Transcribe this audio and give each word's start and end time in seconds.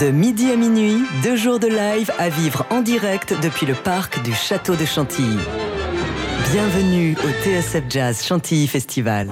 De 0.00 0.10
midi 0.10 0.50
à 0.50 0.56
minuit, 0.56 1.04
deux 1.22 1.36
jours 1.36 1.58
de 1.58 1.66
live 1.66 2.10
à 2.18 2.28
vivre 2.30 2.64
en 2.70 2.80
direct 2.80 3.34
depuis 3.42 3.66
le 3.66 3.74
parc 3.74 4.22
du 4.22 4.32
Château 4.32 4.74
de 4.74 4.84
Chantilly. 4.86 5.38
Bienvenue 6.50 7.14
au 7.22 7.44
TSF 7.44 7.84
Jazz 7.88 8.24
Chantilly 8.24 8.66
Festival. 8.66 9.28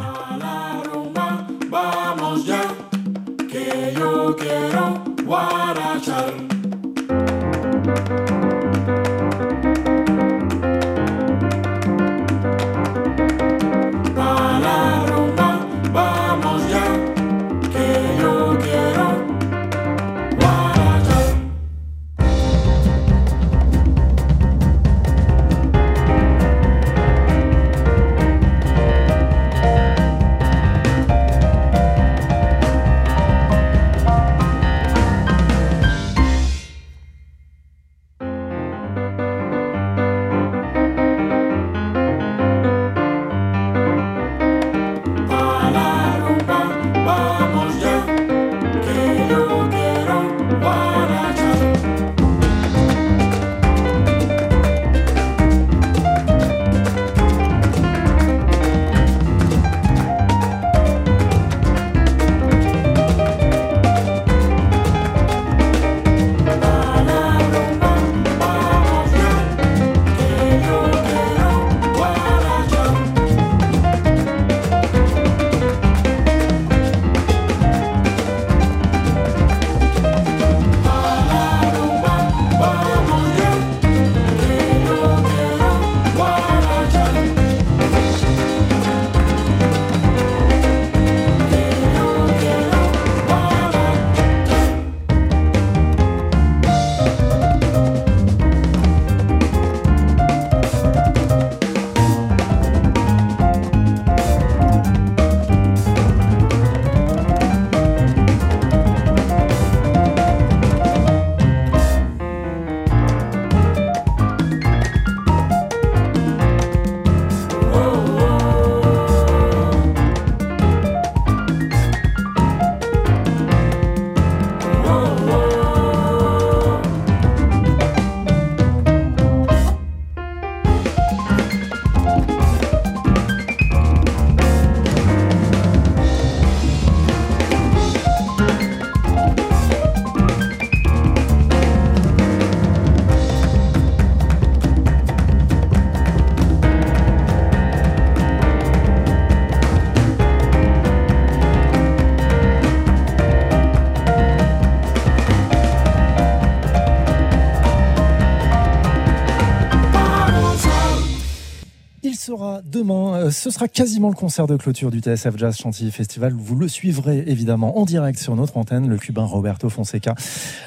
Ce 163.41 163.49
sera 163.49 163.69
quasiment 163.69 164.11
le 164.11 164.15
concert 164.15 164.47
de 164.47 164.55
clôture 164.55 164.91
du 164.91 164.99
TSF 164.99 165.35
Jazz 165.39 165.57
Chantilly 165.57 165.91
Festival. 165.91 166.35
Vous 166.37 166.57
le 166.57 166.69
suivrez 166.69 167.25
évidemment 167.27 167.79
en 167.79 167.87
direct 167.87 168.19
sur 168.19 168.37
notre 168.37 168.59
antenne, 168.59 168.87
le 168.87 168.99
cubain 168.99 169.25
Roberto 169.25 169.71
Fonseca, 169.71 170.15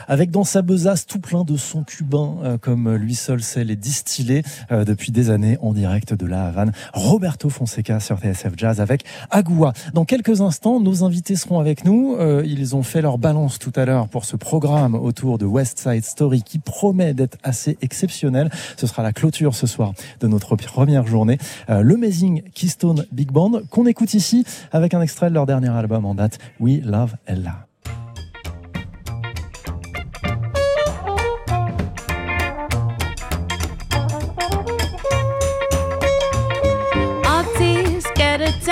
avec 0.07 0.31
dans 0.31 0.43
sa 0.43 0.61
besace 0.61 1.05
tout 1.05 1.19
plein 1.19 1.43
de 1.43 1.57
sons 1.57 1.83
cubains, 1.83 2.35
euh, 2.43 2.57
comme 2.57 2.93
lui 2.95 3.15
seul 3.15 3.41
sait 3.41 3.63
les 3.63 3.75
distiller 3.75 4.43
euh, 4.71 4.85
depuis 4.85 5.11
des 5.11 5.29
années 5.29 5.57
en 5.61 5.73
direct 5.73 6.13
de 6.13 6.25
la 6.25 6.45
Havane. 6.45 6.71
Roberto 6.93 7.49
Fonseca 7.49 7.99
sur 7.99 8.19
TSF 8.19 8.53
Jazz 8.55 8.79
avec 8.79 9.03
Agua. 9.31 9.73
Dans 9.93 10.05
quelques 10.05 10.41
instants, 10.41 10.79
nos 10.79 11.03
invités 11.03 11.35
seront 11.35 11.59
avec 11.59 11.85
nous. 11.85 12.15
Ils 12.43 12.75
ont 12.75 12.83
fait 12.83 13.01
leur 13.01 13.17
balance 13.17 13.59
tout 13.59 13.73
à 13.75 13.85
l'heure 13.85 14.07
pour 14.07 14.25
ce 14.25 14.35
programme 14.35 14.95
autour 14.95 15.37
de 15.37 15.45
West 15.45 15.79
Side 15.79 16.03
Story 16.03 16.43
qui 16.43 16.59
promet 16.59 17.13
d'être 17.13 17.37
assez 17.43 17.77
exceptionnel. 17.81 18.49
Ce 18.77 18.87
sera 18.87 19.03
la 19.03 19.13
clôture 19.13 19.55
ce 19.55 19.67
soir 19.67 19.93
de 20.19 20.27
notre 20.27 20.55
première 20.55 21.07
journée. 21.07 21.37
Le 21.67 21.95
Amazing 22.03 22.43
Keystone 22.53 23.05
Big 23.13 23.31
Band 23.31 23.61
qu'on 23.69 23.85
écoute 23.85 24.13
ici 24.13 24.43
avec 24.73 24.93
un 24.93 25.01
extrait 25.01 25.29
de 25.29 25.33
leur 25.35 25.45
dernier 25.45 25.69
album 25.69 26.05
en 26.05 26.15
date, 26.15 26.37
We 26.59 26.81
Love 26.83 27.15
Ella. 27.25 27.67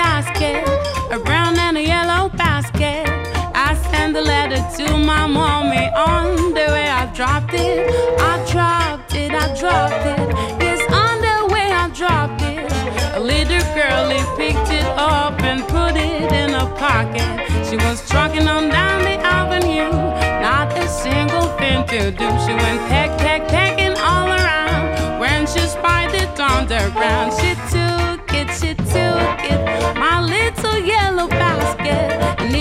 Basket, 0.02 0.64
a 1.16 1.18
brown 1.26 1.54
and 1.66 1.76
a 1.78 1.84
yellow 1.94 2.28
basket. 2.44 3.06
I 3.66 3.70
send 3.90 4.16
a 4.16 4.24
letter 4.34 4.60
to 4.78 4.86
my 4.98 5.26
mommy 5.26 5.86
on 6.10 6.26
the 6.58 6.66
way 6.74 6.88
I 7.02 7.04
dropped 7.18 7.54
it. 7.54 7.80
I 8.30 8.34
dropped 8.52 9.14
it, 9.22 9.30
I 9.44 9.46
dropped 9.60 10.04
it. 10.14 10.26
Yes, 10.64 10.80
on 11.02 11.14
the 11.28 11.38
way 11.54 11.66
I 11.82 11.84
dropped 12.00 12.42
it. 12.52 12.62
A 13.18 13.20
little 13.32 13.64
girlie 13.78 14.24
picked 14.40 14.70
it 14.80 14.88
up 15.16 15.36
and 15.50 15.60
put 15.76 15.94
it 16.10 16.28
in 16.42 16.50
a 16.64 16.66
pocket. 16.86 17.32
She 17.68 17.76
was 17.86 17.98
trucking 18.10 18.46
on 18.54 18.64
down 18.78 18.98
the 19.08 19.16
avenue, 19.38 19.92
not 20.48 20.66
a 20.84 20.88
single 21.04 21.48
thing 21.60 21.78
to 21.92 22.00
do. 22.20 22.28
She 22.44 22.52
went 22.62 22.80
peck, 22.90 23.10
peck, 23.24 23.42
pecking 23.56 23.96
all 24.10 24.28
around. 24.38 25.20
When 25.22 25.40
she 25.52 25.62
spied 25.76 26.12
it 26.22 26.34
on 26.50 26.66
the 26.66 26.82
ground, 26.96 27.30
she 27.38 27.50
took 27.70 27.81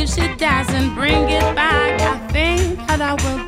if 0.01 0.09
she 0.09 0.35
doesn't 0.35 0.95
bring 0.95 1.29
it 1.29 1.55
back, 1.55 2.01
I 2.01 2.17
think 2.29 2.79
that 2.87 3.01
I 3.01 3.13
will 3.13 3.40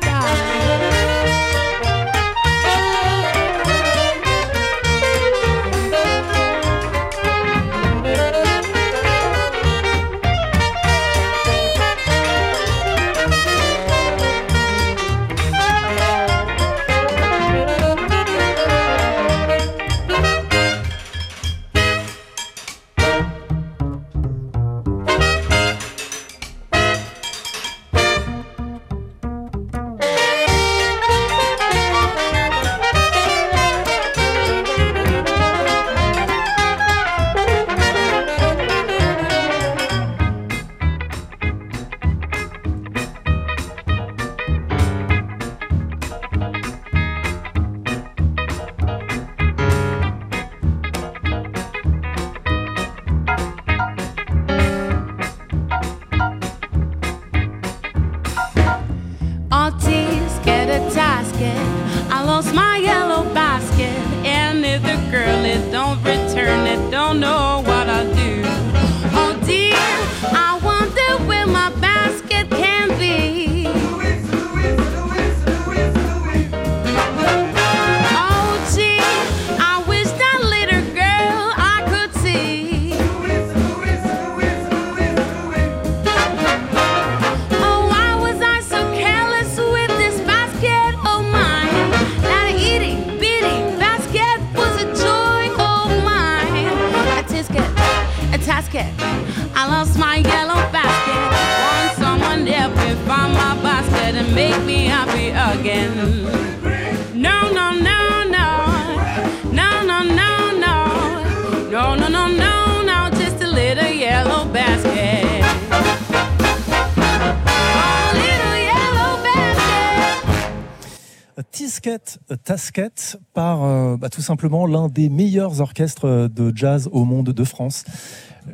par 123.32 123.64
euh, 123.64 123.96
bah, 123.96 124.08
tout 124.08 124.20
simplement 124.20 124.66
l'un 124.66 124.88
des 124.88 125.08
meilleurs 125.08 125.60
orchestres 125.60 126.28
de 126.28 126.52
jazz 126.54 126.88
au 126.92 127.04
monde 127.04 127.30
de 127.30 127.44
France. 127.44 127.84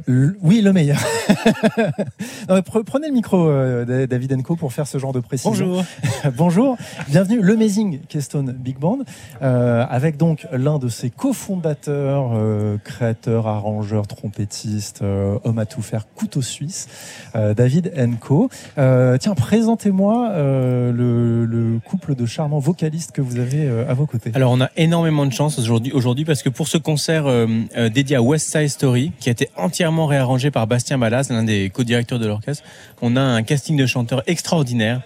Oui, 0.08 0.60
le 0.60 0.72
meilleur. 0.72 0.98
Non, 2.48 2.60
prenez 2.62 3.08
le 3.08 3.14
micro, 3.14 3.48
euh, 3.48 3.84
Da- 3.84 4.06
David 4.06 4.32
Enco, 4.34 4.56
pour 4.56 4.72
faire 4.72 4.86
ce 4.88 4.98
genre 4.98 5.12
de 5.12 5.20
précision. 5.20 5.50
Bonjour. 5.50 5.84
Bonjour, 6.36 6.76
bienvenue, 7.08 7.40
le 7.40 7.54
Amazing 7.54 8.00
Keystone 8.08 8.52
Big 8.52 8.78
Band, 8.78 8.98
euh, 9.42 9.84
avec 9.88 10.16
donc 10.16 10.46
l'un 10.52 10.78
de 10.78 10.88
ses 10.88 11.10
cofondateurs, 11.10 12.32
euh, 12.34 12.76
créateur, 12.82 13.46
arrangeur, 13.46 14.06
trompettiste, 14.06 15.02
euh, 15.02 15.38
homme 15.44 15.58
à 15.58 15.66
tout 15.66 15.82
faire, 15.82 16.06
couteau 16.14 16.42
suisse, 16.42 16.88
David 17.34 17.92
Enco. 17.96 18.48
Tiens, 18.76 19.34
présentez-moi 19.36 20.32
le, 20.36 21.44
le 21.44 21.78
couple 21.84 22.14
de 22.14 22.26
charmants 22.26 22.58
vocalistes 22.58 23.12
que 23.12 23.20
vous 23.22 23.38
avez 23.38 23.68
à 23.88 23.94
vos 23.94 24.06
côtés. 24.06 24.32
Alors 24.34 24.52
on 24.52 24.60
a 24.60 24.70
énormément 24.76 25.26
de 25.26 25.32
chance 25.32 25.58
aujourd'hui 25.58 25.92
aujourd'hui 25.92 26.24
parce 26.24 26.42
que 26.42 26.48
pour 26.48 26.68
ce 26.68 26.78
concert 26.78 27.26
dédié 27.92 28.16
à 28.16 28.22
West 28.22 28.50
Side 28.50 28.68
Story, 28.68 29.12
qui 29.20 29.28
a 29.28 29.32
été 29.32 29.48
entièrement 29.56 29.79
réarrangé 29.88 30.50
par 30.50 30.66
Bastien 30.66 30.98
Ballas, 30.98 31.28
l'un 31.30 31.42
des 31.42 31.70
co-directeurs 31.70 32.18
de 32.18 32.26
l'orchestre, 32.26 32.64
on 33.02 33.16
a 33.16 33.20
un 33.20 33.42
casting 33.42 33.76
de 33.76 33.86
chanteurs 33.86 34.22
extraordinaire. 34.26 35.02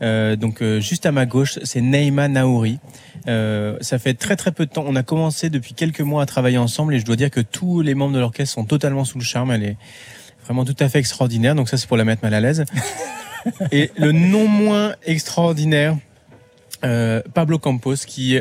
Euh, 0.00 0.36
donc 0.36 0.62
euh, 0.62 0.80
juste 0.80 1.06
à 1.06 1.12
ma 1.12 1.26
gauche, 1.26 1.58
c'est 1.64 1.80
Neima 1.80 2.28
Naouri. 2.28 2.78
Euh, 3.26 3.76
ça 3.80 3.98
fait 3.98 4.14
très 4.14 4.36
très 4.36 4.52
peu 4.52 4.66
de 4.66 4.70
temps. 4.70 4.84
On 4.86 4.96
a 4.96 5.02
commencé 5.02 5.50
depuis 5.50 5.74
quelques 5.74 6.00
mois 6.00 6.22
à 6.22 6.26
travailler 6.26 6.58
ensemble 6.58 6.94
et 6.94 7.00
je 7.00 7.04
dois 7.04 7.16
dire 7.16 7.30
que 7.30 7.40
tous 7.40 7.80
les 7.80 7.94
membres 7.94 8.14
de 8.14 8.20
l'orchestre 8.20 8.54
sont 8.54 8.64
totalement 8.64 9.04
sous 9.04 9.18
le 9.18 9.24
charme. 9.24 9.50
Elle 9.50 9.64
est 9.64 9.76
vraiment 10.44 10.64
tout 10.64 10.76
à 10.78 10.88
fait 10.88 10.98
extraordinaire. 10.98 11.54
Donc 11.54 11.68
ça 11.68 11.76
c'est 11.76 11.88
pour 11.88 11.96
la 11.96 12.04
mettre 12.04 12.22
mal 12.22 12.34
à 12.34 12.40
l'aise. 12.40 12.64
et 13.72 13.90
le 13.96 14.12
non 14.12 14.46
moins 14.46 14.94
extraordinaire, 15.04 15.96
Pablo 16.80 17.58
Campos, 17.58 17.96
qui 18.06 18.38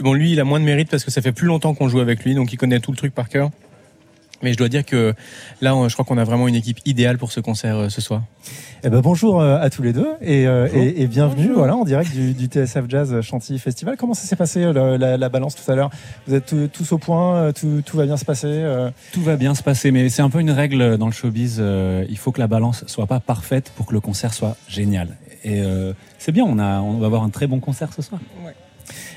bon 0.00 0.14
lui 0.14 0.32
il 0.32 0.40
a 0.40 0.44
moins 0.44 0.58
de 0.58 0.64
mérite 0.64 0.90
parce 0.90 1.04
que 1.04 1.10
ça 1.10 1.22
fait 1.22 1.32
plus 1.32 1.46
longtemps 1.46 1.74
qu'on 1.74 1.88
joue 1.88 2.00
avec 2.00 2.24
lui, 2.24 2.34
donc 2.34 2.52
il 2.52 2.56
connaît 2.56 2.80
tout 2.80 2.90
le 2.90 2.96
truc 2.96 3.14
par 3.14 3.28
cœur. 3.28 3.50
Mais 4.42 4.52
je 4.52 4.58
dois 4.58 4.68
dire 4.68 4.84
que 4.84 5.14
là, 5.60 5.74
je 5.88 5.92
crois 5.94 6.04
qu'on 6.04 6.16
a 6.18 6.22
vraiment 6.24 6.46
une 6.46 6.54
équipe 6.54 6.78
idéale 6.86 7.18
pour 7.18 7.32
ce 7.32 7.40
concert 7.40 7.76
euh, 7.76 7.88
ce 7.88 8.00
soir. 8.00 8.22
Eh 8.84 8.88
ben, 8.88 9.00
bonjour 9.00 9.40
euh, 9.40 9.58
à 9.60 9.68
tous 9.68 9.82
les 9.82 9.92
deux 9.92 10.06
et, 10.20 10.46
euh, 10.46 10.68
Bonjour. 10.70 10.82
et, 10.86 11.02
et 11.02 11.06
bienvenue 11.08 11.50
voilà, 11.52 11.74
en 11.74 11.84
direct 11.84 12.12
du, 12.12 12.32
du 12.34 12.46
TSF 12.46 12.84
Jazz 12.88 13.20
Chantilly 13.20 13.58
Festival. 13.58 13.96
Comment 13.96 14.14
ça 14.14 14.26
s'est 14.28 14.36
passé 14.36 14.72
la, 14.72 14.96
la- 14.96 15.16
la 15.16 15.28
balance 15.28 15.56
tout 15.56 15.68
à 15.70 15.74
l'heure? 15.74 15.90
Vous 16.28 16.34
êtes 16.34 16.46
tous- 16.46 16.68
tous 16.72 16.92
au 16.92 16.98
point, 16.98 17.52
tout, 17.52 17.82
tout 17.84 17.96
va 17.96 18.06
bien 18.06 18.16
se 18.16 18.24
passer 18.24 18.64
Tout 19.12 19.22
va 19.22 19.36
bien 19.36 19.56
se 19.56 19.62
passer, 19.64 19.90
mais 19.90 20.08
c'est 20.08 20.22
un 20.22 20.30
peu 20.30 20.38
une 20.40 20.52
règle 20.52 20.96
dans 20.98 21.06
le 21.06 21.12
showbiz. 21.12 21.60
il 22.08 22.18
faut 22.18 22.30
que 22.30 22.40
la 22.40 22.46
balance 22.46 22.84
soit 22.86 23.06
pas 23.06 23.18
parfaite 23.20 23.72
pour 23.74 23.86
que 23.86 23.92
le 23.94 24.00
concert 24.00 24.32
soit 24.32 24.56
génial. 24.68 25.16
Et 25.44 25.60
euh, 25.62 25.92
c'est 26.18 26.32
bien, 26.32 26.44
on, 26.44 26.58
a, 26.58 26.80
on 26.80 26.98
va 26.98 27.06
avoir 27.06 27.22
un 27.24 27.30
très 27.30 27.46
bon 27.48 27.58
concert 27.60 27.92
ce 27.92 28.02
soir. 28.02 28.20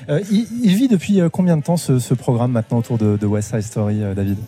Euh, 0.08 0.20
il, 0.30 0.74
vit 0.76 0.88
depuis 0.88 1.20
euh, 1.20 1.28
combien 1.28 1.56
de 1.56 1.62
temps 1.62 1.76
ce, 1.76 2.14
programme 2.14 2.52
maintenant 2.52 2.78
autour 2.78 2.98
de, 2.98 3.26
West 3.26 3.50
Side 3.50 3.62
Story, 3.62 4.02
euh, 4.02 4.14
David? 4.14 4.38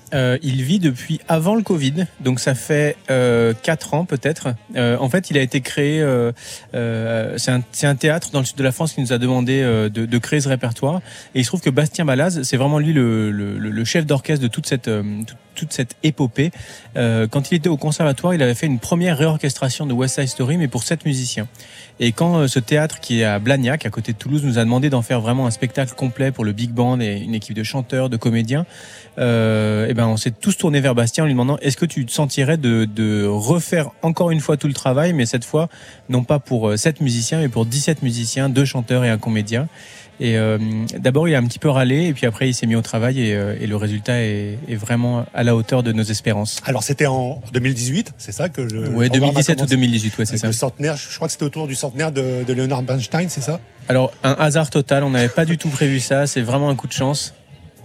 Il 0.43 0.63
vit 0.63 0.79
depuis 0.79 1.21
avant 1.29 1.55
le 1.55 1.63
Covid, 1.63 2.07
donc 2.21 2.41
ça 2.41 2.55
fait 2.55 2.97
euh, 3.11 3.55
4 3.63 3.95
ans 3.95 4.05
peut-être. 4.05 4.55
En 4.77 5.09
fait, 5.09 5.31
il 5.31 5.39
a 5.39 5.43
été 5.43 5.61
créé, 5.61 6.05
c'est 6.73 7.87
un, 7.87 7.95
théâtre 7.95 8.31
dans 8.33 8.41
le 8.41 8.45
sud 8.45 8.57
de 8.57 8.65
la 8.65 8.73
France 8.73 8.93
qui 8.93 9.01
nous 9.01 9.13
a 9.13 9.19
demandé 9.19 9.63
de, 9.63 10.19
créer 10.19 10.41
ce 10.41 10.49
répertoire. 10.49 11.01
Et 11.35 11.41
il 11.41 11.45
se 11.45 11.51
trouve 11.51 11.61
que 11.61 11.71
Bastien 11.71 12.05
Balaz, 12.05 12.43
c'est 12.43 12.57
vraiment 12.57 12.79
lui 12.79 12.93
le, 12.93 13.85
chef 13.85 14.07
d'orchestre 14.07 14.43
de 14.43 14.49
toute 14.49 14.67
cette, 14.67 14.91
toute- 15.55 15.73
cette 15.73 15.97
épopée. 16.03 16.51
Quand 16.95 17.51
il 17.51 17.55
était 17.55 17.69
au 17.69 17.77
conservatoire, 17.77 18.35
il 18.35 18.43
avait 18.43 18.55
fait 18.55 18.67
une 18.67 18.79
première 18.79 19.19
réorchestration 19.19 19.87
de 19.87 19.93
West 19.93 20.17
Side 20.17 20.29
Story, 20.29 20.57
mais 20.57 20.69
pour 20.69 20.83
sept 20.83 21.05
musiciens. 21.05 21.49
Et 22.01 22.13
quand 22.13 22.39
euh, 22.39 22.49
ce 22.49 22.59
théâtre 22.59 23.01
qui 23.01 23.21
est 23.21 23.25
à 23.25 23.39
Blagnac, 23.39 23.87
à 23.87 23.91
côté 23.91 24.13
de 24.13 24.19
Toulouse, 24.19 24.45
nous 24.45 24.59
a 24.59 24.65
demandé 24.65 24.91
d'en 24.91 25.03
faire 25.03 25.21
vraiment 25.21 25.47
un 25.47 25.51
spectacle 25.51 25.95
complet 25.95 26.33
pour 26.33 26.45
le 26.45 26.53
big 26.53 26.71
band 26.71 26.99
et 27.01 27.19
une 27.19 27.35
équipe 27.35 27.55
de 27.55 27.63
chanteurs, 27.63 28.11
de 28.11 28.17
comédiens, 28.17 28.67
euh, 29.19 29.87
eh 29.89 29.95
ben 29.95 30.09
on 30.09 30.17
s'est 30.17 30.33
tous 30.33 30.57
tournés 30.57 30.81
vers 30.81 30.97
Bastien 30.97 31.23
en 31.23 31.27
lui 31.27 31.35
demandant 31.35 31.57
est-ce 31.59 31.77
que 31.77 31.87
tu 31.87 32.05
te 32.05 32.11
sentirais 32.11 32.57
de, 32.57 32.85
de 32.85 33.25
refaire 33.27 33.91
encore 34.03 34.33
une 34.33 34.41
fois 34.41 34.57
tout 34.57 34.67
le 34.67 34.75
travail, 34.75 35.13
mais 35.13 35.25
cette 35.25 35.45
fois 35.45 35.69
non 36.09 36.25
pas 36.25 36.41
pour 36.41 36.71
euh, 36.71 36.77
sept 36.77 37.01
musiciens, 37.01 37.39
mais 37.39 37.49
pour 37.49 37.65
17 37.65 38.03
musiciens, 38.03 38.49
deux 38.49 38.65
chanteurs 38.65 39.05
et 39.05 39.11
un 39.11 39.19
comédien. 39.19 39.69
Et 40.21 40.39
euh, 40.39 40.59
d'abord 40.99 41.29
il 41.29 41.35
a 41.35 41.39
un 41.39 41.45
petit 41.45 41.59
peu 41.59 41.69
râlé, 41.69 42.07
et 42.07 42.13
puis 42.13 42.27
après 42.27 42.49
il 42.49 42.55
s'est 42.55 42.67
mis 42.67 42.77
au 42.77 42.83
travail, 42.83 43.21
et, 43.21 43.35
euh, 43.35 43.57
et 43.61 43.67
le 43.67 43.77
résultat 43.77 44.23
est, 44.23 44.59
est 44.69 44.77
vraiment 44.77 45.27
à 45.35 45.43
la 45.43 45.57
hauteur 45.57 45.83
de 45.83 45.93
nos 45.93 46.05
espérances. 46.05 46.61
Alors 46.65 46.83
c'était 46.85 47.07
en 47.07 47.43
2018, 47.53 48.13
c'est 48.17 48.33
ça 48.33 48.49
que 48.49 48.69
je. 48.69 48.77
A 48.77 49.09
2017 49.09 49.17
ou 49.17 49.59
commencé 49.59 49.77
2018, 49.77 50.19
ouais, 50.19 50.25
c'est 50.25 50.37
ça. 50.37 50.47
le 50.47 50.53
centenaire, 50.53 50.97
je 50.97 51.17
crois 51.17 51.27
que 51.29 51.33
c'était 51.33 51.45
autour 51.45 51.67
du 51.67 51.75
centenaire 51.75 52.13
de, 52.13 52.45
de 52.47 52.53
Leonard 52.53 52.83
Bernstein, 52.83 53.29
c'est 53.29 53.41
ça? 53.41 53.61
Alors, 53.89 54.13
un 54.23 54.33
hasard 54.39 54.71
total, 54.71 55.03
on 55.05 55.11
n'avait 55.11 55.29
pas 55.29 55.45
du 55.45 55.59
tout 55.59 55.69
prévu 55.69 56.01
ça, 56.01 56.27
c'est 56.27 56.41
vraiment 56.43 56.71
un 56.71 56.77
coup 56.77 56.87
de 56.87 56.93
chance. 56.93 57.35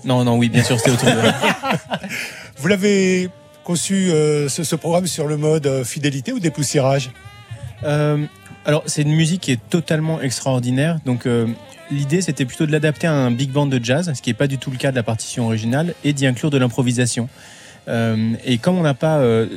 Non, 0.06 0.24
non, 0.24 0.38
oui, 0.38 0.50
bien 0.50 0.64
sûr, 0.64 0.78
c'était 0.78 0.92
autour 0.92 1.10
de... 1.10 1.18
Vous 2.58 2.68
l'avez 2.68 3.30
conçu 3.64 4.12
euh, 4.12 4.48
ce, 4.48 4.64
ce 4.64 4.76
programme 4.76 5.08
sur 5.08 5.28
le 5.28 5.36
mode 5.36 5.84
fidélité 5.84 6.32
ou 6.32 6.40
dépoussiérage? 6.40 7.12
Euh, 7.84 8.26
alors, 8.70 8.84
c'est 8.86 9.02
une 9.02 9.16
musique 9.16 9.42
qui 9.42 9.52
est 9.52 9.70
totalement 9.72 10.22
extraordinaire. 10.22 11.00
Donc, 11.04 11.26
euh, 11.26 11.48
l'idée, 11.90 12.22
c'était 12.22 12.46
plutôt 12.46 12.68
de 12.68 12.72
l'adapter 12.72 13.08
à 13.08 13.14
un 13.14 13.32
big 13.32 13.50
band 13.50 13.66
de 13.66 13.84
jazz, 13.84 14.14
ce 14.14 14.22
qui 14.22 14.30
n'est 14.30 14.36
pas 14.36 14.46
du 14.46 14.60
tout 14.60 14.70
le 14.70 14.78
cas 14.78 14.92
de 14.92 14.96
la 14.96 15.02
partition 15.02 15.48
originale, 15.48 15.96
et 16.04 16.14
d'y 16.14 16.28
inclure 16.28 16.52
de 16.52 16.60
l'improvisation. 16.60 17.30
Euh, 17.88 18.34
et 18.46 18.60
comme 18.60 18.78
on 18.78 18.84
n'a 18.84 18.94
pas 18.94 19.18
euh, 19.22 19.48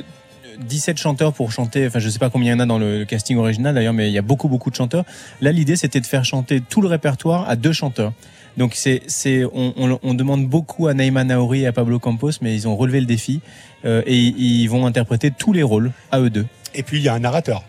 17 0.61 0.97
chanteurs 0.97 1.31
pour 1.31 1.51
chanter, 1.51 1.85
enfin, 1.85 1.99
je 1.99 2.09
sais 2.09 2.17
pas 2.17 2.31
combien 2.31 2.53
il 2.53 2.57
y 2.57 2.59
en 2.59 2.59
a 2.61 2.65
dans 2.65 2.79
le 2.79 3.05
casting 3.05 3.37
original 3.37 3.75
d'ailleurs, 3.75 3.93
mais 3.93 4.09
il 4.09 4.13
y 4.13 4.17
a 4.17 4.23
beaucoup, 4.23 4.47
beaucoup 4.47 4.71
de 4.71 4.75
chanteurs. 4.75 5.05
Là, 5.41 5.51
l'idée, 5.51 5.75
c'était 5.75 6.01
de 6.01 6.07
faire 6.07 6.25
chanter 6.25 6.59
tout 6.59 6.81
le 6.81 6.87
répertoire 6.87 7.47
à 7.47 7.55
deux 7.55 7.71
chanteurs. 7.71 8.13
Donc, 8.57 8.73
c'est, 8.73 9.03
c'est, 9.05 9.43
on, 9.53 10.13
demande 10.15 10.47
beaucoup 10.47 10.87
à 10.87 10.95
Naïma 10.95 11.23
Naori 11.23 11.61
et 11.61 11.67
à 11.67 11.71
Pablo 11.71 11.99
Campos, 11.99 12.31
mais 12.41 12.55
ils 12.55 12.67
ont 12.67 12.75
relevé 12.75 12.99
le 12.99 13.05
défi 13.05 13.41
euh, 13.85 14.01
et 14.07 14.17
ils 14.17 14.65
vont 14.65 14.87
interpréter 14.87 15.29
tous 15.29 15.53
les 15.53 15.61
rôles 15.61 15.91
à 16.11 16.19
eux 16.19 16.31
deux. 16.31 16.47
Et 16.73 16.81
puis 16.81 16.97
il 16.97 17.03
y 17.03 17.09
a 17.09 17.13
un 17.13 17.19
narrateur. 17.19 17.63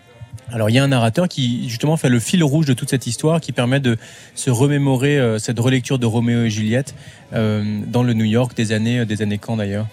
Alors 0.52 0.70
il 0.70 0.74
y 0.74 0.78
a 0.78 0.84
un 0.84 0.88
narrateur 0.88 1.28
qui 1.28 1.68
justement 1.68 1.96
fait 1.96 2.08
le 2.08 2.20
fil 2.20 2.42
rouge 2.44 2.66
de 2.66 2.74
toute 2.74 2.90
cette 2.90 3.06
histoire, 3.06 3.40
qui 3.40 3.52
permet 3.52 3.80
de 3.80 3.96
se 4.34 4.50
remémorer 4.50 5.18
euh, 5.18 5.38
cette 5.38 5.58
relecture 5.58 5.98
de 5.98 6.06
Roméo 6.06 6.42
et 6.44 6.50
Juliette 6.50 6.94
euh, 7.32 7.80
dans 7.86 8.02
le 8.02 8.12
New 8.12 8.24
York 8.24 8.54
des 8.56 8.72
années 8.72 9.00
euh, 9.00 9.04
des 9.04 9.22
années 9.22 9.38
quand 9.38 9.56
d'ailleurs? 9.56 9.86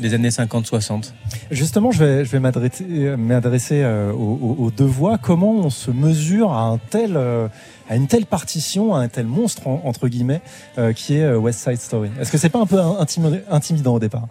Des 0.00 0.14
années 0.14 0.30
50-60. 0.30 1.12
Justement, 1.50 1.90
je 1.92 2.02
vais, 2.02 2.24
je 2.24 2.30
vais 2.30 2.40
m'adresser, 2.40 2.84
m'adresser 2.84 3.82
euh, 3.82 4.10
aux, 4.10 4.70
deux 4.74 4.86
voix. 4.86 5.18
Comment 5.18 5.52
on 5.52 5.70
se 5.70 5.90
mesure 5.90 6.50
à, 6.52 6.62
un 6.62 6.78
tel, 6.78 7.12
euh, 7.14 7.46
à 7.90 7.94
une 7.96 8.08
telle 8.08 8.24
partition, 8.24 8.94
à 8.94 9.00
un 9.00 9.08
tel 9.08 9.26
monstre, 9.26 9.68
en- 9.68 9.82
entre 9.84 10.08
guillemets, 10.08 10.40
euh, 10.78 10.94
qui 10.94 11.18
est 11.18 11.34
West 11.34 11.60
Side 11.62 11.78
Story? 11.78 12.10
Est-ce 12.18 12.32
que 12.32 12.38
c'est 12.38 12.48
pas 12.48 12.58
un 12.60 12.66
peu 12.66 12.78
intimi- 12.78 13.42
intimidant 13.50 13.94
au 13.94 13.98
départ? 14.00 14.26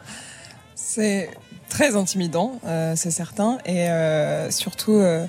C'est 0.75 1.29
très 1.71 1.95
intimidant, 1.95 2.59
euh, 2.67 2.93
c'est 2.97 3.11
certain, 3.11 3.57
et 3.65 3.89
euh, 3.89 4.51
surtout 4.51 4.95
euh, 4.95 5.25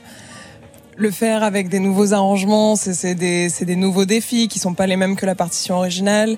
le 0.97 1.11
faire 1.13 1.45
avec 1.45 1.69
des 1.69 1.79
nouveaux 1.79 2.13
arrangements, 2.13 2.75
c'est 2.75 3.15
des, 3.15 3.77
nouveaux 3.77 4.05
défis 4.05 4.49
qui 4.49 4.59
sont 4.59 4.75
pas 4.75 4.89
les 4.89 4.97
mêmes 4.97 5.15
que 5.15 5.25
la 5.25 5.37
partition 5.37 5.77
originale. 5.77 6.37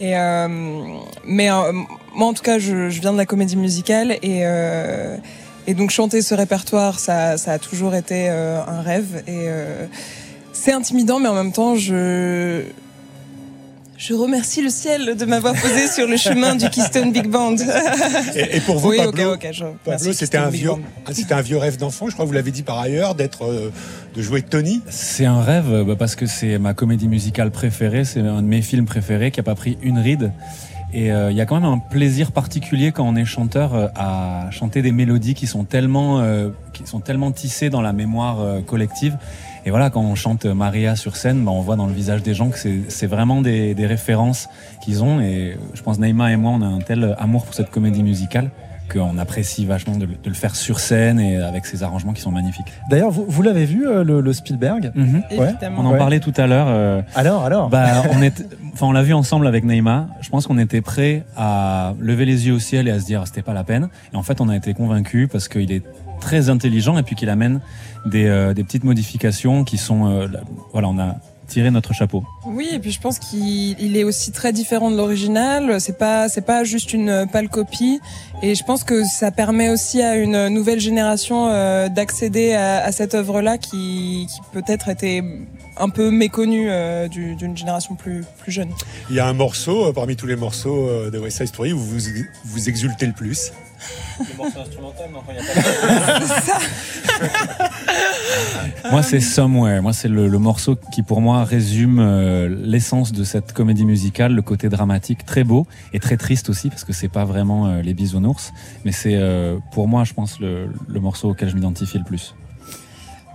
Et 0.00 0.12
mais 1.24 1.48
moi, 2.14 2.28
en 2.28 2.34
tout 2.34 2.42
cas, 2.42 2.58
je, 2.58 2.88
viens 2.88 3.12
de 3.12 3.16
la 3.16 3.26
comédie 3.26 3.56
musicale 3.56 4.18
et 4.22 5.74
donc 5.74 5.90
chanter 5.90 6.20
ce 6.20 6.34
répertoire, 6.34 7.00
ça, 7.00 7.38
ça 7.38 7.52
a 7.52 7.58
toujours 7.58 7.94
été 7.94 8.28
un 8.28 8.82
rêve 8.82 9.22
et 9.26 9.46
c'est 10.52 10.72
intimidant, 10.72 11.18
mais 11.18 11.28
en 11.28 11.34
même 11.34 11.52
temps, 11.52 11.74
je 11.74 12.64
je 14.06 14.12
remercie 14.14 14.60
le 14.62 14.68
ciel 14.68 15.16
de 15.16 15.24
m'avoir 15.24 15.54
posé 15.54 15.86
sur 15.88 16.06
le 16.06 16.16
chemin 16.16 16.56
du 16.56 16.68
Keystone 16.68 17.10
Big 17.12 17.26
Band. 17.28 17.56
Et, 18.34 18.56
et 18.56 18.60
pour 18.60 18.78
vous, 18.78 18.90
oui, 18.90 18.98
Pablo, 18.98 19.32
ok, 19.34 19.40
ok. 19.44 19.48
je- 19.52 19.60
Pablo, 19.64 19.76
merci, 19.86 20.14
c'était 20.14 20.36
un 20.38 20.50
vieux, 20.50 20.72
un 21.30 21.40
vieux 21.40 21.56
rêve 21.56 21.78
d'enfant. 21.78 22.06
Je 22.08 22.12
crois 22.12 22.24
que 22.24 22.28
vous 22.28 22.34
l'avez 22.34 22.50
dit 22.50 22.62
par 22.62 22.78
ailleurs, 22.78 23.14
d'être, 23.14 23.44
euh, 23.44 23.70
de 24.14 24.22
jouer 24.22 24.42
Tony. 24.42 24.82
C'est 24.90 25.24
un 25.24 25.40
rêve 25.40 25.72
euh, 25.72 25.84
bah, 25.84 25.94
parce 25.98 26.16
que 26.16 26.26
c'est 26.26 26.58
ma 26.58 26.74
comédie 26.74 27.08
musicale 27.08 27.50
préférée, 27.50 28.04
c'est 28.04 28.20
un 28.20 28.42
de 28.42 28.46
mes 28.46 28.60
films 28.62 28.84
préférés 28.84 29.30
qui 29.30 29.40
a 29.40 29.42
pas 29.42 29.54
pris 29.54 29.78
une 29.82 29.98
ride. 29.98 30.32
Et 30.92 31.10
euh, 31.10 31.30
il 31.32 31.36
y 31.36 31.40
a 31.40 31.46
quand 31.46 31.58
même 31.60 31.64
un 31.68 31.78
plaisir 31.78 32.30
particulier 32.30 32.92
quand 32.92 33.04
on 33.08 33.16
est 33.16 33.24
chanteur 33.24 33.74
euh, 33.74 33.86
à 33.96 34.48
chanter 34.50 34.80
des 34.82 34.92
mélodies 34.92 35.34
qui 35.34 35.46
sont 35.46 35.64
tellement, 35.64 36.20
euh, 36.20 36.50
qui 36.72 36.86
sont 36.86 37.00
tellement 37.00 37.32
tissées 37.32 37.70
dans 37.70 37.80
la 37.80 37.92
mémoire 37.92 38.40
euh, 38.42 38.60
collective. 38.60 39.16
Et 39.66 39.70
voilà, 39.70 39.88
quand 39.90 40.02
on 40.02 40.14
chante 40.14 40.44
Maria 40.44 40.94
sur 40.96 41.16
scène, 41.16 41.44
bah, 41.44 41.50
on 41.52 41.60
voit 41.60 41.76
dans 41.76 41.86
le 41.86 41.92
visage 41.94 42.22
des 42.22 42.34
gens 42.34 42.50
que 42.50 42.58
c'est- 42.58 43.06
vraiment 43.06 43.40
des, 43.42 43.74
des 43.74 43.86
références 43.86 44.48
qu'ils 44.82 45.02
ont. 45.02 45.20
Et 45.20 45.56
je 45.74 45.82
pense 45.82 45.98
Neymar 45.98 46.28
et 46.28 46.36
moi, 46.36 46.52
on 46.54 46.62
a 46.62 46.66
un 46.66 46.80
tel 46.80 47.14
amour 47.18 47.44
pour 47.44 47.54
cette 47.54 47.70
comédie 47.70 48.02
musicale 48.02 48.50
qu'on 48.92 49.16
apprécie 49.16 49.64
vachement 49.64 49.96
de, 49.96 50.04
le- 50.04 50.14
de 50.22 50.28
le 50.28 50.34
faire 50.34 50.54
sur 50.54 50.78
scène 50.78 51.18
et 51.18 51.38
avec 51.38 51.64
ces 51.64 51.82
arrangements 51.82 52.12
qui 52.12 52.20
sont 52.20 52.30
magnifiques. 52.30 52.66
D'ailleurs, 52.90 53.10
vous, 53.10 53.24
vous 53.26 53.40
l'avez 53.42 53.64
vu, 53.64 53.86
euh, 53.86 54.04
le, 54.04 54.20
le 54.20 54.32
Spielberg? 54.34 54.92
Ouais. 54.94 55.22
Évidemment. 55.30 55.80
On 55.80 55.86
en 55.86 55.92
Ouais. 55.92 55.98
parlait 55.98 56.20
tout 56.20 56.34
à 56.36 56.46
l'heure. 56.46 56.66
euh, 56.68 57.00
Alors, 57.14 57.44
alors? 57.44 57.70
bah, 57.70 58.02
on 58.12 58.20
est, 58.20 58.44
enfin, 58.74 58.86
on 58.86 58.92
l'a 58.92 59.02
vu 59.02 59.14
ensemble 59.14 59.46
avec 59.46 59.64
Neymar. 59.64 60.08
Je 60.20 60.28
pense 60.28 60.46
qu'on 60.46 60.58
était 60.58 60.82
prêt 60.82 61.24
à 61.34 61.94
lever 61.98 62.26
les 62.26 62.46
yeux 62.46 62.52
au 62.54 62.58
ciel 62.58 62.86
et 62.86 62.90
à 62.90 63.00
se 63.00 63.06
dire 63.06 63.22
c'était 63.26 63.40
pas 63.40 63.54
la 63.54 63.64
peine. 63.64 63.88
Et 64.12 64.16
en 64.16 64.22
fait, 64.22 64.42
on 64.42 64.50
a 64.50 64.56
été 64.56 64.74
convaincus 64.74 65.30
parce 65.32 65.48
qu'il 65.48 65.72
est 65.72 65.82
très 66.24 66.48
intelligent 66.48 66.96
et 66.98 67.02
puis 67.02 67.14
qu'il 67.14 67.28
amène 67.28 67.60
des, 68.06 68.24
euh, 68.26 68.54
des 68.54 68.64
petites 68.64 68.84
modifications 68.84 69.62
qui 69.64 69.76
sont, 69.78 70.06
euh, 70.10 70.26
là- 70.26 70.40
voilà, 70.72 70.88
on 70.88 70.98
a 70.98 71.16
tiré 71.46 71.70
notre 71.70 71.92
chapeau. 71.92 72.24
Oui, 72.46 72.66
et 72.72 72.78
puis 72.78 72.90
je 72.90 72.98
pense 73.00 73.18
qu'il 73.18 73.78
il 73.78 73.96
est 73.98 74.04
aussi 74.04 74.32
très 74.32 74.50
différent 74.52 74.90
de 74.90 74.96
l'original. 74.96 75.78
C'est 75.78 75.98
pas 75.98 76.28
c'est 76.30 76.46
pas 76.46 76.64
juste 76.64 76.94
une 76.94 77.26
pâle 77.30 77.50
copie. 77.50 78.00
Et 78.42 78.54
je 78.54 78.64
pense 78.64 78.82
que 78.82 79.04
ça 79.04 79.30
permet 79.30 79.68
aussi 79.68 80.00
à 80.02 80.16
une 80.16 80.48
nouvelle 80.48 80.80
génération 80.80 81.48
euh, 81.48 81.88
d'accéder 81.90 82.54
à, 82.54 82.82
à 82.82 82.92
cette 82.92 83.14
œuvre-là 83.14 83.58
qui, 83.58 84.26
qui 84.30 84.40
peut-être 84.52 84.88
était 84.88 85.22
un 85.76 85.90
peu 85.90 86.10
méconnue 86.10 86.68
euh, 86.70 87.08
du- 87.08 87.34
d'une 87.36 87.56
génération 87.56 87.94
plus 87.94 88.24
plus 88.38 88.52
jeune. 88.52 88.70
Il 89.10 89.16
y 89.16 89.20
a 89.20 89.26
un 89.26 89.34
morceau, 89.34 89.76
euh, 89.88 89.92
parmi 89.92 90.16
tous 90.16 90.26
les 90.26 90.36
morceaux 90.36 90.88
euh, 90.88 91.10
de 91.10 91.18
West 91.18 91.36
Side 91.36 91.48
Story, 91.48 91.72
où 91.74 91.78
vous 91.78 91.98
vous 92.46 92.68
exultez 92.70 93.06
le 93.06 93.12
plus. 93.12 93.52
Instrumental, 94.20 95.10
non, 95.12 95.22
il 95.28 95.34
y 95.34 95.38
a 95.38 95.42
pas 98.82 98.90
Moi, 98.90 99.02
c'est 99.02 99.20
Somewhere. 99.20 99.82
Moi, 99.82 99.92
c'est 99.92 100.08
le, 100.08 100.38
morceau 100.38 100.76
qui, 100.92 101.02
pour 101.02 101.20
moi, 101.20 101.44
résume 101.44 101.98
euh, 101.98 102.48
l'essence 102.48 103.12
de 103.12 103.24
cette 103.24 103.52
comédie 103.52 103.84
musicale, 103.84 104.32
le 104.34 104.42
côté 104.42 104.68
dramatique, 104.68 105.24
très 105.24 105.44
beau 105.44 105.66
et 105.92 106.00
très 106.00 106.16
triste 106.16 106.48
aussi, 106.48 106.68
parce 106.68 106.84
que 106.84 106.92
c'est 106.92 107.08
pas 107.08 107.24
vraiment 107.24 107.66
euh, 107.66 107.82
les 107.82 107.94
bisounours, 107.94 108.52
mais 108.84 108.92
c'est, 108.92 109.16
euh, 109.16 109.58
pour 109.72 109.88
moi, 109.88 110.04
je 110.04 110.14
pense, 110.14 110.38
le 110.40 110.68
morceau 111.00 111.30
auquel 111.30 111.48
je 111.48 111.54
m'identifie 111.54 111.98
le 111.98 112.04
plus. 112.04 112.34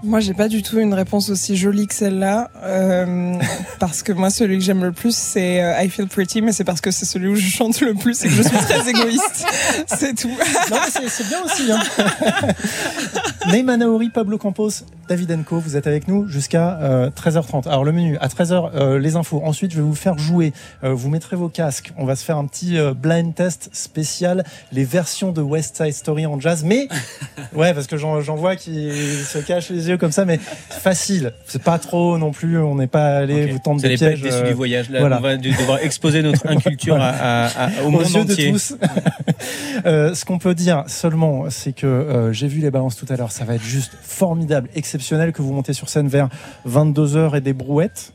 Moi, 0.01 0.21
j'ai 0.21 0.33
pas 0.33 0.47
du 0.47 0.63
tout 0.63 0.79
une 0.79 0.93
réponse 0.93 1.29
aussi 1.29 1.57
jolie 1.57 1.85
que 1.87 1.93
celle-là, 1.93 2.49
euh, 2.63 3.37
parce 3.79 4.01
que 4.01 4.13
moi, 4.13 4.29
celui 4.29 4.57
que 4.57 4.63
j'aime 4.63 4.81
le 4.83 4.93
plus, 4.93 5.13
c'est 5.15 5.61
euh, 5.61 5.83
I 5.83 5.89
Feel 5.89 6.07
Pretty, 6.07 6.41
mais 6.41 6.53
c'est 6.53 6.63
parce 6.63 6.79
que 6.79 6.89
c'est 6.89 7.05
celui 7.05 7.27
où 7.27 7.35
je 7.35 7.49
chante 7.49 7.81
le 7.81 7.93
plus 7.93 8.23
et 8.23 8.29
que 8.29 8.33
je 8.33 8.41
suis 8.43 8.57
très 8.57 8.89
égoïste. 8.89 9.45
C'est 9.87 10.15
tout. 10.15 10.29
Non, 10.29 10.77
c'est- 10.89 11.27
bien 11.27 11.39
aussi. 11.43 11.69
Hein. 11.71 11.81
Naori, 13.77 14.09
Pablo 14.09 14.37
Campos, 14.37 14.83
David 15.09 15.31
Enco, 15.31 15.57
vous 15.59 15.75
êtes 15.75 15.87
avec 15.87 16.07
nous 16.07 16.27
jusqu'à 16.27 16.77
euh, 16.81 17.09
13h30. 17.09 17.67
Alors 17.67 17.83
le 17.83 17.91
menu, 17.91 18.15
à 18.21 18.27
13h, 18.27 18.69
euh, 18.75 18.99
les 18.99 19.15
infos. 19.15 19.41
Ensuite, 19.43 19.71
je 19.71 19.77
vais 19.77 19.81
vous 19.81 19.95
faire 19.95 20.19
jouer. 20.19 20.53
Euh, 20.83 20.93
vous 20.93 21.09
mettrez 21.09 21.35
vos 21.35 21.49
casques. 21.49 21.91
On 21.97 22.05
va 22.05 22.15
se 22.15 22.23
faire 22.23 22.37
un 22.37 22.45
petit 22.45 22.77
euh, 22.77 22.93
blind 22.93 23.33
test 23.33 23.69
spécial, 23.73 24.43
les 24.71 24.83
versions 24.83 25.31
de 25.31 25.41
West 25.41 25.77
Side 25.77 25.93
Story 25.93 26.27
en 26.27 26.39
jazz. 26.39 26.63
Mais, 26.63 26.87
ouais, 27.55 27.73
parce 27.73 27.87
que 27.87 27.97
j'en 27.97 28.19
vois 28.35 28.55
qui 28.55 28.91
se 29.25 29.39
cachent 29.39 29.71
les 29.71 29.89
yeux 29.89 29.97
comme 29.97 30.11
ça, 30.11 30.25
mais 30.25 30.37
facile. 30.37 31.33
C'est 31.47 31.63
pas 31.63 31.79
trop 31.79 32.19
non 32.19 32.29
plus, 32.31 32.59
on 32.59 32.75
n'est 32.75 32.85
pas 32.85 33.17
allé 33.17 33.47
vous 33.47 33.57
tendre 33.57 33.77
Vous 33.77 33.81
des 33.87 33.95
n'allez 33.95 33.97
pas 33.97 34.05
être 34.11 34.19
pièges. 34.21 34.31
déçu 34.31 34.43
euh, 34.43 34.47
du 34.49 34.53
voyage. 34.53 34.89
Là, 34.91 34.99
voilà. 34.99 35.17
on 35.17 35.21
va 35.21 35.37
de- 35.37 35.49
devoir 35.49 35.79
exposer 35.79 36.21
notre 36.21 36.47
inculture 36.51 36.97
à, 37.01 37.07
à- 37.09 37.45
à- 37.47 37.81
au 37.83 37.87
aux 37.87 37.89
monde 37.89 38.07
yeux 38.07 38.21
entier. 38.21 38.47
de 38.51 38.51
tous. 38.51 38.75
Euh, 39.85 40.13
ce 40.13 40.25
qu'on 40.25 40.39
peut 40.39 40.53
dire 40.55 40.83
seulement, 40.87 41.45
c'est 41.49 41.71
que 41.71 41.87
euh, 41.87 42.33
j'ai 42.33 42.47
vu 42.47 42.59
les 42.59 42.69
balances 42.69 42.97
tout 42.97 43.05
à 43.07 43.15
l'heure. 43.15 43.31
Ça 43.31 43.45
va 43.45 43.55
être 43.55 43.63
juste 43.63 43.93
formidable, 44.01 44.67
exceptionnel 44.99 45.31
que 45.31 45.41
vous 45.41 45.53
montez 45.53 45.71
sur 45.73 45.87
scène 45.89 46.07
vers 46.09 46.27
22h 46.67 47.37
et 47.37 47.41
des 47.41 47.53
brouettes. 47.53 48.13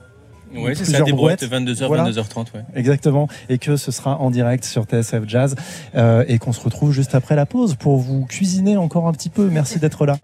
Oui, 0.54 0.72
c'est 0.76 0.84
ça, 0.84 1.00
des 1.00 1.12
brouettes, 1.12 1.44
brouettes. 1.48 1.66
22h, 1.66 1.86
Voilà. 1.86 2.04
22h30. 2.10 2.46
Ouais. 2.54 2.60
Exactement. 2.76 3.26
Et 3.48 3.58
que 3.58 3.76
ce 3.76 3.90
sera 3.90 4.18
en 4.20 4.30
direct 4.30 4.64
sur 4.64 4.84
TSF 4.84 5.22
Jazz. 5.26 5.56
euh, 5.96 6.24
et 6.28 6.38
qu'on 6.38 6.52
se 6.52 6.60
retrouve 6.60 6.92
juste 6.92 7.14
après 7.14 7.34
la 7.34 7.46
pause 7.46 7.74
pour 7.74 7.96
vous 7.96 8.24
cuisiner 8.26 8.76
encore 8.76 9.08
un 9.08 9.12
petit 9.12 9.30
peu. 9.30 9.48
Merci 9.50 9.78
d'être 9.80 10.06
là. 10.06 10.18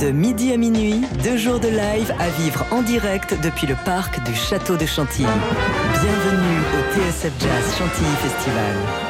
De 0.00 0.10
midi 0.10 0.52
à 0.52 0.56
minuit, 0.56 1.02
deux 1.22 1.36
jours 1.36 1.60
de 1.60 1.68
live 1.68 2.12
à 2.18 2.28
vivre 2.42 2.64
en 2.72 2.82
direct 2.82 3.34
depuis 3.42 3.66
le 3.66 3.76
parc 3.84 4.22
du 4.26 4.34
Château 4.34 4.76
de 4.76 4.84
Chantilly. 4.84 5.28
Bienvenue 5.92 6.58
au 6.74 6.94
TSF 6.94 7.32
Jazz 7.40 7.78
Chantilly 7.78 8.16
Festival. 8.22 9.05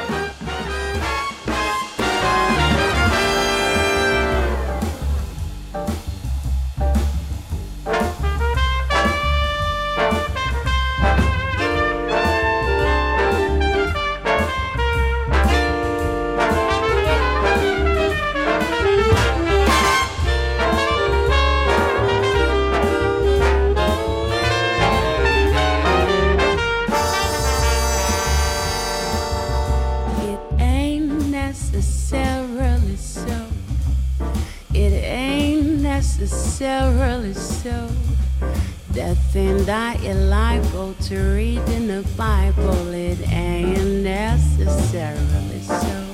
To 41.06 41.20
read 41.20 41.60
in 41.68 41.86
the 41.86 42.02
Bible. 42.16 42.92
It 42.92 43.20
ain't 43.30 44.02
necessarily 44.02 45.60
so. 45.60 46.04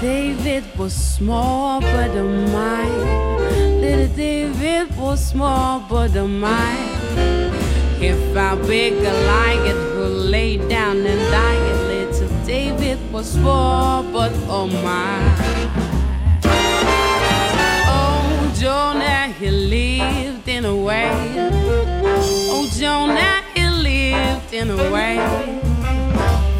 David 0.00 0.62
was 0.78 0.94
small 0.94 1.80
but 1.80 2.10
a 2.16 2.22
mind. 2.22 3.80
Little 3.80 4.14
David 4.14 4.96
was 4.96 5.18
small 5.26 5.80
but 5.88 6.14
a 6.14 6.28
mind. 6.28 7.52
If 8.00 8.36
I 8.36 8.54
big 8.54 8.94
a 8.94 9.12
lion 9.26 9.76
who 9.94 10.04
lay 10.04 10.56
down 10.56 10.98
and 10.98 11.20
died, 11.32 11.76
little 11.88 12.46
David 12.46 12.98
was 13.12 13.32
small 13.32 14.04
but 14.04 14.30
oh 14.46 14.68
my. 14.68 15.39
Lived 24.80 24.86
in 24.86 24.86
a 24.86 24.92
way. 24.92 25.16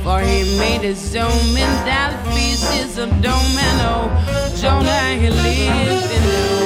For 0.02 0.20
he 0.20 0.58
made 0.58 0.82
his 0.82 1.14
own 1.16 1.54
mental 1.54 2.32
pieces 2.32 2.98
of 2.98 3.08
domino. 3.20 4.10
Jonah, 4.56 5.14
he 5.14 5.30
lived 5.30 6.10
in 6.12 6.22
a 6.22 6.59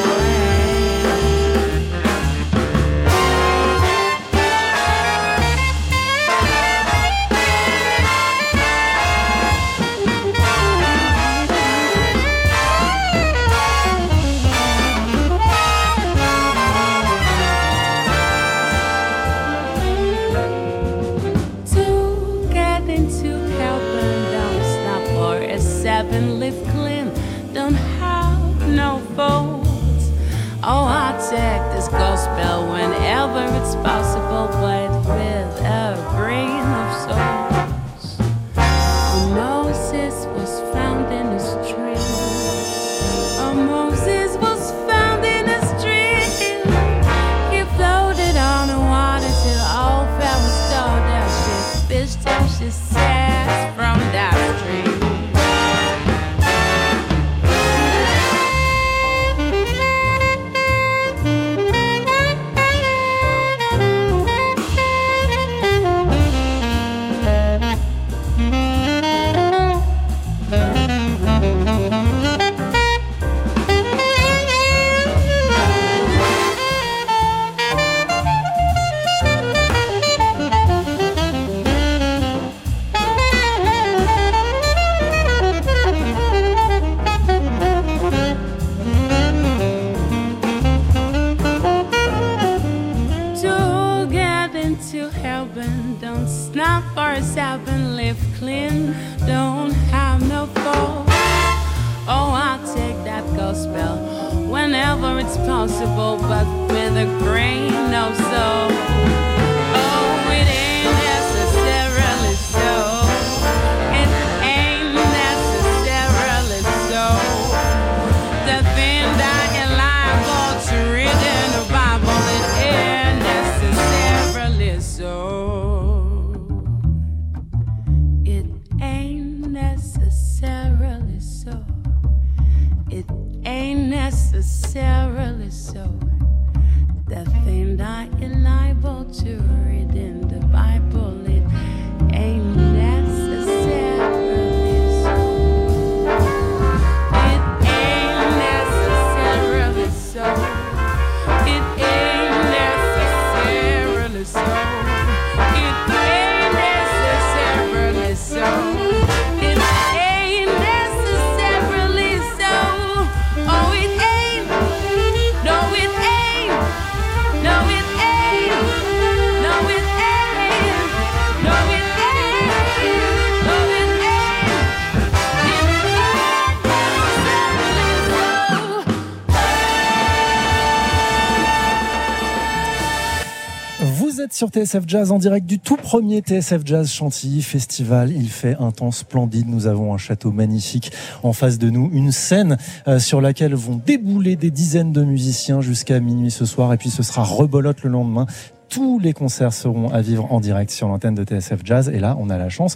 sur 184.34 184.48
TSF 184.48 184.82
Jazz 184.88 185.12
en 185.12 185.18
direct 185.18 185.46
du 185.46 185.60
tout 185.60 185.76
premier 185.76 186.18
TSF 186.18 186.62
Jazz 186.64 186.90
Chantilly 186.90 187.40
Festival. 187.40 188.10
Il 188.10 188.28
fait 188.28 188.56
un 188.58 188.72
temps 188.72 188.90
splendide. 188.90 189.48
Nous 189.48 189.68
avons 189.68 189.94
un 189.94 189.96
château 189.96 190.32
magnifique 190.32 190.90
en 191.22 191.32
face 191.32 191.56
de 191.56 191.70
nous, 191.70 191.88
une 191.92 192.10
scène 192.10 192.58
euh, 192.88 192.98
sur 192.98 193.20
laquelle 193.20 193.54
vont 193.54 193.76
débouler 193.76 194.34
des 194.34 194.50
dizaines 194.50 194.90
de 194.90 195.04
musiciens 195.04 195.60
jusqu'à 195.60 196.00
minuit 196.00 196.32
ce 196.32 196.46
soir 196.46 196.72
et 196.72 196.78
puis 196.78 196.90
ce 196.90 197.04
sera 197.04 197.22
rebolote 197.22 197.84
le 197.84 197.90
lendemain. 197.90 198.26
Tous 198.74 198.98
les 198.98 199.12
concerts 199.12 199.52
seront 199.52 199.88
à 199.90 200.00
vivre 200.00 200.32
en 200.32 200.40
direct 200.40 200.68
sur 200.72 200.88
l'antenne 200.88 201.14
de 201.14 201.22
TSF 201.22 201.60
Jazz. 201.62 201.88
Et 201.90 202.00
là, 202.00 202.16
on 202.18 202.28
a 202.28 202.36
la 202.36 202.48
chance 202.48 202.74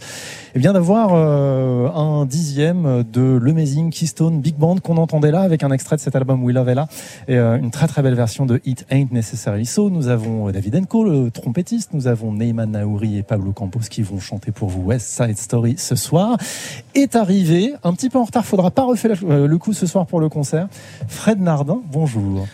eh 0.55 0.61
bien, 0.61 0.73
d'avoir 0.73 1.09
euh, 1.13 1.89
un 1.91 2.25
dixième 2.25 3.03
de 3.03 3.37
l'Amazing 3.43 3.91
Keystone 3.91 4.41
Big 4.41 4.55
Band 4.55 4.77
qu'on 4.77 4.97
entendait 4.97 5.33
là 5.33 5.41
avec 5.41 5.65
un 5.65 5.73
extrait 5.73 5.97
de 5.97 6.01
cet 6.01 6.15
album 6.15 6.45
We 6.45 6.55
Love 6.55 6.69
Ella 6.69 6.87
et 7.27 7.37
euh, 7.37 7.59
une 7.59 7.73
très 7.73 7.89
très 7.89 8.03
belle 8.03 8.15
version 8.15 8.47
de 8.47 8.61
It 8.65 8.87
Ain't 8.93 9.09
Necessarily 9.11 9.67
So. 9.67 9.91
Nous 9.91 10.07
avons 10.07 10.53
David 10.53 10.77
Enco, 10.77 11.03
le 11.03 11.33
trompettiste. 11.33 11.93
Nous 11.95 12.07
avons 12.07 12.33
Neyman 12.33 12.71
Naouri 12.71 13.19
et 13.19 13.25
Pablo 13.25 13.51
Campos 13.51 13.81
qui 13.91 14.03
vont 14.03 14.21
chanter 14.21 14.53
pour 14.53 14.69
vous 14.69 14.83
West 14.83 15.09
Side 15.09 15.37
Story 15.37 15.75
ce 15.79 15.97
soir. 15.97 16.37
Est 16.95 17.17
arrivé, 17.17 17.75
un 17.83 17.93
petit 17.93 18.09
peu 18.09 18.19
en 18.19 18.25
retard, 18.25 18.45
faudra 18.45 18.71
pas 18.71 18.85
refaire 18.85 19.17
euh, 19.25 19.49
le 19.49 19.59
coup 19.59 19.73
ce 19.73 19.87
soir 19.87 20.07
pour 20.07 20.21
le 20.21 20.29
concert. 20.29 20.69
Fred 21.09 21.41
Nardin, 21.41 21.81
bonjour. 21.91 22.47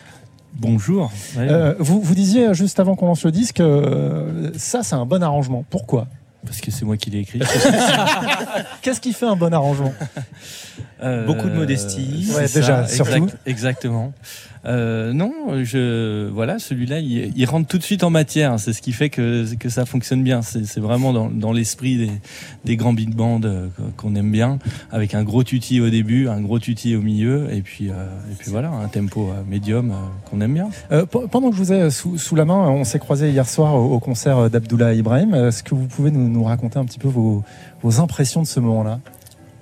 Bonjour. 0.55 1.11
Euh, 1.37 1.75
vous, 1.79 2.01
vous 2.01 2.15
disiez 2.15 2.49
euh, 2.49 2.55
juste 2.55 2.79
avant 2.79 2.95
qu'on 2.95 3.07
lance 3.07 3.25
le 3.25 3.33
disque, 3.33 3.61
euh, 3.61 4.51
ça 4.57 4.83
c'est 4.83 4.95
un 4.95 5.05
bon 5.05 5.23
arrangement. 5.23 5.65
Pourquoi? 5.69 6.07
Parce 6.45 6.61
que 6.61 6.71
c'est 6.71 6.85
moi 6.85 6.97
qui 6.97 7.11
l'ai 7.11 7.21
écrit. 7.21 7.41
Qu'est-ce 8.83 9.01
qui 9.01 9.13
fait 9.13 9.27
un 9.27 9.37
bon 9.37 9.53
arrangement 9.53 9.93
Euh, 11.03 11.27
Beaucoup 11.27 11.49
de 11.49 11.55
modestie. 11.55 12.29
Ouais, 12.35 12.47
déjà, 12.53 12.87
ça, 12.87 13.05
surtout. 13.05 13.29
exactement. 13.47 14.13
Euh, 14.67 15.13
non, 15.13 15.33
je 15.63 16.27
voilà, 16.31 16.59
celui-là, 16.59 16.99
il, 17.01 17.33
il 17.37 17.45
rentre 17.45 17.69
tout 17.69 17.77
de 17.77 17.83
suite 17.83 18.03
en 18.03 18.09
matière. 18.09 18.59
C'est 18.59 18.73
ce 18.73 18.81
qui 18.81 18.93
fait 18.93 19.11
que, 19.11 19.45
que 19.57 19.69
ça 19.69 19.85
fonctionne 19.85 20.23
bien. 20.23 20.41
C'est 20.41 20.79
vraiment 20.81 21.13
dans, 21.13 21.29
dans 21.29 21.53
l'esprit 21.53 21.99
des, 21.99 22.11
des 22.65 22.77
grands 22.77 22.95
big 22.95 23.15
bands 23.15 23.41
euh, 23.45 23.67
qu'on 23.99 24.15
aime 24.15 24.31
bien, 24.31 24.59
avec 24.91 25.13
un 25.15 25.23
gros 25.23 25.45
tutti 25.45 25.81
au 25.83 25.91
début, 25.91 26.29
un 26.29 26.41
gros 26.41 26.59
tutti 26.59 26.97
au 26.97 27.03
milieu, 27.03 27.53
et 27.53 27.61
puis 27.61 27.91
euh, 27.91 28.07
et 28.33 28.35
puis 28.39 28.51
voilà, 28.51 28.71
un 28.71 28.89
tempo 28.89 29.29
euh, 29.31 29.43
médium 29.47 29.91
euh, 29.91 29.95
qu'on 30.31 30.41
aime 30.41 30.55
bien. 30.55 30.71
Euh, 30.93 31.05
pe- 31.05 31.27
Pendant 31.31 31.51
que 31.51 31.57
je 31.57 31.63
vous 31.63 31.73
ai 31.75 31.91
sous, 31.91 32.17
sous 32.17 32.35
la 32.37 32.47
main, 32.47 32.57
on 32.71 32.85
s'est 32.85 32.99
croisé 33.01 33.29
hier 33.31 33.47
soir 33.47 33.75
au, 33.75 33.93
au 33.93 33.99
concert 34.01 34.49
d'Abdullah 34.49 34.95
Ibrahim. 34.95 35.35
Est-ce 35.35 35.63
que 35.63 35.75
vous 35.75 35.87
pouvez 35.89 36.11
nous, 36.11 36.27
nous 36.35 36.45
raconter 36.45 36.79
un 36.79 36.85
petit 36.85 36.99
peu 36.99 37.09
vos, 37.09 37.43
impressions 37.99 38.43
de 38.43 38.47
ce 38.47 38.61
moment-là 38.61 39.01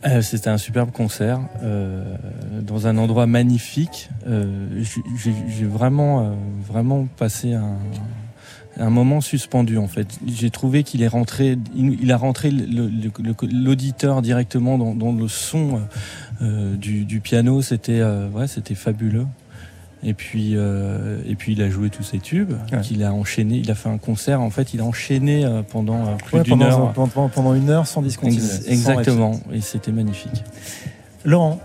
Euh, 0.04 0.20
C'était 0.20 0.50
un 0.50 0.58
superbe 0.58 0.90
concert 0.90 1.40
euh, 1.62 2.16
dans 2.60 2.88
un 2.88 2.98
endroit 2.98 3.26
magnifique. 3.26 4.10
Euh, 4.26 4.82
j'ai- 5.16 5.64
vraiment, 5.64 6.34
vraiment 6.66 7.06
passé 7.16 7.54
un, 7.54 8.90
moment 8.90 9.20
suspendu 9.20 9.78
en 9.78 9.86
fait. 9.86 10.08
J'ai 10.26 10.50
trouvé 10.50 10.82
qu'il 10.82 11.02
est 11.02 11.08
rentré, 11.08 11.56
il, 11.74 12.10
a 12.10 12.16
rentré 12.16 12.50
l'auditeur 12.50 14.22
directement 14.22 14.78
dans, 14.78 15.12
le 15.12 15.28
son 15.28 15.82
du, 16.40 17.20
piano. 17.22 17.62
C'était, 17.62 18.02
c'était 18.46 18.74
fabuleux. 18.74 19.26
Et 20.04 20.14
puis, 20.14 20.52
euh, 20.56 21.18
et 21.28 21.36
puis 21.36 21.52
il 21.52 21.62
a 21.62 21.70
joué 21.70 21.88
tous 21.88 22.02
ses 22.02 22.18
tubes. 22.18 22.52
Ouais. 22.72 22.80
qu'il 22.80 23.04
a 23.04 23.12
enchaîné. 23.12 23.56
Il 23.58 23.70
a 23.70 23.74
fait 23.76 23.88
un 23.88 23.98
concert. 23.98 24.40
En 24.40 24.50
fait, 24.50 24.74
il 24.74 24.80
a 24.80 24.84
enchaîné 24.84 25.44
euh, 25.44 25.62
pendant 25.62 26.06
euh, 26.06 26.14
plus 26.24 26.38
Ouais, 26.38 26.42
d'une 26.42 26.58
pendant, 26.58 26.66
heure. 26.86 26.92
pendant, 26.92 27.28
pendant 27.28 27.54
une 27.54 27.70
heure 27.70 27.86
sans 27.86 28.02
discontinuer. 28.02 28.42
Ex- 28.44 28.64
sans 28.64 28.70
exactement. 28.70 29.40
Et 29.52 29.60
c'était 29.60 29.92
magnifique. 29.92 30.42
Laurent, 31.24 31.60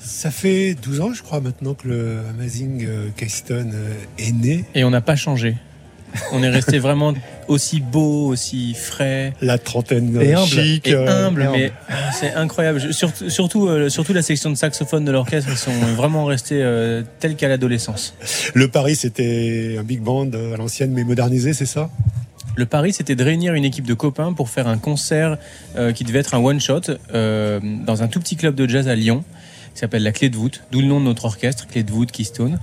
Ça 0.00 0.30
fait 0.32 0.74
12 0.74 1.00
ans, 1.00 1.12
je 1.12 1.22
crois, 1.22 1.40
maintenant 1.40 1.74
que 1.74 1.86
le 1.88 2.18
Amazing 2.30 2.86
Keystone 3.16 3.72
est 4.18 4.32
né. 4.32 4.64
Et 4.74 4.82
on 4.84 4.90
n'a 4.90 5.00
pas 5.00 5.16
changé. 5.16 5.56
On 6.32 6.42
est 6.42 6.48
resté 6.48 6.78
vraiment 6.78 7.12
aussi 7.48 7.80
beau, 7.80 8.28
aussi 8.28 8.74
frais. 8.74 9.32
La 9.40 9.58
trentaine 9.58 10.16
Et 10.20 10.34
euh, 10.34 10.38
humble. 10.38 10.48
chic. 10.48 10.86
Et 10.88 10.94
humble, 10.94 11.42
et 11.42 11.48
mais 11.48 11.72
ah, 11.88 12.12
c'est 12.12 12.32
incroyable. 12.34 12.92
Surtout, 12.92 13.28
surtout, 13.30 13.68
euh, 13.68 13.88
surtout 13.88 14.12
la 14.12 14.22
section 14.22 14.50
de 14.50 14.54
saxophone 14.56 15.04
de 15.04 15.12
l'orchestre, 15.12 15.50
ils 15.50 15.58
sont 15.58 15.72
vraiment 15.96 16.24
restés 16.24 16.62
euh, 16.62 17.02
tels 17.20 17.36
qu'à 17.36 17.48
l'adolescence. 17.48 18.14
Le 18.54 18.68
Paris, 18.68 18.96
c'était 18.96 19.76
un 19.78 19.82
big 19.82 20.00
band 20.00 20.30
euh, 20.34 20.54
à 20.54 20.56
l'ancienne, 20.56 20.92
mais 20.92 21.04
modernisé, 21.04 21.52
c'est 21.52 21.66
ça? 21.66 21.90
Le 22.56 22.66
pari, 22.66 22.92
c'était 22.92 23.16
de 23.16 23.24
réunir 23.24 23.54
une 23.54 23.64
équipe 23.64 23.84
de 23.86 23.94
copains 23.94 24.32
pour 24.32 24.48
faire 24.48 24.68
un 24.68 24.78
concert 24.78 25.38
euh, 25.76 25.92
qui 25.92 26.04
devait 26.04 26.20
être 26.20 26.34
un 26.34 26.38
one-shot 26.38 26.82
euh, 27.12 27.58
dans 27.84 28.04
un 28.04 28.06
tout 28.06 28.20
petit 28.20 28.36
club 28.36 28.54
de 28.54 28.68
jazz 28.68 28.86
à 28.86 28.94
Lyon, 28.94 29.24
qui 29.74 29.80
s'appelle 29.80 30.02
la 30.04 30.12
Clé 30.12 30.28
de 30.30 30.36
voûte, 30.36 30.62
d'où 30.70 30.80
le 30.80 30.86
nom 30.86 31.00
de 31.00 31.04
notre 31.04 31.24
orchestre, 31.24 31.66
Clé 31.66 31.82
de 31.82 31.90
voûte, 31.90 32.12
Keystone. 32.12 32.58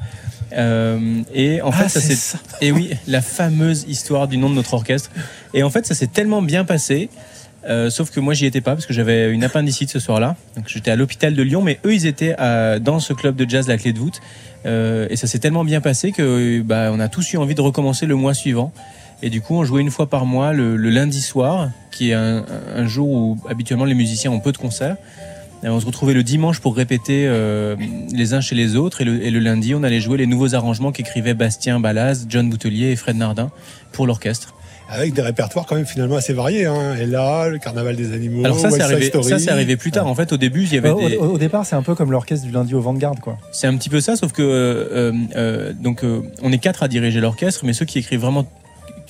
Euh, 0.54 1.22
et 1.34 1.62
en 1.62 1.72
fait, 1.72 1.84
Ah, 1.86 1.90
ça 1.90 2.02
c'est 2.02 2.38
Et 2.62 2.72
oui, 2.72 2.90
la 3.08 3.22
fameuse 3.22 3.86
histoire 3.88 4.28
du 4.28 4.38
nom 4.38 4.50
de 4.50 4.56
notre 4.56 4.74
orchestre. 4.74 5.10
Et 5.54 5.64
en 5.64 5.70
fait, 5.70 5.86
ça 5.86 5.96
s'est 5.96 6.08
tellement 6.08 6.42
bien 6.42 6.66
passé. 6.66 7.10
euh, 7.70 7.90
sauf 7.92 8.10
que 8.10 8.20
moi, 8.20 8.34
j'y 8.34 8.46
étais 8.48 8.60
pas 8.62 8.74
parce 8.74 8.86
que 8.88 8.94
j'avais 8.94 9.32
une 9.32 9.44
appendicite 9.44 9.90
ce 9.92 10.00
soir-là. 10.00 10.36
Donc, 10.56 10.68
j'étais 10.68 10.90
à 10.92 10.96
l'hôpital 10.96 11.36
de 11.36 11.44
Lyon, 11.44 11.62
mais 11.62 11.80
eux, 11.86 11.94
ils 11.94 12.06
étaient 12.08 12.34
à- 12.40 12.80
dans 12.80 13.00
ce 13.00 13.14
club 13.14 13.36
de 13.36 13.48
jazz, 13.48 13.68
la 13.68 13.78
Clé 13.78 13.94
de 13.94 14.00
voûte. 14.00 14.20
Euh, 14.66 15.08
et 15.12 15.16
ça 15.16 15.28
s'est 15.28 15.40
tellement 15.40 15.64
bien 15.64 15.80
passé 15.80 16.12
que 16.12 16.62
bah, 16.62 16.90
on 16.92 17.00
a 17.00 17.08
tous 17.08 17.32
eu 17.34 17.38
envie 17.38 17.56
de 17.56 17.62
recommencer 17.62 18.06
le 18.08 18.16
mois 18.16 18.34
suivant. 18.34 18.72
Et 19.24 19.30
du 19.30 19.42
coup, 19.42 19.54
on 19.56 19.64
jouait 19.64 19.82
une 19.82 19.92
fois 19.92 20.10
par 20.10 20.26
mois 20.26 20.52
le, 20.54 20.76
le 20.76 20.90
lundi 20.90 21.22
soir, 21.22 21.70
qui 21.92 22.10
est 22.10 22.14
un, 22.16 22.44
un 22.76 22.88
jour 22.88 23.08
où 23.10 23.38
habituellement 23.48 23.86
les 23.86 23.94
musiciens 23.94 24.32
ont 24.32 24.40
peu 24.40 24.52
de 24.52 24.58
concerts. 24.58 24.98
Et 25.64 25.70
on 25.70 25.80
se 25.80 25.86
retrouvait 25.86 26.14
le 26.16 26.24
dimanche 26.24 26.60
pour 26.60 26.76
répéter 26.76 27.26
euh, 27.28 27.76
les 28.14 28.34
uns 28.34 28.42
chez 28.42 28.56
les 28.56 28.76
autres. 28.76 29.02
Et 29.02 29.06
le, 29.06 29.24
et 29.24 29.30
le 29.30 29.40
lundi, 29.40 29.76
on 29.76 29.84
allait 29.84 30.00
jouer 30.02 30.18
les 30.18 30.26
nouveaux 30.28 30.56
arrangements 30.56 30.92
qu'écrivaient 30.92 31.34
Bastien 31.36 31.80
Balaz, 31.80 32.26
John 32.30 32.50
Boutelier 32.50 32.88
et 32.92 32.96
Fred 32.96 33.16
Nardin 33.16 33.52
pour 33.92 34.08
l'orchestre. 34.08 34.56
Avec 34.90 35.14
des 35.14 35.22
répertoires 35.22 35.66
quand 35.66 35.76
même 35.76 35.86
finalement 35.86 36.18
assez 36.18 36.34
variés. 36.34 36.66
Hein. 36.66 36.96
Et 37.00 37.06
là, 37.06 37.48
le 37.48 37.60
Carnaval 37.60 37.96
des 37.96 38.12
animaux, 38.12 38.44
Alors 38.44 38.60
ça, 38.60 38.72
c'est 38.72 38.82
arrivé, 38.82 39.06
Story. 39.06 39.30
ça, 39.30 39.40
c'est 39.40 39.50
arrivé 39.52 39.78
plus 39.78 39.92
tard. 39.92 40.06
En 40.08 40.16
fait, 40.16 40.34
au 40.34 40.38
début, 40.38 40.64
il 40.64 40.74
y 40.74 40.78
avait 40.78 40.90
Au, 40.90 41.08
des... 41.08 41.16
au- 41.16 41.34
au 41.34 41.38
départ, 41.38 41.66
c'est 41.66 41.76
un 41.78 41.82
peu 41.84 41.96
comme 41.96 42.12
l'orchestre 42.12 42.46
du 42.46 42.52
lundi 42.52 42.74
au 42.76 42.82
Vanguard, 42.82 43.16
quoi. 43.22 43.38
C'est 43.54 43.68
un 43.68 43.78
petit 43.78 43.88
peu 43.90 44.02
ça, 44.02 44.18
sauf 44.18 44.34
que 44.34 44.42
euh, 44.42 45.14
euh, 45.38 45.72
donc 45.80 46.04
euh, 46.04 46.22
on 46.42 46.52
est 46.52 46.58
quatre 46.58 46.84
à 46.84 46.90
diriger 46.90 47.22
l'orchestre, 47.22 47.62
mais 47.66 47.72
ceux 47.72 47.86
qui 47.86 48.00
écrivent 48.00 48.20
vraiment 48.20 48.46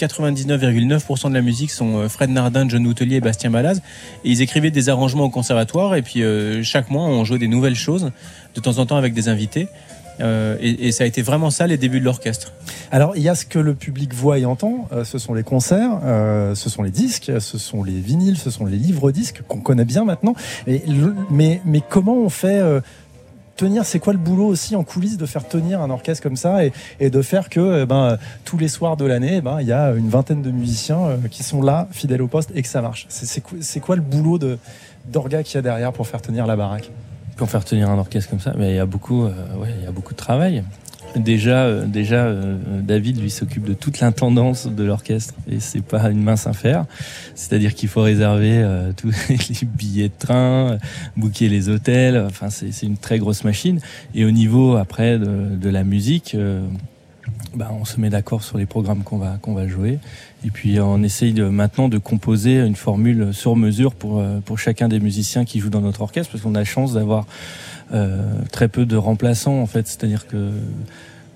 99,9% 0.01 1.29
de 1.29 1.33
la 1.33 1.41
musique 1.41 1.71
sont 1.71 1.97
euh, 1.97 2.09
Fred 2.09 2.29
Nardin, 2.29 2.67
John 2.67 2.85
Houtelier 2.85 3.17
et 3.17 3.21
Bastien 3.21 3.51
Balaz. 3.51 3.81
Et 4.23 4.31
ils 4.31 4.41
écrivaient 4.41 4.71
des 4.71 4.89
arrangements 4.89 5.25
au 5.25 5.29
conservatoire, 5.29 5.95
et 5.95 6.01
puis 6.01 6.23
euh, 6.23 6.63
chaque 6.63 6.89
mois 6.89 7.03
on 7.03 7.23
jouait 7.23 7.39
des 7.39 7.47
nouvelles 7.47 7.75
choses, 7.75 8.11
de 8.55 8.61
temps 8.61 8.79
en 8.79 8.85
temps 8.85 8.97
avec 8.97 9.13
des 9.13 9.29
invités. 9.29 9.67
Euh, 10.19 10.57
et, 10.59 10.91
ça 10.91 11.03
a 11.03 11.07
été 11.07 11.21
vraiment 11.23 11.49
ça 11.49 11.65
les 11.65 11.77
débuts 11.77 11.99
de 11.99 12.05
l'orchestre. 12.05 12.53
Alors, 12.91 13.15
il 13.15 13.23
y 13.23 13.29
a 13.29 13.33
ce 13.33 13.45
que 13.45 13.57
le 13.57 13.73
public 13.73 14.13
voit 14.13 14.37
et 14.37 14.45
entend. 14.45 14.87
ce 15.03 15.17
sont 15.17 15.33
les 15.33 15.41
concerts, 15.41 15.99
ce 16.53 16.69
sont 16.69 16.83
les 16.83 16.91
disques, 16.91 17.31
ce 17.39 17.57
sont 17.57 17.81
les 17.81 17.99
vinyles, 17.99 18.37
ce 18.37 18.51
sont 18.51 18.65
les 18.65 18.77
livres 18.77 19.11
disques 19.11 19.41
qu'on 19.47 19.61
connaît 19.61 19.85
bien 19.85 20.03
maintenant. 20.03 20.35
Mais, 20.67 21.61
mais 21.65 21.81
comment 21.89 22.17
on 22.17 22.29
fait 22.29 22.61
c'est 23.83 23.99
quoi 23.99 24.13
le 24.13 24.19
boulot 24.19 24.45
aussi 24.45 24.75
en 24.75 24.83
coulisses 24.83 25.17
de 25.17 25.25
faire 25.25 25.47
tenir 25.47 25.81
un 25.81 25.89
orchestre 25.89 26.23
comme 26.23 26.35
ça 26.35 26.59
et, 26.65 27.09
de 27.09 27.21
faire 27.21 27.49
que 27.49 27.83
eh 27.83 27.85
ben, 27.85 28.17
tous 28.45 28.57
les 28.57 28.67
soirs 28.67 28.97
de 28.97 29.05
l'année, 29.05 29.35
eh 29.37 29.41
ben, 29.41 29.57
il 29.61 29.67
y 29.67 29.71
a 29.73 29.91
une 29.91 30.09
vingtaine 30.09 30.41
de 30.41 30.51
musiciens 30.51 31.01
euh, 31.01 31.17
qui 31.29 31.43
sont 31.43 31.61
là, 31.61 31.87
fidèles 31.91 32.21
au 32.21 32.27
poste, 32.27 32.51
et 32.55 32.61
que 32.61 32.67
ça 32.67 32.81
marche. 32.81 33.05
C'est- 33.09 33.79
quoi, 33.79 33.95
le 33.95 34.01
boulot 34.01 34.39
d'orga 35.05 35.43
qu'il 35.43 35.55
y 35.55 35.57
a 35.57 35.61
derrière 35.61 35.93
pour 35.93 36.07
faire 36.07 36.21
tenir 36.21 36.47
la 36.47 36.55
baraque? 36.55 36.89
Pour 37.35 37.49
faire 37.49 37.65
tenir 37.65 37.89
un 37.89 37.97
orchestre 37.97 38.29
comme 38.29 38.39
ça, 38.39 38.53
il 38.57 38.61
y 38.61 38.65
euh, 38.65 38.69
il 38.69 38.75
y 38.75 38.79
a 38.79 39.91
beaucoup 39.91 40.13
de 40.13 40.17
travail. 40.17 40.63
Déjà, 41.15 41.65
euh, 41.65 41.85
déjà, 41.85 42.25
euh, 42.25 42.57
David 42.81 43.21
lui 43.21 43.29
s'occupe 43.29 43.65
de 43.65 43.73
toute 43.73 43.99
l'intendance 43.99 44.67
de 44.67 44.83
l'orchestre 44.83 45.33
et 45.49 45.59
c'est 45.59 45.81
pas 45.81 46.09
une 46.09 46.23
mince 46.23 46.47
affaire. 46.47 46.85
C'est-à-dire 47.35 47.73
qu'il 47.73 47.89
faut 47.89 48.01
réserver 48.01 48.53
euh, 48.53 48.93
tous 48.97 49.13
les 49.29 49.67
billets 49.67 50.09
de 50.09 50.13
train, 50.17 50.71
euh, 50.71 50.77
booker 51.17 51.49
les 51.49 51.69
hôtels. 51.69 52.17
Enfin, 52.17 52.49
c'est 52.49 52.85
une 52.85 52.97
très 52.97 53.19
grosse 53.19 53.43
machine. 53.43 53.79
Et 54.15 54.23
au 54.25 54.31
niveau 54.31 54.75
après 54.75 55.19
de, 55.19 55.55
de 55.55 55.69
la 55.69 55.83
musique, 55.83 56.35
bah, 57.55 57.71
on 57.79 57.85
se 57.85 57.99
met 57.99 58.09
d'accord 58.09 58.43
sur 58.43 58.57
les 58.57 58.65
programmes 58.65 59.03
qu'on 59.03 59.17
va 59.17 59.37
qu'on 59.41 59.53
va 59.53 59.67
jouer. 59.67 59.99
Et 60.45 60.49
puis 60.49 60.79
on 60.79 61.03
essaye 61.03 61.33
de, 61.33 61.43
maintenant 61.43 61.89
de 61.89 61.97
composer 61.97 62.59
une 62.59 62.75
formule 62.75 63.33
sur 63.33 63.55
mesure 63.55 63.93
pour 63.93 64.23
pour 64.45 64.59
chacun 64.59 64.87
des 64.87 64.99
musiciens 64.99 65.45
qui 65.45 65.59
jouent 65.59 65.69
dans 65.69 65.81
notre 65.81 66.01
orchestre, 66.01 66.31
parce 66.31 66.43
qu'on 66.43 66.55
a 66.55 66.59
la 66.59 66.65
chance 66.65 66.93
d'avoir 66.93 67.25
très 68.51 68.67
peu 68.67 68.85
de 68.85 68.95
remplaçants 68.95 69.59
en 69.61 69.65
fait. 69.67 69.87
C'est-à-dire 69.87 70.27
que 70.27 70.51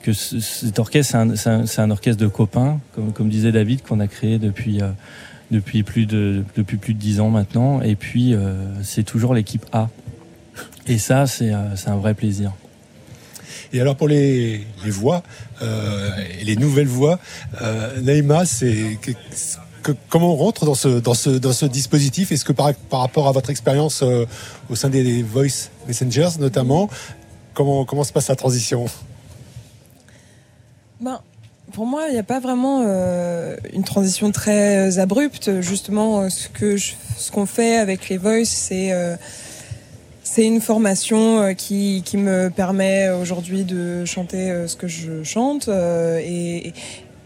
que 0.02 0.14
ce- 0.14 0.40
cet 0.40 0.78
orchestre, 0.78 1.18
c'est 1.36 1.80
un, 1.80 1.90
orchestre 1.92 2.22
de 2.22 2.28
copains, 2.28 2.80
comme, 3.16 3.28
disait 3.30 3.52
David, 3.52 3.82
qu'on 3.82 4.00
a 4.00 4.08
créé 4.08 4.38
depuis 4.38 4.82
euh, 4.82 4.90
depuis 5.52 5.82
plus 5.84 6.06
de 6.06 6.44
depuis 6.56 6.78
plus 6.78 6.94
de 6.94 7.00
dix 7.00 7.20
ans 7.20 7.30
maintenant. 7.30 7.82
Et 7.82 7.96
puis 7.96 8.34
euh, 8.34 8.54
c'est 8.84 9.04
toujours 9.04 9.34
l'équipe 9.34 9.66
A. 9.74 9.90
Et 10.88 11.00
ça, 11.00 11.26
c'est 11.26 11.52
euh, 11.52 11.76
un 11.88 11.96
vrai 11.96 12.14
plaisir. 12.14 12.52
Et 13.74 13.82
alors 13.82 13.96
pour 13.96 14.08
les, 14.08 14.66
les 14.86 14.92
voix, 14.92 15.24
euh, 15.62 16.10
les 16.44 16.56
nouvelles 16.56 16.88
voix, 16.88 17.20
euh, 17.62 18.00
Naïma, 18.02 18.46
c'est 18.46 19.00
comment 20.10 20.34
on 20.34 20.36
rentre 20.36 20.66
dans 20.66 20.76
ce, 20.76 21.00
dans 21.00 21.14
ce, 21.14 21.30
dans 21.30 21.54
ce 21.54 21.66
dispositif? 21.66 22.32
Est-ce 22.32 22.46
que 22.46 22.54
par, 22.54 22.74
par 22.74 23.02
rapport 23.02 23.28
à 23.28 23.32
votre 23.32 23.50
expérience 23.50 24.02
euh, 24.04 24.26
au 24.70 24.76
sein 24.76 24.90
des 24.90 25.24
Voice 25.24 25.70
Messengers 25.88 26.38
notamment, 26.40 26.90
comment, 27.54 27.86
comment 27.86 28.04
se 28.04 28.14
passe 28.14 28.28
la 28.30 28.36
transition? 28.36 28.86
Ben, 31.02 31.20
pour 31.74 31.86
moi, 31.86 32.06
il 32.08 32.14
n'y 32.14 32.20
a 32.20 32.24
pas 32.24 32.40
vraiment 32.40 32.84
euh, 32.86 33.58
une 33.74 33.84
transition 33.84 34.32
très 34.32 34.98
abrupte. 35.00 35.62
Justement, 35.62 36.22
euh, 36.22 36.30
ce 36.30 36.48
je- 36.78 36.94
ce 37.18 37.32
qu'on 37.32 37.46
fait 37.46 37.78
avec 37.78 38.08
les 38.10 38.18
Voice, 38.18 38.46
c'est 38.46 38.92
euh, 38.94 39.16
c'est 40.24 40.46
une 40.46 40.62
formation 40.62 41.42
euh, 41.42 41.54
qui, 41.54 42.02
qui 42.04 42.18
me 42.18 42.50
permet 42.50 43.10
aujourd'hui 43.10 43.64
de 43.64 44.06
chanter 44.06 44.50
euh, 44.52 44.68
ce 44.68 44.76
que 44.76 44.88
je 44.88 45.24
chante. 45.24 45.68
euh, 45.68 46.20
et, 46.24 46.74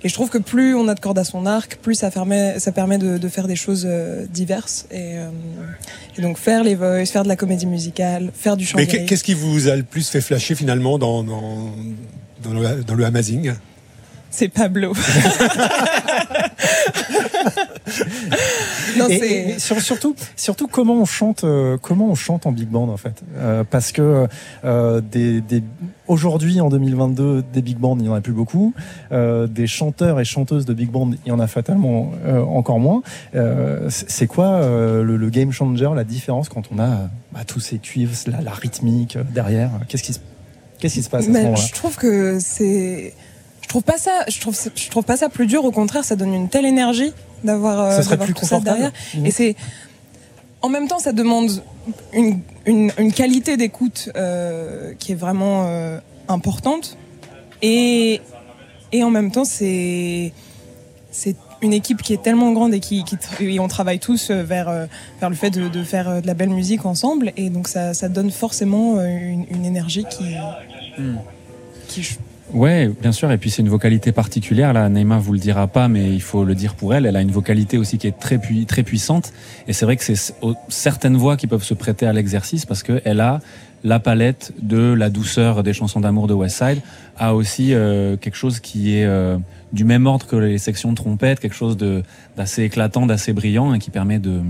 et 0.04 0.10
je 0.10 0.14
trouve 0.14 0.30
que 0.30 0.38
plus 0.38 0.76
on 0.76 0.88
a 0.88 0.96
de 0.96 1.00
cordes 1.00 1.20
à 1.20 1.24
son 1.24 1.46
arc, 1.46 1.78
plus 1.82 1.96
ça 1.96 2.10
permet, 2.12 2.58
ça 2.60 2.72
permet 2.72 2.98
de, 2.98 3.18
de 3.18 3.28
faire 3.28 3.48
des 3.48 3.56
choses 3.58 3.86
euh, 3.90 4.26
diverses. 4.30 4.86
Et, 4.92 5.18
euh, 5.18 5.30
et 6.18 6.22
donc 6.22 6.38
faire 6.38 6.64
les 6.64 6.76
Voice, 6.76 7.06
faire 7.06 7.24
de 7.24 7.28
la 7.30 7.36
comédie 7.36 7.66
musicale, 7.66 8.32
faire 8.34 8.56
du 8.58 8.66
chant 8.66 8.78
Mais 8.78 8.88
qu'est-ce 8.88 9.24
qui 9.24 9.34
vous 9.34 9.68
a 9.68 9.76
le 9.76 9.84
plus 9.84 10.08
fait 10.10 10.22
flasher 10.22 10.56
finalement 10.56 10.98
dans, 10.98 11.24
dans, 11.24 11.72
dans 12.44 12.54
le, 12.54 12.84
dans 12.84 12.96
le 12.96 13.04
Amazing? 13.06 13.54
C'est 14.32 14.48
Pablo. 14.50 14.94
non, 18.98 19.08
Et- 19.10 19.20
c'est. 19.20 19.30
et 19.56 19.60
sur- 19.60 19.82
surtout, 19.82 20.16
surtout 20.36 20.68
comment 20.68 20.96
on 21.02 21.06
chante, 21.06 21.44
euh, 21.44 21.78
comment 21.82 22.10
on 22.10 22.16
chante 22.16 22.46
en 22.46 22.52
big 22.52 22.68
band 22.68 22.90
en 22.90 22.98
fait, 22.98 23.22
Euh, 23.38 23.64
parce 23.70 23.92
que 23.92 24.28
euh, 24.66 25.02
des, 25.02 25.42
des- 25.42 25.64
aujourd'hui 26.10 26.60
en 26.60 26.68
2022, 26.70 27.44
des 27.54 27.62
big 27.62 27.78
bands 27.78 27.96
il 28.00 28.06
y 28.06 28.10
en 28.10 28.14
a 28.14 28.22
plus 28.22 28.34
beaucoup, 28.34 28.74
Euh, 29.12 29.48
des 29.48 29.68
chanteurs 29.68 30.20
et 30.20 30.26
chanteuses 30.26 30.66
de 30.66 30.74
big 30.74 30.90
band 30.92 31.12
il 31.26 31.30
y 31.30 31.32
en 31.32 31.40
a 31.40 31.48
fatalement 31.48 32.12
euh, 32.26 32.42
encore 32.44 32.80
moins. 32.80 33.02
Euh, 33.36 33.88
c'est 33.90 34.28
quoi 34.28 34.60
le, 34.62 35.16
le 35.16 35.30
game 35.30 35.52
changer, 35.52 35.90
la 35.96 36.04
différence 36.04 36.50
quand 36.50 36.64
on 36.74 36.80
a 36.80 37.10
bah, 37.32 37.42
tous 37.48 37.60
ces 37.62 37.78
cuivres, 37.78 38.14
la, 38.28 38.42
la 38.42 38.52
rythmique 38.52 39.18
derrière? 39.34 39.70
Qu'est-ce 39.88 40.04
qui 40.04 40.14
se 40.14 40.20
Qu'est-ce 40.80 40.96
qui 40.96 41.04
se 41.04 41.10
passe 41.10 41.24
à 41.24 41.28
ce 41.28 41.32
Mais 41.32 41.44
moment-là? 41.44 41.62
je 41.68 41.74
trouve 41.74 41.96
que 41.98 42.40
c'est. 42.40 43.14
Je 43.62 43.68
trouve 43.68 43.84
pas 43.84 43.98
ça. 43.98 44.12
Je 44.30 44.40
trouve. 44.40 44.58
Je 44.76 44.90
trouve 44.90 45.04
pas 45.04 45.18
ça 45.18 45.28
plus 45.30 45.46
dur. 45.46 45.64
Au 45.66 45.72
contraire, 45.72 46.04
ça 46.06 46.16
donne 46.16 46.34
une 46.34 46.48
telle 46.50 46.66
énergie 46.66 47.12
d'avoir. 47.44 47.92
Ça 47.92 48.02
serait 48.02 48.18
plus 48.18 48.34
tout 48.34 48.46
ça 48.46 48.58
confortable 48.60 48.92
derrière. 49.14 49.26
Et 49.28 49.32
c'est. 49.32 49.56
En 50.62 50.70
même 50.70 50.88
temps, 50.88 51.00
ça 51.00 51.14
demande 51.14 51.64
une, 52.14 52.42
une, 52.66 52.92
une 52.98 53.14
qualité 53.14 53.56
d'écoute 53.58 54.10
euh, 54.16 54.94
qui 55.00 55.14
est 55.14 55.16
vraiment 55.16 55.68
euh, 55.68 56.00
importante. 56.28 56.98
Et, 57.62 58.22
et 58.92 59.04
en 59.04 59.10
même 59.10 59.32
temps, 59.32 59.46
c'est. 59.46 60.34
C'est 61.12 61.36
une 61.62 61.74
équipe 61.74 62.02
qui 62.04 62.14
est 62.14 62.22
tellement 62.22 62.52
grande 62.54 62.74
et 62.74 62.80
qui, 62.80 63.04
qui 63.04 63.18
et 63.42 63.60
on 63.60 63.68
travaille 63.68 64.00
tous 64.00 64.30
euh, 64.30 64.44
vers, 64.44 64.88
vers 65.20 65.30
le 65.30 65.36
fait 65.36 65.50
de, 65.50 65.68
de 65.68 65.84
faire 65.84 66.22
de 66.22 66.28
la 66.28 66.34
belle 66.36 66.52
musique 66.52 66.86
ensemble. 66.86 67.34
Et 67.36 67.50
donc, 67.50 67.68
ça, 67.68 67.94
ça 67.94 68.08
donne 68.10 68.30
forcément 68.32 69.02
une, 69.04 69.46
une 69.50 69.66
énergie 69.66 70.06
qui. 70.10 70.26
qui 71.88 72.04
je- 72.04 72.16
Ouais, 72.54 72.90
bien 73.02 73.12
sûr. 73.12 73.32
Et 73.32 73.38
puis 73.38 73.52
c'est 73.52 73.62
une 73.62 73.70
vocalité 73.70 74.12
particulière. 74.12 74.74
Là, 74.74 74.90
Neymar 74.90 75.20
vous 75.20 75.34
le 75.34 75.40
dira 75.40 75.68
pas, 75.68 75.88
mais 75.88 76.12
il 76.12 76.22
faut 76.22 76.44
le 76.44 76.56
dire 76.56 76.74
pour 76.74 76.96
elle. 76.96 77.06
Elle 77.06 77.16
a 77.16 77.22
une 77.22 77.32
vocalité 77.32 77.78
aussi 77.78 77.98
qui 77.98 78.08
est 78.08 78.18
très 78.18 78.40
très 78.68 78.84
puissante. 78.84 79.34
Et 79.68 79.74
c'est 79.74 79.86
vrai 79.86 79.98
que 79.98 80.04
c'est 80.04 80.34
certaines 80.68 81.16
voix 81.16 81.38
qui 81.38 81.46
peuvent 81.46 81.64
se 81.64 81.76
prêter 81.76 82.08
à 82.08 82.14
l'exercice 82.14 82.66
parce 82.66 82.82
que 82.82 83.02
elle 83.06 83.20
a 83.20 83.40
la 83.84 84.00
palette 84.00 84.52
de 84.62 84.94
la 84.94 85.10
douceur 85.10 85.64
des 85.64 85.74
chansons 85.74 86.00
d'amour 86.00 86.28
de 86.28 86.34
West 86.34 86.58
Side, 86.58 86.82
a 87.18 87.34
aussi 87.34 87.74
euh, 87.74 88.18
quelque 88.18 88.36
chose 88.36 88.60
qui 88.60 88.98
est 88.98 89.06
euh, 89.06 89.38
du 89.72 89.86
même 89.86 90.06
ordre 90.06 90.26
que 90.26 90.36
les 90.36 90.58
sections 90.58 90.92
de 90.92 90.98
trompette, 90.98 91.40
quelque 91.40 91.56
chose 91.56 91.78
d'assez 92.36 92.64
éclatant, 92.64 93.06
d'assez 93.06 93.32
brillant, 93.32 93.74
et 93.74 93.80
qui 93.80 93.90
permet 93.90 94.20
de, 94.20 94.42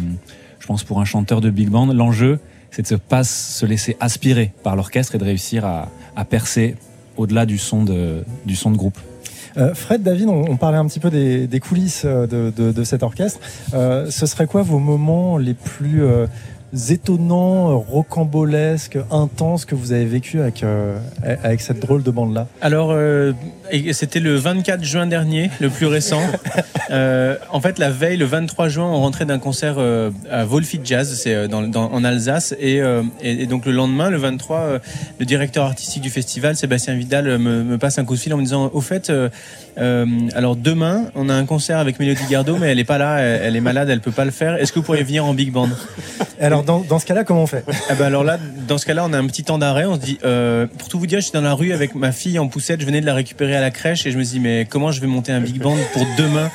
je 0.60 0.66
pense, 0.66 0.84
pour 0.84 1.00
un 1.00 1.06
chanteur 1.06 1.42
de 1.42 1.52
big 1.52 1.70
band, 1.70 1.94
l'enjeu, 1.94 2.40
c'est 2.72 2.82
de 2.82 2.88
se 2.88 2.96
se 3.24 3.66
laisser 3.68 3.98
aspirer 4.00 4.52
par 4.64 4.76
l'orchestre 4.76 5.14
et 5.14 5.18
de 5.20 5.26
réussir 5.26 5.64
à 5.66 6.26
percer 6.26 6.76
au-delà 7.20 7.46
du 7.46 7.58
son 7.58 7.84
de, 7.84 8.24
du 8.46 8.56
son 8.56 8.72
de 8.72 8.78
groupe. 8.78 8.98
Euh, 9.58 9.74
Fred, 9.74 10.02
David, 10.04 10.28
on, 10.30 10.56
parlait 10.58 10.78
un 10.78 10.86
petit 10.86 11.00
peu 11.02 11.10
des, 11.10 11.48
des 11.48 11.60
coulisses 11.60 12.04
euh, 12.06 12.26
de, 12.28 12.52
de- 12.56 12.72
de 12.72 12.84
cet 12.84 13.04
orchestre. 13.04 13.40
Euh, 13.74 14.10
ce 14.10 14.26
serait 14.26 14.48
quoi 14.48 14.62
vos 14.62 14.80
moments 14.80 15.38
les 15.38 15.54
plus 15.56 16.04
euh, 16.04 16.28
étonnants, 16.90 17.78
rocambolesques, 17.80 19.00
intenses 19.12 19.66
que 19.66 19.76
vous 19.76 19.92
avez 19.92 20.06
vécu 20.06 20.40
avec, 20.40 20.64
euh, 20.64 20.98
avec 21.24 21.62
cette 21.62 21.80
drôle 21.82 22.04
de 22.04 22.12
bande-là? 22.12 22.48
Alors, 22.62 22.92
euh, 22.92 23.34
et 23.72 23.94
c'était 23.94 24.20
le 24.20 24.36
24 24.36 24.84
juin 24.84 25.08
dernier, 25.08 25.50
le 25.60 25.70
plus 25.70 25.86
récent. 25.88 26.22
Euh, 26.92 27.36
en 27.52 27.62
fait, 27.62 27.78
la 27.78 27.92
veille, 27.92 28.18
le 28.18 28.26
23 28.26 28.68
juin, 28.68 28.86
on 28.86 28.96
rentrait 28.98 29.26
d'un 29.26 29.38
concert 29.38 29.76
euh, 29.78 30.10
à 30.32 30.44
Wolfit 30.44 30.80
Jazz, 30.84 31.20
c'est 31.22 31.36
euh, 31.36 31.48
dans, 31.48 31.62
dans- 31.62 31.92
en 31.92 32.04
Alsace, 32.04 32.56
et, 32.60 32.82
euh, 32.82 33.04
et- 33.22 33.44
et 33.44 33.46
donc 33.46 33.68
le 33.68 33.74
lendemain, 33.74 34.10
le 34.10 34.18
23, 34.18 34.58
euh, 34.58 34.80
le 35.20 35.26
directeur 35.28 35.66
artistique 35.66 36.02
du 36.02 36.10
festival, 36.10 36.56
Sébastien 36.56 36.96
Vidal, 36.96 37.38
me, 37.38 37.64
me 37.64 37.78
passe 37.78 38.00
un 38.00 38.06
coup 38.06 38.16
de 38.16 38.20
fil 38.20 38.34
en 38.34 38.38
me 38.38 38.42
disant, 38.42 38.72
au 38.74 38.82
fait, 38.82 39.12
alors 40.36 40.56
demain, 40.56 41.12
on 41.14 41.30
a 41.30 41.34
un 41.36 41.46
concert 41.46 41.78
avec 41.78 42.00
Mélodie 42.00 42.24
Gardot, 42.28 42.58
mais 42.58 42.68
elle 42.72 42.80
est 42.80 42.84
pas 42.86 42.98
là, 42.98 43.20
elle, 43.20 43.42
elle 43.44 43.56
est 43.56 43.62
malade, 43.62 43.90
elle 43.90 44.02
peut 44.02 44.10
pas 44.12 44.26
le 44.26 44.32
faire. 44.32 44.56
Est-ce 44.56 44.72
que 44.74 44.80
vous 44.80 44.86
pourriez 44.86 45.04
venir 45.04 45.26
en 45.26 45.34
big 45.36 45.52
band? 45.52 45.70
Alors, 46.42 46.64
dans, 46.64 46.80
dans 46.80 46.98
ce 47.00 47.06
cas-là, 47.06 47.24
comment 47.24 47.44
on 47.44 47.48
fait? 47.48 47.64
Ah 47.90 47.94
bah 47.96 48.08
alors 48.08 48.24
là, 48.24 48.38
dans 48.68 48.78
ce 48.80 48.86
cas-là, 48.86 49.06
on 49.08 49.14
a 49.14 49.18
un 49.18 49.28
petit 49.28 49.44
temps 49.44 49.58
d'arrêt. 49.60 49.86
On 49.86 49.96
se 49.96 50.00
dit, 50.00 50.18
pour 50.78 50.88
tout 50.90 50.98
vous 51.00 51.08
dire, 51.08 51.20
je 51.20 51.26
suis 51.26 51.34
dans 51.34 51.42
la 51.42 51.54
rue 51.54 51.72
avec 51.74 51.94
ma 51.96 52.12
fille 52.12 52.40
en 52.40 52.48
poussette. 52.48 52.82
Je 52.82 52.86
venais 52.86 53.02
de 53.02 53.06
la 53.06 53.14
récupérer 53.14 53.56
à 53.60 53.62
la 53.62 53.72
crèche 53.72 54.06
et 54.06 54.12
je 54.12 54.18
me 54.18 54.24
dis, 54.24 54.40
mais 54.40 54.66
comment 54.70 54.92
je 54.92 55.02
vais 55.02 55.08
monter 55.08 55.32
un 55.32 55.42
big 55.42 55.62
band 55.62 55.78
pour 55.94 56.06
demain 56.18 56.50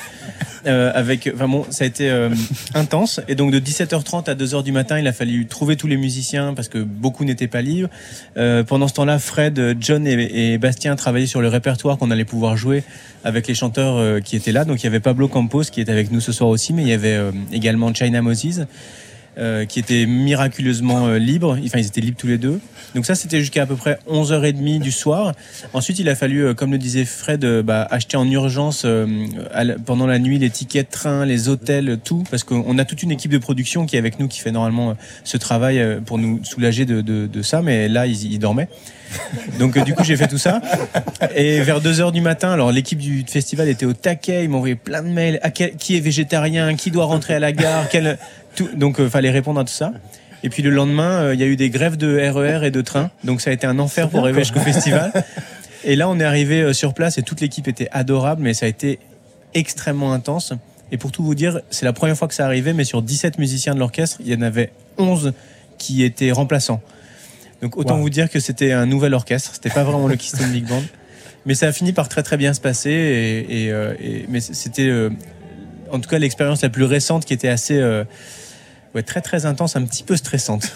euh, 0.67 0.91
avec, 0.95 1.31
enfin 1.35 1.47
bon, 1.47 1.67
ça 1.69 1.85
a 1.85 1.87
été 1.87 2.09
euh, 2.09 2.31
intense. 2.75 3.21
Et 3.29 3.35
donc 3.35 3.53
de 3.53 3.61
17h30 3.61 4.31
à 4.31 4.35
2h 4.35 4.63
du 4.63 4.73
matin, 4.73 4.99
il 4.99 5.07
a 5.07 5.13
fallu 5.13 5.47
trouver 5.47 5.77
tous 5.77 5.87
les 5.87 5.99
musiciens 5.99 6.55
parce 6.55 6.69
que 6.69 6.79
beaucoup 6.79 7.25
n'étaient 7.25 7.49
pas 7.49 7.61
libres. 7.61 7.91
Euh, 8.39 8.65
pendant 8.65 8.89
ce 8.89 8.95
temps-là, 8.95 9.19
Fred, 9.19 9.77
John 9.79 10.07
et, 10.07 10.53
et 10.55 10.59
Bastien 10.59 10.97
travaillaient 10.97 11.27
sur 11.27 11.43
le 11.43 11.49
répertoire 11.49 11.99
qu'on 11.99 12.11
allait 12.11 12.25
pouvoir 12.25 12.57
jouer 12.57 12.83
avec 13.25 13.47
les 13.47 13.55
chanteurs 13.55 14.23
qui 14.23 14.37
étaient 14.37 14.53
là. 14.53 14.65
Donc 14.65 14.83
il 14.83 14.85
y 14.85 14.87
avait 14.87 15.01
Pablo 15.01 15.29
Campos 15.29 15.65
qui 15.65 15.81
est 15.81 15.91
avec 15.91 16.11
nous 16.11 16.21
ce 16.21 16.33
soir 16.33 16.49
aussi, 16.49 16.73
mais 16.73 16.83
il 16.83 16.89
y 16.89 16.93
avait 16.93 17.19
également 17.53 17.93
China 17.93 18.23
Moses 18.23 18.67
euh, 19.37 19.65
qui 19.65 19.81
était 19.81 20.07
miraculeusement 20.07 21.09
euh, 21.09 21.19
libre. 21.19 21.59
Enfin, 21.65 21.79
ils 21.79 21.87
étaient 21.87 22.01
libres 22.01 22.17
tous 22.17 22.29
les 22.29 22.39
deux. 22.39 22.61
Donc 22.95 23.05
ça, 23.05 23.17
c'était 23.17 23.41
jusqu'à 23.41 23.63
à 23.63 23.67
peu 23.67 23.75
près 23.75 23.99
11h30 24.09 24.81
du 24.81 24.93
soir. 24.93 25.33
Ensuite, 25.73 25.99
il 25.99 26.09
a 26.09 26.15
fallu, 26.15 26.45
euh, 26.45 26.55
comme 26.55 26.71
le 26.71 26.79
disait 26.79 27.05
Fred, 27.05 27.45
bah, 27.63 27.87
acheter 27.91 28.17
en 28.17 28.31
urgence 28.31 28.87
pendant 29.85 30.07
la 30.07 30.19
nuit 30.21 30.39
les 30.39 30.51
tickets 30.51 30.87
de 30.87 30.93
train, 30.93 31.25
les 31.25 31.49
hôtels, 31.49 31.99
tout. 32.05 32.23
Parce 32.31 32.45
qu'on 32.45 32.79
a 32.79 32.85
toute 32.85 33.03
une 33.03 33.11
équipe 33.11 33.33
de 33.33 33.39
production 33.39 33.87
qui 33.87 33.97
est 33.97 33.99
avec 33.99 34.21
nous, 34.21 34.29
qui 34.29 34.39
fait 34.39 34.53
normalement 34.53 34.97
ce 35.25 35.37
travail 35.37 36.01
pour 36.07 36.19
nous 36.19 36.45
soulager 36.45 36.85
de, 36.85 37.43
ça. 37.43 37.61
Mais 37.61 37.89
là, 37.89 38.07
ils, 38.07 38.39
dormaient. 38.39 38.69
Donc 39.59 39.83
du 39.85 39.95
coup, 39.95 40.05
j'ai 40.05 40.17
fait 40.17 40.29
tout 40.29 40.39
ça. 40.39 40.61
Et 41.35 41.61
vers 41.61 41.81
2h 41.81 42.13
du 42.13 42.21
matin, 42.21 42.51
alors 42.51 42.73
l'équipe 42.73 42.99
du 42.99 43.25
festival 43.29 43.69
était 43.69 43.87
au 43.87 43.93
taquet. 43.93 44.45
Ils 44.45 44.49
m'ont 44.49 44.59
envoyé 44.59 44.75
plein 44.77 45.03
de 45.03 45.09
mails. 45.09 45.41
Quel- 45.55 45.75
qui 45.77 45.97
est 45.97 46.01
végétarien? 46.01 46.75
Qui 46.75 46.91
doit 46.91 47.05
rentrer 47.05 47.35
à 47.35 47.39
la 47.39 47.53
gare? 47.53 47.89
Quel- 47.89 48.19
tout, 48.55 48.69
Donc, 48.77 48.97
il 48.99 49.09
fallait 49.11 49.31
répondre 49.31 49.61
à 49.61 49.65
tout 49.65 49.73
ça. 49.73 49.93
Et 50.43 50.51
puis 50.51 50.63
le 50.63 50.71
lendemain, 50.71 51.23
euh, 51.23 51.35
il 51.35 51.41
y 51.41 51.43
a 51.43 51.47
eu 51.47 51.57
des 51.57 51.71
grèves 51.71 51.97
de 51.97 52.19
RER 52.31 52.67
et 52.67 52.71
de 52.71 52.81
train. 52.83 53.11
Donc 53.25 53.41
ça 53.41 53.49
a 53.49 53.53
été 53.55 53.67
un 53.67 53.79
enfer 53.79 54.11
pour 54.11 54.21
arriver 54.21 54.41
jusqu'au 54.41 54.61
festival. 54.61 55.11
Et 55.85 55.97
là, 55.97 56.07
on 56.09 56.21
est 56.21 56.25
arrivé 56.25 56.61
euh, 56.61 56.73
sur 56.75 56.93
place 56.93 57.17
et 57.17 57.23
toute 57.23 57.41
l'équipe 57.41 57.67
était 57.67 57.89
adorable, 57.93 58.43
mais 58.43 58.53
ça 58.53 58.67
a 58.67 58.69
été 58.69 58.99
extrêmement 59.55 60.13
intense. 60.13 60.53
Et 60.93 60.99
pour 60.99 61.13
tout 61.13 61.25
vous 61.25 61.35
dire, 61.35 61.61
c'est 61.71 61.87
la 61.87 61.95
première 61.95 62.17
fois 62.17 62.29
que 62.29 62.35
ça 62.35 62.45
arrivait, 62.45 62.75
mais 62.75 62.85
sur 62.85 63.01
17 63.01 63.39
musiciens 63.39 63.75
de 63.75 63.79
l'orchestre, 63.79 64.19
il 64.21 64.29
y 64.31 64.35
en 64.37 64.43
avait 64.43 64.71
11 64.99 65.33
qui 65.79 66.03
étaient 66.05 66.31
remplaçants. 66.31 66.83
Donc 67.63 67.79
autant 67.79 67.95
Wow. 67.97 68.03
vous 68.03 68.11
dire 68.11 68.29
que 68.29 68.39
c'était 68.39 68.73
un 68.73 68.85
nouvel 68.85 69.15
orchestre, 69.15 69.53
c'était 69.55 69.71
pas 69.71 69.83
vraiment 69.85 70.09
le 70.09 70.17
Keystone 70.17 70.51
Big 70.53 70.67
Band. 70.69 70.83
Mais 71.47 71.55
ça 71.55 71.69
a 71.69 71.73
fini 71.73 71.93
par 71.95 72.09
très 72.11 72.23
très 72.23 72.37
bien 72.37 72.53
se 72.53 72.61
passer. 72.61 72.91
Et, 72.91 73.65
et, 73.65 73.73
euh, 73.73 73.95
et- 73.99 74.27
mais 74.29 74.41
c'était 74.41 74.89
euh, 74.89 75.09
en 75.91 76.01
tout 76.01 76.09
cas 76.11 76.19
l'expérience 76.19 76.61
la 76.63 76.69
plus 76.69 76.85
récente 76.85 77.25
qui 77.25 77.33
était 77.33 77.49
assez 77.49 77.79
euh, 77.79 78.05
ouais, 78.95 79.03
très 79.03 79.21
très 79.21 79.47
intense, 79.47 79.77
un 79.77 79.83
petit 79.85 80.03
peu 80.03 80.17
stressante. 80.17 80.73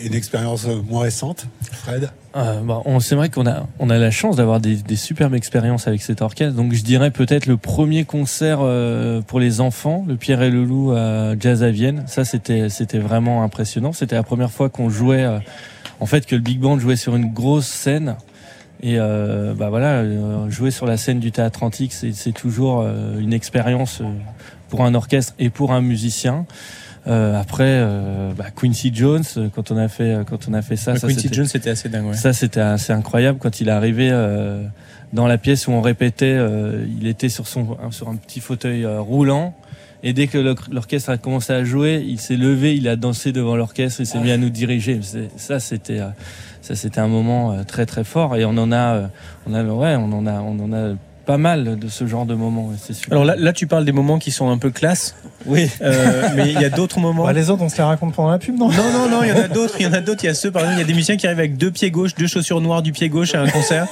Et 0.00 0.06
une 0.06 0.14
expérience 0.14 0.64
euh, 0.66 0.80
moins 0.88 1.02
récente, 1.02 1.46
Fred? 1.72 2.10
Euh, 2.36 2.60
bah, 2.60 2.82
on- 2.84 3.00
c'est 3.00 3.16
vrai 3.16 3.30
qu'on 3.30 3.46
a, 3.48 3.66
on 3.80 3.90
a 3.90 3.98
la 3.98 4.12
chance 4.12 4.36
d'avoir 4.36 4.60
des, 4.60 4.76
des 4.76 4.94
superbes 4.96 5.34
expériences 5.34 5.88
avec 5.88 6.02
cet 6.02 6.22
orchestre. 6.22 6.54
Donc 6.54 6.72
je 6.72 6.82
dirais 6.84 7.10
peut-être 7.10 7.46
le 7.46 7.56
premier 7.56 8.04
concert 8.04 8.58
euh, 8.62 9.20
pour 9.22 9.40
les 9.40 9.60
enfants, 9.60 10.04
le 10.06 10.16
Pierre 10.16 10.42
et 10.42 10.50
le 10.50 10.64
Loup 10.64 10.92
à 10.92 11.36
Jazz 11.38 11.64
à 11.64 11.70
Vienne. 11.70 12.04
Ça, 12.06 12.24
c'était, 12.24 12.68
c'était 12.68 12.98
vraiment 13.00 13.42
impressionnant. 13.42 13.92
C'était 13.92 14.14
la 14.14 14.22
première 14.22 14.52
fois 14.52 14.68
qu'on 14.68 14.88
jouait, 14.88 15.24
euh, 15.24 15.38
en 15.98 16.06
fait, 16.06 16.26
que 16.26 16.36
le 16.36 16.42
big 16.42 16.60
band 16.60 16.78
jouait 16.78 16.94
sur 16.96 17.16
une 17.16 17.32
grosse 17.32 17.66
scène. 17.66 18.14
Et 18.80 19.00
euh, 19.00 19.54
bah 19.54 19.70
voilà, 19.70 20.04
jouer 20.48 20.70
sur 20.70 20.86
la 20.86 20.96
scène 20.96 21.18
du 21.18 21.32
théâtre 21.32 21.64
antique, 21.64 21.92
c'est, 21.92 22.12
c'est 22.12 22.30
toujours 22.30 22.82
euh, 22.82 23.18
une 23.18 23.32
expérience 23.32 24.00
euh, 24.00 24.04
pour 24.68 24.84
un 24.84 24.94
orchestre 24.94 25.34
et 25.40 25.50
pour 25.50 25.72
un 25.72 25.80
musicien. 25.80 26.46
Euh, 27.08 27.40
après, 27.40 27.64
euh, 27.66 28.32
bah, 28.36 28.46
Quincy 28.54 28.90
Jones, 28.94 29.22
euh, 29.36 29.48
quand 29.54 29.70
on 29.70 29.76
a 29.78 29.88
fait, 29.88 30.18
quand 30.28 30.46
on 30.48 30.52
a 30.54 30.60
fait 30.62 30.76
ça, 30.76 30.94
ça 30.96 31.06
Quincy 31.08 31.22
c'était- 31.22 31.34
Jones, 31.34 31.46
c'était 31.46 31.70
assez 31.70 31.88
dingue. 31.88 32.06
ouais. 32.06 32.14
ça, 32.14 32.32
c'était 32.32 32.60
assez 32.60 32.92
incroyable 32.92 33.38
quand 33.40 33.60
il 33.60 33.68
est 33.68 33.72
arrivé 33.72 34.10
dans 35.12 35.26
la 35.26 35.38
pièce 35.38 35.66
où 35.68 35.72
on 35.72 35.80
répétait. 35.80 36.26
euh, 36.36 36.84
il 37.00 37.06
était 37.06 37.28
sur 37.30 37.46
son 37.46 37.76
sur 37.90 38.08
un 38.08 38.16
petit 38.16 38.40
fauteuil 38.40 38.84
euh, 38.84 39.00
roulant. 39.00 39.54
Et 40.04 40.12
dès 40.12 40.28
que 40.28 40.38
l'or- 40.38 40.68
l'orchestre 40.70 41.10
a 41.10 41.16
commencé 41.16 41.52
à 41.52 41.64
jouer, 41.64 42.04
il 42.06 42.20
s'est 42.20 42.36
levé, 42.36 42.76
il 42.76 42.86
a 42.88 42.94
dansé 42.94 43.32
devant 43.32 43.56
l'orchestre, 43.56 44.00
il 44.00 44.06
s'est 44.06 44.20
mis 44.20 44.30
à 44.30 44.36
nous 44.36 44.50
diriger. 44.50 45.00
Ça, 45.36 45.58
c'était 45.58 45.98
ça, 46.60 46.74
c'était 46.76 47.00
un 47.00 47.08
moment 47.08 47.52
euh, 47.52 47.62
très 47.64 47.84
très 47.86 48.04
fort. 48.04 48.36
Et 48.36 48.44
on 48.44 48.56
en 48.58 48.70
a, 48.70 49.10
on 49.46 49.54
a, 49.54 49.64
ouais, 49.64 49.96
on 49.96 50.12
en 50.12 50.26
a, 50.26 50.40
on 50.40 50.58
en 50.60 50.72
a 50.72 50.94
pas 51.28 51.36
mal 51.36 51.78
de 51.78 51.88
ce 51.88 52.06
genre 52.06 52.24
de 52.24 52.34
moments. 52.34 52.70
C'est 52.82 52.94
super. 52.94 53.12
Alors 53.12 53.26
là, 53.26 53.34
là, 53.36 53.52
tu 53.52 53.66
parles 53.66 53.84
des 53.84 53.92
moments 53.92 54.18
qui 54.18 54.30
sont 54.30 54.48
un 54.48 54.56
peu 54.56 54.70
classe. 54.70 55.14
oui. 55.44 55.68
Euh, 55.82 56.26
mais 56.34 56.50
il 56.50 56.58
y 56.58 56.64
a 56.64 56.70
d'autres 56.70 56.98
moments. 57.00 57.24
Bah, 57.24 57.34
les 57.34 57.50
autres, 57.50 57.62
on 57.62 57.68
se 57.68 57.76
les 57.76 57.82
raconte 57.82 58.14
pendant 58.14 58.30
la 58.30 58.38
pub, 58.38 58.56
non? 58.58 58.70
Non, 58.70 58.90
non, 58.94 59.08
non, 59.10 59.22
il 59.22 59.28
y 59.28 59.32
en 59.32 59.36
a 59.36 59.46
d'autres. 59.46 59.74
Il 59.78 59.82
y 59.82 59.86
en 59.86 59.92
a 59.92 60.00
d'autres. 60.00 60.24
Il 60.24 60.28
y 60.28 60.30
a 60.30 60.34
ceux, 60.34 60.50
par 60.50 60.62
exemple, 60.62 60.78
il 60.78 60.80
y 60.80 60.84
a 60.84 60.86
des 60.86 60.94
musiciens 60.94 61.18
qui 61.18 61.26
arrivent 61.26 61.38
avec 61.38 61.58
deux 61.58 61.70
pieds 61.70 61.90
gauche, 61.90 62.14
deux 62.14 62.26
chaussures 62.26 62.62
noires 62.62 62.80
du 62.80 62.92
pied 62.92 63.10
gauche 63.10 63.34
à 63.34 63.42
un 63.42 63.48
concert. 63.50 63.86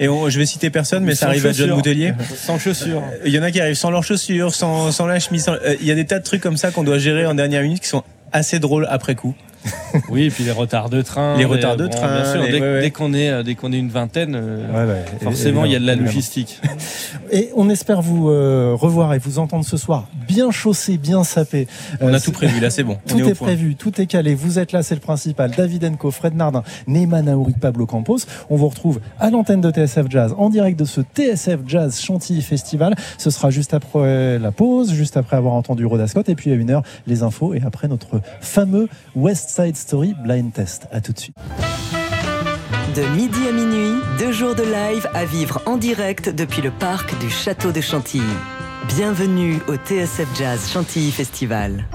Et 0.00 0.08
on- 0.08 0.28
je 0.28 0.36
vais 0.40 0.44
citer 0.46 0.70
personne, 0.70 1.04
mais 1.04 1.14
ça 1.14 1.26
arrive 1.28 1.46
à 1.46 1.52
John. 1.52 1.70
Boutelier. 1.70 2.14
Sans 2.36 2.58
chaussures. 2.58 3.02
Il 3.24 3.32
y 3.32 3.38
en 3.38 3.44
a 3.44 3.52
qui 3.52 3.60
arrivent 3.60 3.76
sans 3.76 3.90
leurs 3.92 4.02
chaussures, 4.02 4.52
sans, 4.52 4.90
sans 4.90 5.06
la 5.06 5.20
chemise. 5.20 5.44
sans- 5.44 5.52
euh, 5.52 5.76
Il 5.80 5.86
y 5.86 5.92
a 5.92 5.94
des 5.94 6.04
tas 6.04 6.18
de 6.18 6.24
trucs 6.24 6.40
comme 6.42 6.56
ça 6.56 6.72
qu'on 6.72 6.82
doit 6.82 6.98
gérer 6.98 7.26
en 7.26 7.34
dernière 7.34 7.62
minute 7.62 7.80
qui 7.80 7.88
sont 7.88 8.02
assez 8.32 8.58
drôles 8.58 8.88
après 8.90 9.14
coup. 9.14 9.36
Oui, 10.08 10.24
et 10.24 10.30
puis 10.30 10.44
les 10.44 10.50
retards 10.50 10.88
de 10.90 11.02
train. 11.02 11.36
Les 11.36 11.44
retards 11.44 11.76
de 11.76 11.84
bon, 11.84 11.90
train, 11.90 12.22
Bien 12.22 12.32
sûr, 12.32 12.42
les- 12.42 12.50
dès, 12.52 12.60
ouais, 12.60 12.72
ouais. 12.74 12.80
dès 12.80 12.90
qu'on 12.90 13.12
est, 13.14 13.28
euh, 13.30 13.42
dès 13.42 13.54
qu'on 13.54 13.72
est 13.72 13.78
une 13.78 13.90
vingtaine, 13.90 14.34
euh, 14.34 14.66
Ouais, 14.86 14.90
ouais, 14.92 15.04
forcément, 15.22 15.64
il 15.64 15.72
y 15.72 15.76
a 15.76 15.78
de 15.78 15.86
la 15.86 15.94
logistique. 15.94 16.60
Et 17.30 17.50
on 17.56 17.68
espère 17.70 18.02
vous 18.02 18.28
euh, 18.30 18.74
revoir 18.78 19.14
et 19.14 19.18
vous 19.18 19.38
entendre 19.38 19.64
ce 19.64 19.76
soir 19.76 20.06
bien 20.28 20.50
chaussé, 20.50 20.98
bien 20.98 21.24
sapé. 21.24 21.66
On 22.00 22.08
Euh, 22.08 22.16
a 22.16 22.20
tout 22.20 22.32
prévu. 22.32 22.60
Là, 22.60 22.70
c'est 22.70 22.82
bon. 22.82 22.98
Tout 23.06 23.16
on 23.22 23.26
est, 23.28 23.34
prévu, 23.34 23.74
tout 23.74 24.00
est 24.00 24.06
calé. 24.06 24.34
Vous 24.34 24.58
êtes 24.58 24.72
là, 24.72 24.82
c'est 24.82 24.94
le 24.94 25.00
principal. 25.00 25.50
David 25.50 25.84
Enco, 25.84 26.10
Fred 26.10 26.34
Nardin, 26.34 26.62
Neyman 26.86 27.24
Naouri, 27.24 27.54
Pablo 27.60 27.86
Campos. 27.86 28.18
On 28.50 28.56
vous 28.56 28.68
retrouve 28.68 29.00
à 29.18 29.30
l'antenne 29.30 29.60
de 29.60 29.70
TSF 29.70 30.06
Jazz 30.10 30.34
en 30.36 30.50
direct 30.50 30.78
de 30.78 30.84
ce 30.84 31.00
TSF 31.00 31.60
Jazz 31.66 32.00
Chantilly 32.00 32.42
Festival. 32.42 32.94
Ce 33.18 33.30
sera 33.30 33.50
juste 33.50 33.74
après 33.74 34.38
la 34.38 34.52
pause, 34.52 34.92
juste 34.92 35.16
après 35.16 35.36
avoir 35.36 35.54
entendu 35.54 35.84
Rhoda 35.86 36.06
Scott. 36.06 36.28
Et 36.28 36.34
puis 36.34 36.50
à 36.50 36.54
une 36.54 36.70
heure, 36.70 36.82
les 37.06 37.22
infos 37.22 37.54
et 37.54 37.62
après 37.64 37.88
notre 37.88 38.20
fameux 38.40 38.88
West 39.16 39.50
Side 39.54 39.76
Story 39.76 40.14
Blind 40.14 40.50
Test. 40.50 40.88
À 40.92 41.02
tout 41.02 41.12
de 41.12 41.18
suite. 41.18 41.36
De 42.96 43.02
midi 43.14 43.46
à 43.46 43.52
minuit, 43.52 44.00
deux 44.18 44.32
jours 44.32 44.54
de 44.54 44.62
live 44.62 45.06
à 45.12 45.26
vivre 45.26 45.60
en 45.66 45.76
direct 45.76 46.30
depuis 46.30 46.62
le 46.62 46.70
parc 46.70 47.18
du 47.18 47.28
Château 47.28 47.70
de 47.70 47.82
Chantilly. 47.82 48.24
Bienvenue 48.88 49.58
au 49.68 49.74
TSF 49.74 50.26
Jazz 50.38 50.70
Chantilly 50.70 51.10
Festival. 51.10 51.86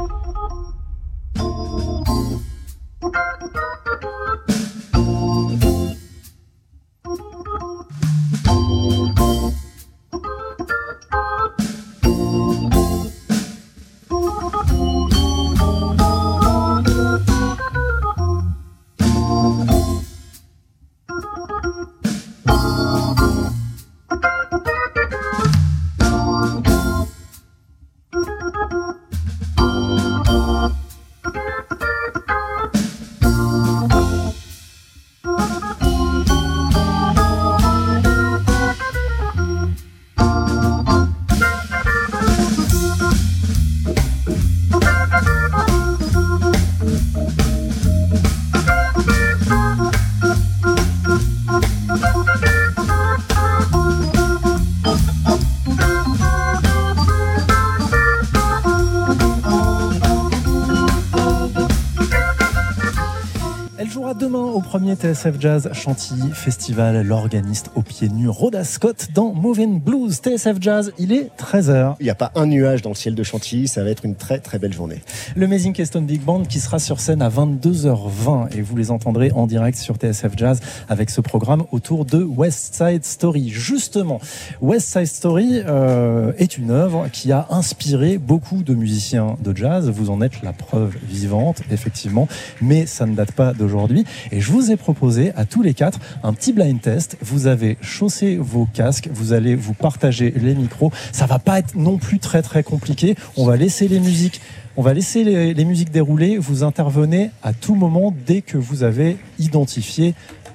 Premier 64.87 65.13
TSF 65.13 65.41
Jazz 65.41 65.69
Chantilly 65.73 66.31
Festival. 66.31 67.05
L'organiste 67.05 67.71
au 67.75 67.81
pied 67.81 68.07
nu 68.07 68.29
Rhoda 68.29 68.63
Scott 68.63 69.09
dans 69.13 69.33
Moving 69.33 69.81
Blues. 69.81 70.21
TSF 70.21 70.61
Jazz, 70.61 70.93
il 70.97 71.11
est 71.11 71.29
13h. 71.37 71.95
Il 71.99 72.05
n'y 72.05 72.09
a 72.09 72.15
pas 72.15 72.31
un 72.35 72.45
nuage 72.45 72.83
dans 72.83 72.91
le 72.91 72.95
ciel 72.95 73.13
de 73.13 73.21
Chantilly, 73.21 73.67
ça 73.67 73.83
va 73.83 73.89
être 73.89 74.05
une 74.05 74.15
très 74.15 74.39
très 74.39 74.59
belle 74.59 74.71
journée. 74.71 75.01
Le 75.35 75.45
Amazing 75.45 75.73
Keystone 75.73 76.05
Big 76.05 76.21
Band 76.21 76.43
qui 76.43 76.61
sera 76.61 76.79
sur 76.79 77.01
scène 77.01 77.21
à 77.21 77.27
22h20 77.27 78.55
et 78.55 78.61
vous 78.61 78.77
les 78.77 78.89
entendrez 78.89 79.29
en 79.31 79.45
direct 79.45 79.77
sur 79.77 79.95
TSF 79.95 80.37
Jazz 80.37 80.61
avec 80.87 81.09
ce 81.09 81.19
programme 81.19 81.63
autour 81.73 82.05
de 82.05 82.23
West 82.23 82.75
Side 82.75 83.03
Story. 83.03 83.49
Justement, 83.49 84.21
West 84.61 84.87
Side 84.87 85.07
Story 85.07 85.63
euh, 85.65 86.31
est 86.37 86.57
une 86.57 86.71
œuvre 86.71 87.09
qui 87.11 87.33
a 87.33 87.47
inspiré 87.49 88.19
beaucoup 88.19 88.63
de 88.63 88.73
musiciens 88.73 89.35
de 89.43 89.53
jazz. 89.53 89.89
Vous 89.89 90.09
en 90.09 90.21
êtes 90.21 90.43
la 90.43 90.53
preuve 90.53 90.95
vivante, 91.03 91.61
effectivement, 91.71 92.29
mais 92.61 92.85
ça 92.85 93.05
ne 93.05 93.15
date 93.15 93.33
pas 93.33 93.53
d'aujourd'hui. 93.53 94.05
Et 94.31 94.39
je 94.39 94.49
vous 94.49 94.71
ai 94.71 94.76
proposé 94.77 95.31
à 95.35 95.45
tous 95.45 95.61
les 95.61 95.73
quatre 95.73 95.99
un 96.23 96.33
petit 96.33 96.53
blind 96.53 96.81
test. 96.81 97.17
Vous 97.21 97.47
avez 97.47 97.77
chaussé 97.81 98.37
vos 98.37 98.67
casques, 98.73 99.09
vous 99.11 99.33
allez 99.33 99.55
vous 99.55 99.73
partager 99.73 100.33
les 100.35 100.55
micros. 100.55 100.91
Ça 101.11 101.25
va 101.25 101.39
pas 101.39 101.59
être 101.59 101.75
non 101.75 101.97
plus 101.97 102.19
très 102.19 102.41
très 102.41 102.63
compliqué. 102.63 103.15
On 103.35 103.45
va 103.45 103.57
laisser 103.57 103.87
les 103.87 103.99
musiques 103.99 104.41
on 104.79 104.83
va 104.83 104.93
laisser 104.93 105.23
les 105.23 105.65
musiques 105.65 105.89
dérouler. 105.89 106.37
Vous 106.37 106.63
intervenez 106.63 107.31
à 107.41 107.51
tout 107.51 107.73
moment 107.73 108.13
dès 108.27 108.43
que 108.43 108.59
vous 108.59 108.83
avez 108.83 109.17
identifié 109.39 110.13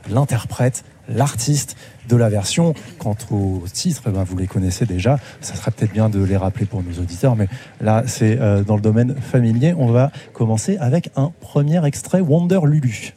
l'interprète, 0.09 0.85
l'artiste 1.09 1.77
de 2.09 2.17
la 2.17 2.29
version. 2.29 2.75
Quant 2.99 3.17
aux 3.31 3.65
titres, 3.73 4.03
eh 4.07 4.11
ben, 4.11 4.25
vous 4.25 4.37
les 4.37 4.47
connaissez 4.47 4.87
déjà. 4.87 5.19
Ça 5.41 5.55
serait 5.55 5.71
peut-être 5.71 5.93
bien 5.93 6.09
de 6.09 6.23
les 6.23 6.37
rappeler 6.37 6.67
pour 6.67 6.83
nos 6.83 7.01
auditeurs, 7.01 7.37
mais 7.37 7.49
là, 7.81 8.05
c'est 8.07 8.41
euh, 8.41 8.63
dans 8.63 8.77
le 8.77 8.83
domaine 8.83 9.17
familier. 9.17 9.75
On 9.77 9.89
va 9.89 10.11
commencer 10.33 10.77
avec 10.79 11.11
un 11.17 11.33
premier 11.41 11.85
extrait 11.85 12.21
Wonder 12.21 12.61
Lulu. 12.65 13.15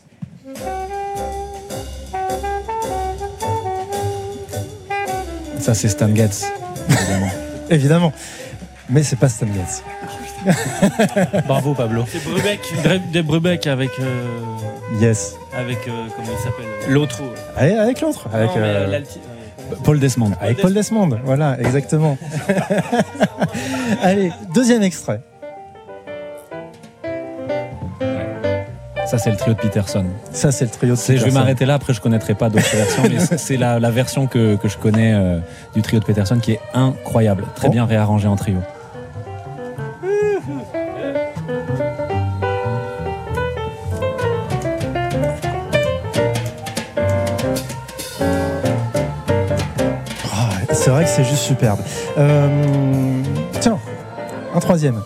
Ça, 5.66 5.74
c'est 5.74 5.88
Stan 5.90 6.14
Getz. 6.16 6.46
évidemment. 6.90 7.32
Évidemment. 7.72 8.14
Mais 8.88 9.02
c'est 9.02 9.16
pas 9.16 9.30
Stan 9.30 9.48
Getz. 9.48 9.82
Bravo, 11.48 11.74
Pablo. 11.74 12.06
C'est 12.08 12.24
Brubeck, 12.24 12.60
Dre- 12.84 13.12
des 13.12 13.24
Brubeck 13.24 13.66
avec, 13.66 13.90
euh, 14.00 14.28
Yes. 15.02 15.34
avec 15.58 15.80
euh, 15.88 15.92
comment 16.16 16.28
il 16.32 16.44
s'appelle 16.44 16.66
euh, 16.88 16.94
L'autre. 16.94 17.20
Avec, 17.58 17.78
avec 17.78 18.02
l'autre. 18.02 18.28
Avec, 18.32 18.50
Non, 18.52 18.58
euh, 18.58 19.02
Paul 19.84 20.00
Desmond. 20.00 20.34
avec 20.40 20.62
Paul 20.62 20.72
Desmond. 20.76 21.10
Voilà, 21.24 21.58
exactement. 21.60 22.16
Allez, 24.04 24.32
deuxième 24.54 24.84
extrait. 24.84 25.22
Ça, 29.06 29.18
c'est 29.20 29.30
le 29.30 29.38
trio 29.38 29.54
de 29.54 29.60
Peterson. 29.60 30.04
Ça, 30.32 30.52
c'est 30.52 30.66
le 30.66 30.72
trio 30.72 30.96
de 30.96 31.00
Je 31.00 31.24
vais 31.26 31.32
m'arrêter 31.32 31.66
là, 31.66 31.76
après 31.76 31.94
je 31.94 32.02
connaîtrai 32.02 32.34
pas 32.34 32.50
d'autres 32.50 32.76
versions, 32.76 33.04
mais 33.04 33.20
c'est- 33.38 33.58
la, 33.58 33.80
la 33.80 33.92
version 33.92 34.26
que, 34.28 34.56
que 34.56 34.68
je 34.68 34.78
connais 34.78 35.14
euh, 35.14 35.38
du 35.76 35.82
trio 35.82 36.00
de 36.00 36.06
Peterson 36.06 36.40
qui 36.40 36.54
est 36.54 36.60
incroyable, 36.74 37.46
très 37.56 37.68
Bon. 37.68 37.74
bien 37.74 37.86
réarrangé 37.86 38.28
en 38.28 38.36
trio. 38.36 38.58
Ah, 50.32 50.50
c'est 50.74 50.90
vrai 50.90 51.04
que 51.04 51.10
c'est 51.10 51.24
juste 51.24 51.44
superbe. 51.44 51.80
Euh, 52.18 53.22
tiens, 53.60 53.78
un 54.54 54.60
troisième. 54.60 55.02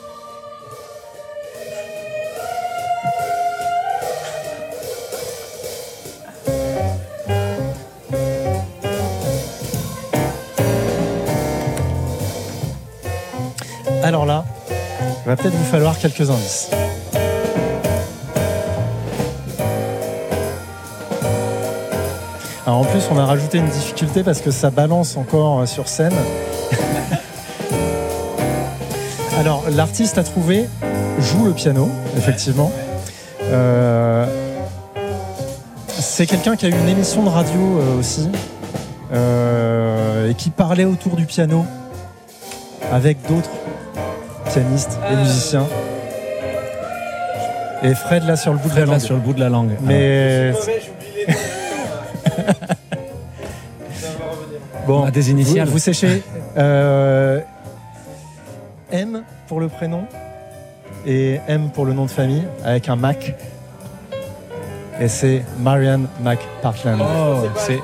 Alors 14.09 14.25
là, 14.25 14.43
il 14.71 15.27
va 15.27 15.35
peut-être 15.35 15.53
vous 15.53 15.65
falloir 15.65 15.99
quelques 15.99 16.31
indices. 16.31 16.71
En 22.65 22.83
plus, 22.85 23.03
on 23.11 23.19
a 23.19 23.25
rajouté 23.25 23.59
une 23.59 23.69
difficulté 23.69 24.23
parce 24.23 24.41
que 24.41 24.49
ça 24.49 24.71
balance 24.71 25.15
encore 25.15 25.59
euh, 25.59 25.65
sur 25.67 25.87
scène. 25.87 26.15
Alors, 29.37 29.65
l'artiste 29.69 30.17
à 30.17 30.23
trouver 30.23 30.67
joue 31.19 31.45
le 31.45 31.51
piano, 31.51 31.87
effectivement. 32.17 32.71
Euh, 33.43 34.25
c'est 35.87 36.25
quelqu'un 36.25 36.55
qui 36.55 36.65
a 36.65 36.69
eu 36.69 36.79
une 36.79 36.89
émission 36.89 37.21
de 37.21 37.29
radio 37.29 37.79
euh, 37.79 37.99
aussi 37.99 38.27
et 40.29 40.33
qui 40.33 40.49
parlait 40.49 40.85
autour 40.85 41.15
du 41.15 41.27
piano 41.27 41.63
avec 42.91 43.21
d'autres 43.27 43.58
pianistes 44.49 44.99
et 45.11 45.15
musiciens. 45.15 45.65
Et 47.83 47.93
Fred 47.95 48.23
là 48.25 48.35
sur 48.35 48.51
le 48.51 48.57
bout 48.59 48.69
de 48.69 48.75
la 48.75 48.81
Fred, 48.81 48.87
là, 48.87 48.93
langue. 48.93 49.01
sur 49.01 49.15
le 49.15 49.21
bout 49.21 49.33
de 49.33 49.39
la 49.39 49.49
langue. 49.49 49.71
Mais 49.81 50.51
bon, 54.87 55.01
On 55.01 55.05
a 55.05 55.11
des 55.11 55.31
initiales. 55.31 55.65
Vous, 55.67 55.73
vous 55.73 55.79
séchez 55.79 56.21
euh, 56.57 57.39
M 58.91 59.23
pour 59.47 59.59
le 59.59 59.67
prénom 59.69 60.03
et 61.05 61.39
M 61.47 61.69
pour 61.69 61.85
le 61.85 61.93
nom 61.93 62.05
de 62.05 62.11
famille 62.11 62.43
avec 62.65 62.89
un 62.89 62.95
Mac. 62.95 63.35
Et 64.99 65.07
c'est 65.07 65.43
Marianne 65.59 66.07
McPartland. 66.21 66.99
Oh, 67.01 67.47
c'est 67.55 67.79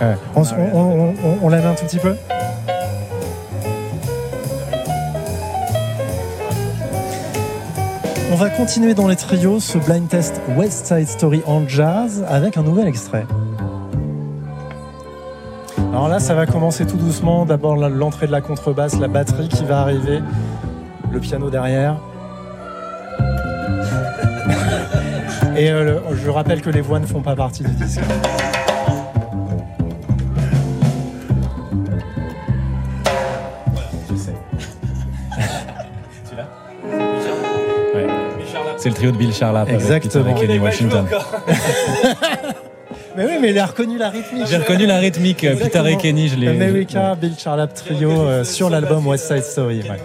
Ouais. 0.00 0.16
On, 0.34 0.42
s- 0.42 0.52
on, 0.58 0.76
on, 0.78 1.08
on- 1.24 1.38
on 1.44 1.48
la 1.48 1.58
met 1.58 1.66
un 1.66 1.74
tout 1.74 1.84
petit 1.84 1.98
peu 2.00 2.16
On 8.34 8.36
va 8.36 8.50
continuer 8.50 8.94
dans 8.94 9.06
les 9.06 9.14
trios 9.14 9.60
ce 9.60 9.78
blind 9.78 10.08
test 10.08 10.40
West 10.56 10.86
Side 10.86 11.06
Story 11.06 11.42
en 11.46 11.68
jazz 11.68 12.24
avec 12.28 12.56
un 12.56 12.64
nouvel 12.64 12.88
extrait. 12.88 13.28
Alors 15.92 16.08
là, 16.08 16.18
ça 16.18 16.34
va 16.34 16.44
commencer 16.44 16.84
tout 16.84 16.96
doucement. 16.96 17.46
D'abord 17.46 17.76
l'entrée 17.76 18.26
de 18.26 18.32
la 18.32 18.40
contrebasse, 18.40 18.98
la 18.98 19.06
batterie 19.06 19.48
qui 19.48 19.64
va 19.64 19.82
arriver, 19.82 20.18
le 21.12 21.20
piano 21.20 21.48
derrière. 21.48 22.00
Et 25.56 25.70
euh, 25.70 26.00
je 26.12 26.28
rappelle 26.28 26.60
que 26.60 26.70
les 26.70 26.80
voix 26.80 26.98
ne 26.98 27.06
font 27.06 27.22
pas 27.22 27.36
partie 27.36 27.62
du 27.62 27.70
disque. 27.70 28.00
C'est 38.84 38.90
le 38.90 38.96
trio 38.96 39.12
de 39.12 39.16
Bill 39.16 39.32
Charlap 39.32 39.66
avec 39.66 39.80
Exactement. 39.80 40.36
Et 40.36 40.40
Kenny 40.46 40.58
Washington. 40.58 41.06
Mais 43.16 43.24
oui, 43.24 43.38
mais 43.40 43.50
il 43.50 43.58
a 43.58 43.64
reconnu 43.66 43.96
la 43.96 44.10
rythmique. 44.10 44.44
J'ai 44.46 44.56
reconnu 44.56 44.86
la 44.86 44.98
rythmique, 44.98 45.44
euh, 45.44 45.56
Peter 45.56 45.82
et. 45.86 45.96
Kenny, 45.96 46.28
je 46.28 46.36
l'ai. 46.36 46.48
America, 46.48 47.14
Bill 47.14 47.32
Charlap 47.38 47.72
Trio 47.72 48.10
euh, 48.10 48.44
sur 48.44 48.68
l'album 48.68 49.06
West 49.06 49.28
Side 49.28 49.44
Story. 49.44 49.82
Ouais, 49.82 50.00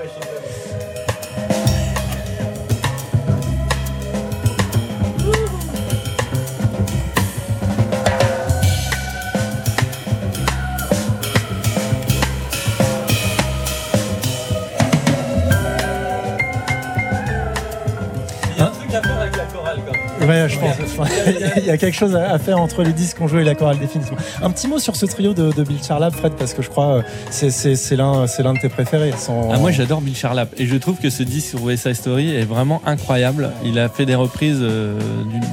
Il 21.57 21.65
y 21.65 21.69
a 21.69 21.77
quelque 21.77 21.95
chose 21.95 22.15
à 22.15 22.37
faire 22.39 22.59
entre 22.59 22.83
les 22.83 22.93
disques 22.93 23.17
qu'on 23.17 23.27
joue 23.27 23.39
et 23.39 23.43
la 23.43 23.55
chorale 23.55 23.79
définitivement. 23.79 24.17
Un 24.41 24.49
petit 24.51 24.67
mot 24.67 24.79
sur 24.79 24.95
ce 24.95 25.05
trio 25.05 25.33
de, 25.33 25.51
Bill 25.63 25.83
Charlap, 25.85 26.13
Fred, 26.15 26.33
parce 26.33 26.53
que 26.53 26.61
je 26.61 26.69
crois 26.69 26.97
euh, 26.97 27.01
c'est 27.29 27.49
c'est 27.51 27.95
l'un 27.95 28.23
de 28.25 28.59
tes 28.61 28.69
préférés. 28.69 29.11
Ah, 29.51 29.57
moi 29.57 29.71
j'adore 29.71 30.01
Bill 30.01 30.15
Charlap 30.15 30.49
et 30.57 30.65
je 30.65 30.75
trouve 30.77 30.97
que 30.97 31.09
ce 31.09 31.23
disque 31.23 31.49
sur 31.49 31.63
West 31.63 31.91
Story 31.93 32.35
est 32.35 32.45
vraiment 32.45 32.81
incroyable. 32.85 33.51
Il 33.63 33.77
a 33.79 33.89
fait 33.89 34.05
des 34.05 34.15
reprises 34.15 34.59
euh, 34.61 34.97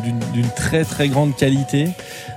d'une- 0.03 0.47
très 0.57 0.85
très 0.85 1.09
grande 1.09 1.37
qualité 1.37 1.89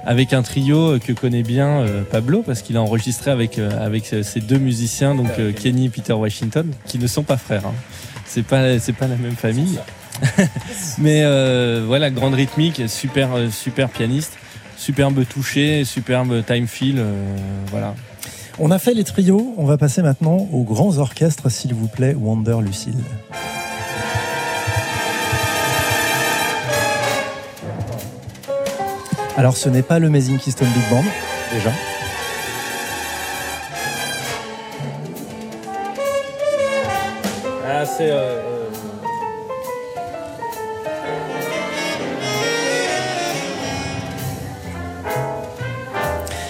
avec 0.05 0.34
un 0.34 0.41
trio 0.41 0.99
que 0.99 1.11
connaît 1.13 1.43
bien 1.43 1.79
euh, 1.81 2.01
Pablo 2.09 2.43
parce 2.45 2.61
qu'il 2.61 2.75
a 2.77 2.81
enregistré 2.81 3.31
avec, 3.31 3.57
euh, 3.59 3.69
avec 3.86 4.11
euh, 4.13 4.23
ces 4.23 4.39
deux 4.39 4.57
musiciens, 4.57 5.15
donc 5.15 5.29
euh, 5.39 5.51
Kenny 5.51 5.86
et 5.86 5.89
Peter 5.89 6.13
Washington, 6.13 6.71
qui 6.86 6.99
ne 6.99 7.07
sont 7.07 7.23
pas 7.23 7.38
frères. 7.38 7.65
hein. 7.65 7.73
C'est 8.25 8.43
pas 8.45 8.61
la 8.61 9.15
même 9.15 9.36
famille. 9.36 9.79
Mais 10.97 11.24
euh, 11.24 11.84
voilà, 11.86 12.09
grande 12.09 12.34
rythmique, 12.34 12.84
super, 12.88 13.30
euh, 13.36 13.49
super 13.49 13.89
pianiste, 13.89 14.34
superbe 14.78 15.26
toucher, 15.26 15.86
superbe 15.86 16.43
time 16.45 16.67
feel. 16.67 16.95
euh, 16.99 17.36
voilà. 17.67 17.95
On 18.59 18.72
a 18.72 18.80
fait 18.80 18.93
les 18.93 19.05
trios, 19.05 19.53
on 19.57 19.65
va 19.65 19.78
passer 19.78 20.01
maintenant 20.01 20.47
aux 20.51 20.63
grands 20.63 20.97
orchestres, 20.97 21.49
s'il 21.49 21.74
vous 21.74 21.88
plaît, 21.88 22.13
Wonder 22.17 22.57
Lucille. 22.61 23.01
Alors 29.38 29.55
ce 29.55 29.70
n'est 29.70 29.84
pas 29.84 29.99
le 29.99 30.07
Amazing 30.07 30.38
Keystone 30.38 30.67
Big 30.67 30.89
Band, 30.89 31.03
déjà. 31.53 31.72
Ah, 37.65 37.86
c'est. 37.86 38.11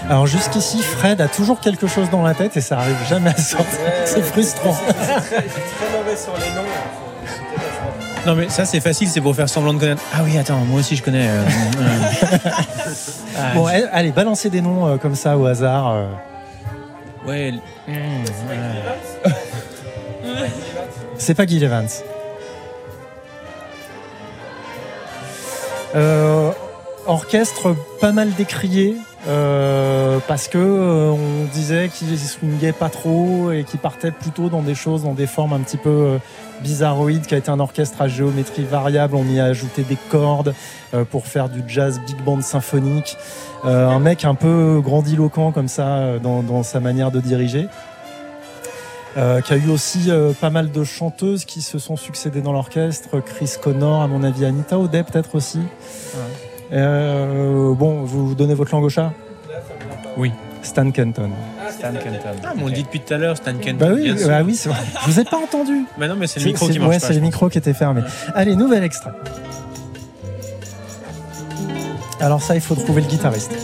Alors 0.10 0.26
jusqu'ici, 0.26 0.82
Fred 0.82 1.22
a 1.22 1.28
toujours 1.28 1.60
quelque 1.60 1.86
chose 1.88 2.10
dans 2.10 2.24
la 2.24 2.34
tête 2.34 2.58
et 2.58 2.62
ça 2.62 2.80
arrive 2.80 2.98
jamais 3.08 3.30
à 3.30 3.38
sortir. 3.38 3.78
C'est 4.06 4.24
frustrant. 4.24 4.74
très 4.74 5.98
mauvais 5.98 6.16
sur 6.18 6.34
les 6.34 6.50
noms. 6.56 6.68
Non 8.26 8.36
mais 8.36 8.50
ça 8.50 8.66
c'est 8.66 8.82
facile, 8.82 9.08
c'est 9.08 9.22
pour 9.22 9.34
faire 9.34 9.48
semblant 9.48 9.74
de 9.74 9.80
connaître. 9.80 10.02
Ah 10.14 10.20
oui, 10.26 10.38
attends, 10.38 10.58
moi 10.66 10.82
aussi 10.82 10.98
je 10.98 11.04
connais. 11.04 11.26
euh, 11.30 11.42
euh, 13.38 13.54
Bon, 13.54 13.66
eh, 13.70 13.86
allez, 13.94 14.12
balancez 14.12 14.50
des 14.50 14.60
noms 14.60 14.88
euh, 14.88 14.98
comme 14.98 15.16
ça 15.16 15.38
au 15.38 15.46
hasard. 15.46 15.88
euh. 15.96 16.08
ouais. 17.26 17.54
C'est 21.18 21.34
pas 21.34 21.46
Gil 21.46 21.64
Evans. 21.64 21.88
Euh, 25.96 26.52
orchestre 27.08 27.76
pas 28.02 28.12
mal 28.12 28.32
décrié 28.34 28.98
euh, 29.28 29.99
parce 30.28 30.48
que 30.48 30.58
euh, 30.58 31.12
on 31.12 31.46
disait 31.54 31.90
qu'il 31.90 32.18
swingait 32.18 32.72
pas 32.74 32.90
trop 32.90 33.52
et 33.52 33.64
qu'il 33.64 33.80
partait 33.80 34.12
plutôt 34.12 34.50
dans 34.50 34.62
des 34.62 34.76
choses, 34.76 35.04
dans 35.04 35.14
des 35.14 35.28
formes 35.28 35.54
un 35.54 35.60
petit 35.60 35.78
peu 35.78 35.90
euh, 35.90 36.18
bizarroïdes, 36.62 37.28
qui 37.28 37.36
a 37.36 37.38
été 37.38 37.52
un 37.52 37.60
orchestre 37.60 38.02
à 38.02 38.08
géométrie 38.08 38.64
variable. 38.64 39.16
On 39.16 39.26
y 39.26 39.40
a 39.40 39.46
ajouté 39.46 39.84
des 39.84 39.98
cordes 40.10 40.54
euh, 40.94 41.04
pour 41.04 41.28
faire 41.28 41.50
du 41.50 41.64
jazz 41.68 42.00
big 42.08 42.18
band 42.24 42.42
symphonique. 42.42 43.18
Euh, 43.66 43.88
un 43.88 44.00
mec 44.00 44.26
un 44.26 44.36
peu 44.36 44.82
grandiloquent 44.84 45.52
comme 45.52 45.68
ça 45.68 45.88
euh, 45.88 46.20
dans, 46.20 46.42
dans 46.44 46.64
sa 46.64 46.80
manière 46.80 47.12
de 47.12 47.20
diriger. 47.20 47.68
Euh, 49.18 49.42
qui 49.42 49.54
a 49.54 49.58
eu 49.58 49.70
aussi 49.70 50.12
euh, 50.12 50.34
pas 50.34 50.52
mal 50.52 50.72
de 50.72 50.84
chanteuses 50.84 51.44
qui 51.44 51.62
se 51.62 51.80
sont 51.80 51.98
succédées 51.98 52.42
dans 52.42 52.54
l'orchestre. 52.54 53.20
Chris 53.20 53.54
Connor, 53.62 54.02
à 54.02 54.08
mon 54.08 54.24
avis, 54.24 54.46
Anita 54.46 54.78
O'Day 54.78 55.04
peut-être 55.04 55.36
aussi. 55.36 55.60
Euh, 56.72 57.74
bon, 57.74 58.04
vous 58.04 58.28
vous 58.28 58.36
donnez 58.36 58.54
votre 58.54 58.72
langue 58.72 58.84
au 58.84 58.90
chat? 58.90 59.12
Oui. 60.20 60.32
Stan 60.62 60.92
Kenton. 60.92 61.30
Stan 61.72 61.92
Kenton. 61.94 62.20
Ah, 62.46 62.52
mais 62.56 62.64
on 62.64 62.68
le 62.68 62.74
dit 62.74 62.84
depuis 62.84 63.00
tout 63.00 63.14
à 63.14 63.18
l'heure, 63.18 63.38
Stan 63.38 63.54
Kenton. 63.60 63.78
Bah 63.88 63.94
oui, 63.96 64.14
bah 64.28 64.42
oui, 64.46 64.56
c'est 64.56 64.68
vrai. 64.70 64.78
Je 65.06 65.12
vous 65.12 65.20
ai 65.20 65.24
pas 65.24 65.38
entendu. 65.38 65.86
Bah 65.98 66.08
non, 66.10 66.16
mais 66.18 66.28
c'est 66.28 66.40
le 66.42 66.44
C'est 66.44 66.50
micro 66.52 66.68
c'est- 66.68 66.74
qui 66.74 66.80
marche 66.80 66.90
ouais, 66.92 67.00
pas. 67.00 67.08
c'est 67.08 67.14
je 67.14 67.20
le 67.20 67.24
pense. 67.24 67.28
micro 67.34 67.50
qui 67.50 67.58
était 67.58 67.74
fermé. 67.74 68.02
Allez, 68.36 68.56
nouvel 68.56 68.84
extrait. 68.84 69.12
Alors 72.20 72.42
ça, 72.42 72.56
il 72.56 72.62
faut 72.62 72.76
trouver 72.76 73.02
le 73.02 73.08
guitariste. 73.08 73.56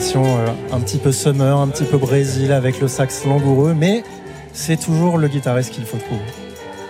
Euh, 0.00 0.46
un 0.72 0.80
petit 0.80 0.96
peu 0.96 1.12
summer, 1.12 1.58
un 1.58 1.68
petit 1.68 1.84
peu 1.84 1.98
Brésil 1.98 2.52
avec 2.52 2.80
le 2.80 2.88
sax 2.88 3.26
langoureux, 3.26 3.74
mais 3.74 4.02
c'est 4.54 4.80
toujours 4.80 5.18
le 5.18 5.28
guitariste 5.28 5.72
qu'il 5.72 5.84
faut 5.84 5.98
trouver, 5.98 6.22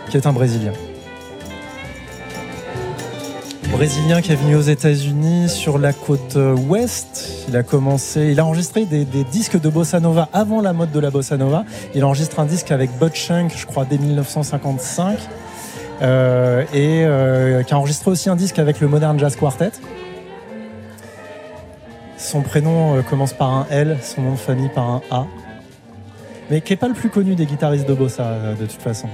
qui 0.09 0.17
est 0.17 0.27
un 0.27 0.33
Brésilien. 0.33 0.73
Brésilien 3.73 4.21
qui 4.21 4.31
est 4.31 4.37
venu 4.37 4.55
aux 4.55 4.63
États-Unis 4.63 5.49
sur 5.49 5.79
la 5.79 5.93
côte 5.93 6.37
euh, 6.37 6.55
ouest. 6.55 7.47
Il 7.49 7.57
a 7.57 7.65
commencé, 7.65 8.29
il 8.31 8.39
a 8.39 8.45
enregistré 8.45 8.85
des, 8.85 9.05
disques 9.05 9.61
de 9.61 9.69
bossa 9.69 9.99
nova 9.99 10.29
avant 10.33 10.61
la 10.61 10.73
mode 10.73 10.93
de 10.93 11.01
la 11.01 11.11
bossa 11.11 11.37
nova. 11.37 11.65
Il 11.97 12.05
enregistre 12.05 12.39
un 12.39 12.47
disque 12.47 12.71
avec 12.71 12.91
Bud 13.01 13.15
Shank, 13.15 13.53
je 13.57 13.67
crois, 13.67 13.85
dès 13.85 13.99
1955, 13.99 15.19
euh, 16.03 16.65
et 16.73 17.65
qui 17.65 17.75
a 17.75 17.79
enregistré 17.79 18.11
aussi 18.11 18.31
un 18.31 18.37
disque 18.37 18.61
avec 18.61 18.81
le 18.81 18.87
Modern 18.87 19.19
Jazz 19.19 19.35
Quartet. 19.35 19.73
Son 22.31 22.43
prénom 22.43 22.97
euh, 22.97 23.03
commence 23.03 23.33
par 23.33 23.49
un 23.49 23.67
L, 23.71 23.99
son 24.03 24.23
nom 24.23 24.31
de 24.35 24.37
famille 24.37 24.69
par 24.69 24.89
un 24.89 25.03
A. 25.11 25.27
Mais 26.49 26.61
qui 26.61 26.73
n'est 26.73 26.77
pas 26.77 26.87
le 26.87 26.95
plus 26.95 27.09
connu 27.09 27.35
des 27.35 27.45
guitaristes 27.45 27.89
de 27.89 27.93
bossa, 27.93 28.23
euh, 28.23 28.55
de 28.55 28.67
toute 28.67 28.81
façon. 28.81 29.09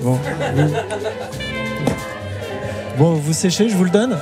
Bon, 0.00 0.18
vous... 0.54 0.74
Bon, 2.96 3.12
vous 3.12 3.32
séchez, 3.34 3.68
je 3.68 3.76
vous 3.76 3.84
le 3.84 3.90
donne 3.90 4.16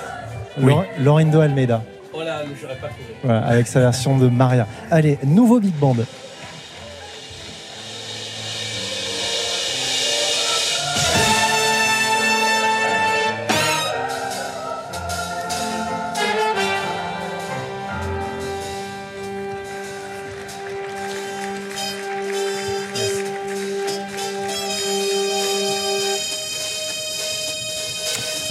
Oui. 0.60 0.72
Lorindo 0.98 1.38
Almeida. 1.38 1.84
Oh 2.12 2.24
là, 2.24 2.42
j'aurais 2.60 2.74
pas 2.74 2.88
trouvé. 2.88 3.14
Voilà, 3.22 3.46
avec 3.46 3.68
sa 3.68 3.78
version 3.78 4.18
de 4.18 4.26
Maria. 4.26 4.66
Allez, 4.90 5.16
nouveau 5.22 5.60
big 5.60 5.74
band. 5.74 5.94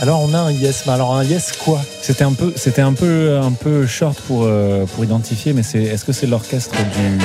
Alors 0.08 0.22
on 0.24 0.34
a 0.34 0.38
un 0.40 0.52
yes, 0.52 0.86
mais 0.86 0.94
alors 0.94 1.14
un 1.16 1.24
yes 1.26 1.52
quoi? 1.52 1.82
C'était 2.02 2.24
un 2.24 2.32
peu, 2.32 2.54
c'était 2.56 2.82
un 2.82 2.94
peu, 2.94 3.38
un 3.44 3.52
peu 3.52 3.86
short 3.86 4.18
pour 4.22 4.44
euh, 4.46 4.86
pour 4.86 5.04
identifier, 5.04 5.52
mais 5.52 5.64
c'est, 5.64 5.84
est-ce 5.84 6.06
que 6.06 6.14
c'est 6.14 6.28
l'orchestre 6.28 6.76
du 6.78 7.18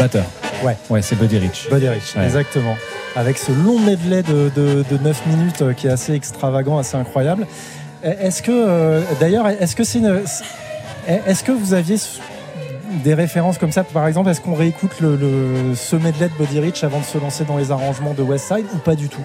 batteur? 0.00 0.24
Ouais. 0.64 0.74
Ouais, 0.88 1.02
c'est 1.02 1.16
Buddy 1.16 1.36
Rich. 1.36 1.68
Buddy 1.70 1.88
Rich, 1.88 2.16
Ouais. 2.16 2.24
exactement. 2.24 2.76
Avec 3.14 3.36
ce 3.36 3.52
long 3.52 3.78
medley 3.78 4.22
de, 4.22 4.50
de, 4.56 4.84
de 4.90 4.96
9 5.02 5.26
minutes 5.26 5.60
euh, 5.60 5.72
qui 5.74 5.86
est 5.86 5.90
assez 5.90 6.14
extravagant, 6.14 6.78
assez 6.78 6.96
incroyable. 6.96 7.46
Euh, 8.06 8.14
Est-ce 8.18 8.42
que, 8.42 8.50
euh, 8.52 9.02
d'ailleurs, 9.20 9.46
est-ce 9.46 9.76
que 9.76 9.84
c'est 9.84 9.98
une- 9.98 10.22
est-ce 11.26 11.44
que 11.44 11.52
vous 11.52 11.74
aviez 11.74 11.96
des 13.04 13.12
références 13.12 13.58
comme 13.58 13.72
ça? 13.72 13.84
Par 13.84 14.06
exemple, 14.06 14.30
est-ce 14.30 14.40
qu'on 14.40 14.54
réécoute 14.54 14.92
le, 15.00 15.14
le- 15.16 15.74
ce 15.74 15.94
medley 15.96 16.28
de 16.30 16.42
Buddy 16.42 16.60
Rich 16.60 16.84
avant 16.84 17.00
de 17.00 17.04
se 17.04 17.18
lancer 17.18 17.44
dans 17.44 17.58
les 17.58 17.70
arrangements 17.70 18.14
de 18.14 18.22
West 18.22 18.46
Side 18.48 18.64
ou 18.74 18.78
pas 18.78 18.94
du 18.94 19.10
tout? 19.10 19.20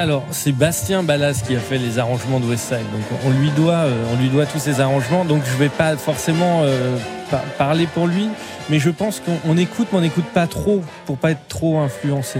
Alors, 0.00 0.24
c'est 0.30 0.52
Bastien 0.52 1.02
Ballas 1.02 1.42
qui 1.46 1.54
a 1.54 1.58
fait 1.58 1.76
les 1.76 1.98
arrangements 1.98 2.40
de 2.40 2.46
West 2.46 2.68
Side. 2.68 2.90
Donc, 2.90 3.20
on 3.26 3.38
lui 3.38 3.50
doit, 3.50 3.84
euh, 3.84 3.92
on 4.10 4.16
lui 4.16 4.30
doit 4.30 4.46
tous 4.46 4.58
ces 4.58 4.80
arrangements. 4.80 5.26
Donc, 5.26 5.42
je 5.44 5.54
vais 5.58 5.68
pas 5.68 5.94
forcément 5.98 6.62
euh, 6.62 6.96
par- 7.30 7.42
parler 7.58 7.86
pour 7.86 8.06
lui, 8.06 8.30
mais 8.70 8.78
je 8.78 8.88
pense 8.88 9.20
qu'on 9.20 9.36
on 9.46 9.58
écoute, 9.58 9.88
mais 9.92 9.98
on 9.98 10.00
n'écoute 10.00 10.24
pas 10.32 10.46
trop 10.46 10.82
pour 11.04 11.18
pas 11.18 11.32
être 11.32 11.46
trop 11.48 11.80
influencé. 11.80 12.38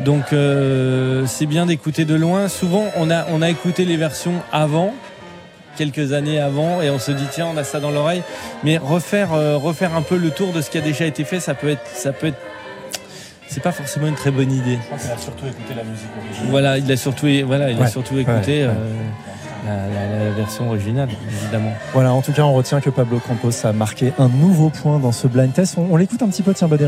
Donc, 0.00 0.32
euh, 0.32 1.24
c'est 1.28 1.46
bien 1.46 1.66
d'écouter 1.66 2.04
de 2.04 2.16
loin. 2.16 2.48
Souvent, 2.48 2.86
on 2.96 3.12
a, 3.12 3.48
écouté 3.48 3.84
les 3.84 3.96
versions 3.96 4.34
avant 4.50 4.92
quelques 5.76 6.12
années 6.12 6.40
avant 6.40 6.82
et 6.82 6.90
on 6.90 6.98
se 6.98 7.12
dit 7.12 7.26
tiens 7.30 7.46
on 7.54 7.56
a 7.56 7.62
ça 7.62 7.78
dans 7.78 7.92
l'oreille 7.92 8.24
mais 8.64 8.78
refaire 8.78 9.30
refaire 9.62 9.94
un 9.94 10.02
peu 10.02 10.16
le 10.16 10.30
tour 10.30 10.52
de 10.52 10.60
ce 10.60 10.70
qui 10.70 10.78
a 10.78 10.80
déjà 10.80 11.04
été 11.06 11.22
fait 11.22 11.38
ça 11.38 11.54
peut 11.54 11.68
être 11.68 11.86
ça 11.94 12.12
peut 12.12 12.26
être 12.26 12.47
c'est 13.48 13.62
pas 13.62 13.72
forcément 13.72 14.06
une 14.06 14.14
très 14.14 14.30
bonne 14.30 14.52
idée 14.52 14.78
Je 14.84 14.88
pense 14.90 15.02
qu'il 15.02 15.10
a 15.10 15.18
surtout 15.18 15.46
écouté 15.46 15.74
la 15.74 15.84
musique 15.84 16.08
originale. 16.22 16.50
voilà, 16.50 16.78
il 16.78 16.90
a 16.92 16.96
surtout, 16.96 17.26
voilà, 17.46 17.70
il 17.70 17.78
a 17.78 17.80
Ouais, 17.82 17.88
surtout 17.88 18.18
écouté 18.18 18.62
ouais, 18.62 18.68
ouais. 18.68 18.74
euh, 18.74 18.92
la, 19.66 19.74
la- 20.18 20.24
la 20.26 20.30
version 20.32 20.68
originale, 20.68 21.08
évidemment. 21.42 21.72
Voilà, 21.92 22.12
en 22.12 22.22
tout 22.22 22.32
cas, 22.32 22.42
on 22.42 22.52
retient 22.52 22.80
que 22.80 22.90
Pablo 22.90 23.18
Campos 23.18 23.50
a 23.66 23.72
marqué 23.72 24.12
un 24.18 24.28
nouveau 24.28 24.70
point 24.70 24.98
dans 24.98 25.12
ce 25.12 25.26
blind 25.26 25.52
test. 25.52 25.76
On, 25.78 25.86
on 25.90 25.96
l'écoute 25.96 26.22
un 26.22 26.28
petit 26.28 26.42
peu, 26.42 26.54
tiens, 26.54 26.68
Buddy 26.68 26.84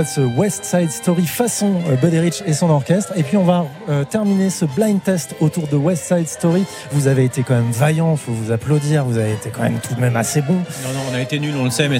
extrait 0.00 0.22
de 0.22 0.28
ce 0.28 0.36
West 0.36 0.64
Side 0.64 0.90
Story 0.90 1.26
façon 1.26 1.80
euh, 1.88 1.96
Buddy 1.96 2.18
Rich 2.18 2.42
et 2.46 2.52
son 2.52 2.68
orchestre. 2.70 3.12
Et 3.16 3.22
puis 3.22 3.36
on 3.36 3.44
va 3.44 3.66
euh, 3.88 4.04
terminer 4.04 4.50
ce 4.50 4.64
blind 4.64 5.02
test 5.02 5.34
autour 5.40 5.68
de 5.68 5.76
West 5.76 6.04
Side 6.04 6.28
Story. 6.28 6.64
Vous 6.92 7.06
avez 7.06 7.24
été 7.24 7.42
quand 7.42 7.54
même 7.54 7.70
vaillant, 7.70 8.16
faut 8.16 8.32
vous 8.32 8.52
applaudir. 8.52 9.04
Vous 9.04 9.18
avez 9.18 9.32
été 9.32 9.50
quand 9.50 9.62
même 9.62 9.78
tout 9.78 9.94
de 9.94 10.00
même 10.00 10.16
assez 10.16 10.42
bon. 10.42 10.54
Non, 10.54 10.92
non, 10.92 11.00
on 11.10 11.14
a 11.14 11.20
été 11.20 11.38
nuls, 11.38 11.54
on 11.58 11.64
le 11.64 11.70
sait, 11.70 11.88
mais. 11.88 11.98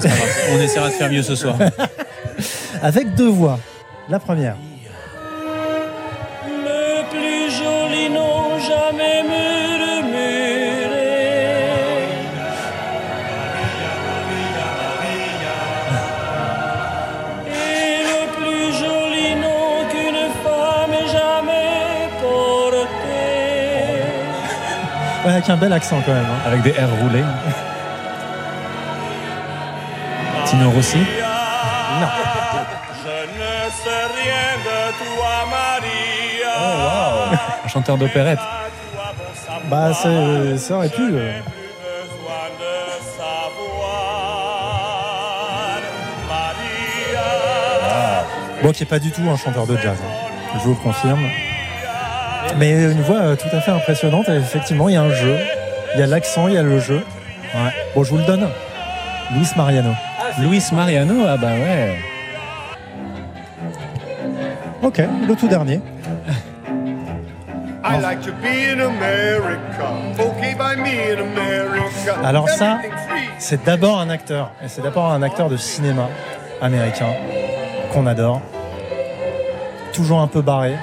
On 0.53 0.61
essaiera 0.61 0.89
de 0.89 0.93
faire 0.93 1.11
mieux 1.11 1.23
ce 1.23 1.35
soir. 1.35 1.57
Avec 2.81 3.15
deux 3.15 3.29
voix. 3.29 3.59
La 4.09 4.19
première. 4.19 4.57
Avec 25.29 25.49
un 25.49 25.57
bel 25.57 25.73
accent 25.73 26.01
quand 26.05 26.13
même. 26.13 26.25
hein. 26.25 26.47
Avec 26.47 26.61
des 26.61 26.71
airs 26.71 26.89
roulés. 27.01 27.23
Tino 30.45 30.69
Rossi. 30.71 30.97
Non. 30.99 32.07
Je 33.03 33.09
ne 33.09 33.71
sais 33.71 34.05
rien 34.15 34.57
de 34.63 34.93
toi, 34.97 35.33
Maria. 35.49 36.57
Un 37.65 37.67
chanteur 37.67 37.97
d'opérette. 37.97 38.39
Bah, 39.65 39.91
c'est- 39.93 40.57
ça 40.57 40.75
aurait 40.75 40.89
pu. 40.89 41.01
euh. 41.13 41.39
Maria. 47.07 48.25
Bon, 48.61 48.71
qui 48.71 48.83
est 48.83 48.87
pas 48.87 48.99
du 48.99 49.11
tout 49.11 49.21
un 49.29 49.37
chanteur 49.37 49.67
de 49.67 49.77
jazz. 49.77 49.97
hein. 50.01 50.27
Je 50.55 50.59
vous 50.59 50.71
le 50.71 50.75
confirme. 50.75 51.25
Mais 52.59 52.71
une 52.71 53.01
voix 53.01 53.17
euh, 53.17 53.35
tout 53.35 53.55
à 53.55 53.61
fait 53.61 53.71
impressionnante. 53.71 54.29
Et 54.29 54.35
effectivement, 54.35 54.89
il 54.89 54.93
y 54.93 54.97
a 54.97 55.01
un 55.01 55.11
jeu. 55.11 55.35
Il 55.93 55.99
y 55.99 56.03
a 56.03 56.07
l'accent, 56.07 56.47
il 56.47 56.55
y 56.55 56.57
a 56.57 56.63
le 56.63 56.79
jeu. 56.79 57.03
Ouais. 57.53 57.71
Bon, 57.95 58.03
je 58.03 58.09
vous 58.09 58.17
le 58.17 58.23
donne. 58.23 58.47
Luis 59.33 59.49
Mariano. 59.55 59.91
Luis 60.39 60.63
Mariano, 60.71 61.25
ah 61.27 61.37
bah 61.37 61.53
ouais. 61.53 61.97
Ok, 64.81 65.01
le 65.27 65.35
tout 65.35 65.47
dernier. 65.47 65.81
I 67.83 67.99
like 68.01 68.21
to 68.21 68.31
be 68.33 68.69
in 68.71 68.81
America. 68.81 69.93
Okay 70.19 70.53
by 70.55 70.75
me 70.75 71.13
in 71.13 71.19
America. 71.19 72.15
Alors 72.23 72.49
ça, 72.49 72.79
c'est 73.37 73.63
d'abord 73.63 73.99
un 73.99 74.09
acteur. 74.09 74.51
Et 74.63 74.67
c'est 74.67 74.81
d'abord 74.81 75.11
un 75.11 75.21
acteur 75.21 75.49
de 75.49 75.57
cinéma 75.57 76.09
américain 76.61 77.13
qu'on 77.93 78.05
adore. 78.05 78.41
Toujours 79.93 80.19
un 80.19 80.27
peu 80.27 80.41
barré. 80.41 80.75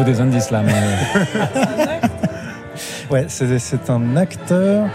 Faut 0.00 0.10
des 0.10 0.20
indices 0.20 0.50
là. 0.50 0.62
Mais... 0.64 0.72
Ouais, 3.10 3.26
c'est 3.26 3.90
un 3.90 4.16
acteur. 4.16 4.86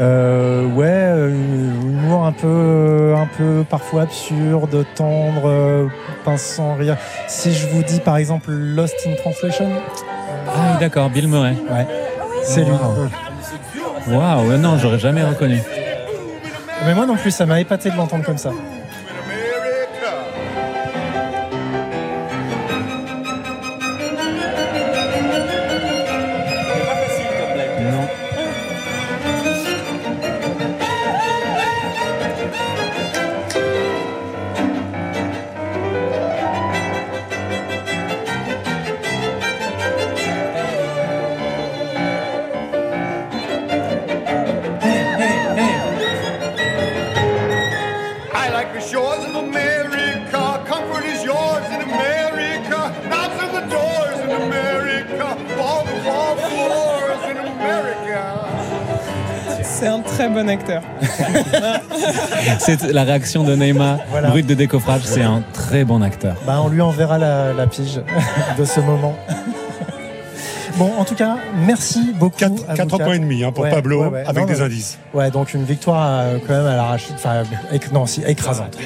Euh, 0.00 0.64
ouais, 0.64 0.86
euh, 0.86 1.30
humour 1.30 2.24
un 2.24 2.30
peu, 2.30 3.14
un 3.16 3.26
peu 3.26 3.64
parfois 3.68 4.02
absurde, 4.02 4.86
tendre, 4.94 5.42
euh, 5.46 5.88
pince 6.24 6.42
sans 6.42 6.74
rire. 6.74 6.96
Si 7.26 7.52
je 7.52 7.66
vous 7.66 7.82
dis 7.82 7.98
par 7.98 8.16
exemple 8.16 8.52
Lost 8.52 8.94
in 9.08 9.16
Translation, 9.16 9.68
Ah 10.46 10.50
oui, 10.70 10.78
d'accord, 10.78 11.10
Bill 11.10 11.26
Murray. 11.26 11.56
ouais, 11.68 11.86
c'est 12.44 12.62
lui. 12.62 12.70
Waouh, 14.06 14.48
ouais, 14.50 14.58
non, 14.58 14.78
j'aurais 14.78 15.00
jamais 15.00 15.24
reconnu. 15.24 15.60
Mais 16.86 16.94
moi 16.94 17.06
non 17.06 17.16
plus, 17.16 17.32
ça 17.32 17.44
m'a 17.44 17.60
épaté 17.60 17.90
de 17.90 17.96
l'entendre 17.96 18.24
comme 18.24 18.38
ça. 18.38 18.52
Bon 60.42 60.48
acteur. 60.48 60.82
C'est 62.60 62.82
la 62.92 63.04
réaction 63.04 63.42
de 63.44 63.54
Neymar, 63.56 63.98
Voilà. 64.10 64.28
brut 64.30 64.46
de 64.46 64.54
décoffrage, 64.54 65.02
c'est 65.04 65.22
un 65.22 65.42
très 65.52 65.84
bon 65.84 66.00
acteur. 66.02 66.36
Bah, 66.46 66.60
on 66.64 66.68
lui 66.68 66.80
enverra 66.80 67.18
la, 67.18 67.52
la 67.52 67.66
pige 67.66 68.00
de 68.58 68.64
ce 68.64 68.80
moment. 68.80 69.16
Bon, 70.76 70.92
en 70.96 71.04
tout 71.04 71.16
cas, 71.16 71.38
merci 71.66 72.12
beaucoup. 72.14 72.36
4, 72.36 72.52
à 72.68 72.74
vous 72.84 72.98
points 72.98 73.14
et 73.14 73.18
demi 73.18 73.42
hein, 73.42 73.50
pour 73.50 73.64
Ouais, 73.64 73.70
Pablo, 73.70 74.02
ouais, 74.04 74.08
ouais. 74.10 74.24
avec 74.24 74.42
Non, 74.42 74.46
des 74.46 74.54
mais- 74.54 74.60
indices. 74.60 74.98
Ouais, 75.12 75.28
donc 75.32 75.52
une 75.54 75.64
victoire 75.64 76.06
euh, 76.20 76.38
quand 76.46 76.54
même 76.54 76.66
à 76.66 76.76
l'arrache, 76.76 77.06
enfin, 77.14 77.42
éc- 77.72 77.92
non, 77.92 78.06
si, 78.06 78.22
écrasante. 78.24 78.76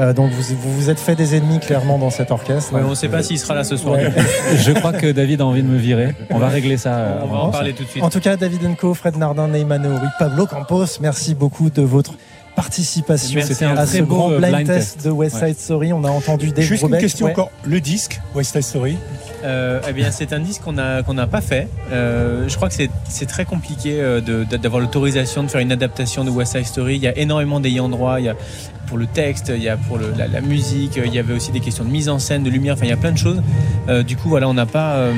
Euh, 0.00 0.12
donc 0.12 0.30
vous, 0.30 0.54
vous 0.54 0.72
vous 0.74 0.90
êtes 0.90 1.00
fait 1.00 1.16
des 1.16 1.34
ennemis 1.34 1.58
clairement 1.58 1.98
dans 1.98 2.10
cet 2.10 2.30
orchestre. 2.30 2.72
Ouais, 2.72 2.82
on 2.84 2.90
ne 2.90 2.94
sait 2.94 3.08
pas 3.08 3.22
s'il 3.22 3.38
sera 3.38 3.54
là 3.54 3.64
ce 3.64 3.76
soir. 3.76 3.96
Ouais. 3.96 4.12
Je 4.56 4.70
crois 4.72 4.92
que 4.92 5.10
David 5.10 5.40
a 5.40 5.46
envie 5.46 5.62
de 5.62 5.68
me 5.68 5.76
virer. 5.76 6.14
On 6.30 6.38
va 6.38 6.48
régler 6.48 6.76
ça. 6.76 6.94
euh, 6.98 7.20
On 7.24 7.26
va 7.26 7.38
en 7.38 7.50
parler 7.50 7.72
tout 7.72 7.82
de 7.82 7.88
suite. 7.88 8.02
En 8.04 8.10
tout 8.10 8.20
cas, 8.20 8.36
David 8.36 8.64
Enco, 8.64 8.94
Fred 8.94 9.16
Nardin, 9.16 9.48
Neyman 9.48 9.82
Naouri, 9.82 10.06
Pablo 10.18 10.46
Campos, 10.46 10.86
merci 11.00 11.34
beaucoup 11.34 11.68
de 11.70 11.82
votre 11.82 12.12
participation. 12.62 13.40
C'était 13.42 13.64
un 13.64 13.76
à 13.76 13.86
très 13.86 13.98
ce 13.98 14.02
beau, 14.02 14.14
grand 14.16 14.30
euh, 14.32 14.38
blind, 14.38 14.52
blind 14.54 14.66
test, 14.66 14.94
test. 14.94 15.06
de 15.06 15.10
West 15.10 15.36
Side 15.36 15.44
Ouais. 15.44 15.54
Story. 15.54 15.92
On 15.92 16.04
a 16.04 16.10
entendu 16.10 16.50
Dave 16.50 16.64
Juste 16.64 16.82
une 16.82 16.98
question 16.98 17.26
Ouais. 17.26 17.32
encore. 17.32 17.50
Le 17.64 17.80
disque, 17.80 18.20
West 18.34 18.52
Side 18.52 18.62
Story, 18.62 18.96
Euh, 19.44 19.80
eh 19.88 19.92
bien, 19.92 20.10
c'est 20.10 20.32
un 20.32 20.40
disque 20.40 20.62
qu'on 20.62 20.72
n'a 20.72 21.26
pas 21.28 21.40
fait. 21.40 21.68
Euh, 21.92 22.48
je 22.48 22.56
crois 22.56 22.68
que 22.68 22.74
c'est 22.74 22.90
c'est 23.08 23.26
très 23.26 23.44
compliqué 23.44 23.92
de- 24.00 24.44
de- 24.50 24.56
d'avoir 24.56 24.80
l'autorisation 24.80 25.44
de 25.44 25.48
faire 25.48 25.60
une 25.60 25.70
adaptation 25.70 26.24
de 26.24 26.30
West 26.30 26.52
Side 26.56 26.66
Story. 26.66 26.96
Il 26.96 27.02
y 27.02 27.06
a 27.06 27.16
énormément 27.16 27.60
d'ayants 27.60 27.88
droit. 27.88 28.18
Il 28.18 28.24
y 28.24 28.28
a 28.28 28.34
pour 28.88 28.98
le 28.98 29.06
texte, 29.06 29.52
il 29.54 29.62
y 29.62 29.68
a 29.68 29.76
pour 29.76 29.96
le- 29.98 30.12
la, 30.18 30.26
la 30.26 30.40
musique. 30.40 30.98
Il 31.04 31.14
y 31.14 31.20
avait 31.20 31.34
aussi 31.34 31.52
des 31.52 31.60
questions 31.60 31.84
de 31.84 31.90
mise 31.90 32.08
en 32.08 32.18
scène, 32.18 32.42
de 32.42 32.50
lumière. 32.50 32.74
Enfin, 32.74 32.86
il 32.86 32.90
y 32.90 32.92
a 32.92 32.96
plein 32.96 33.12
de 33.12 33.18
choses. 33.18 33.40
Euh, 33.88 34.02
du 34.02 34.16
coup, 34.16 34.28
voilà, 34.28 34.48
on 34.48 34.54
n'a 34.54 34.66
pas 34.66 34.94
euh, 34.96 35.12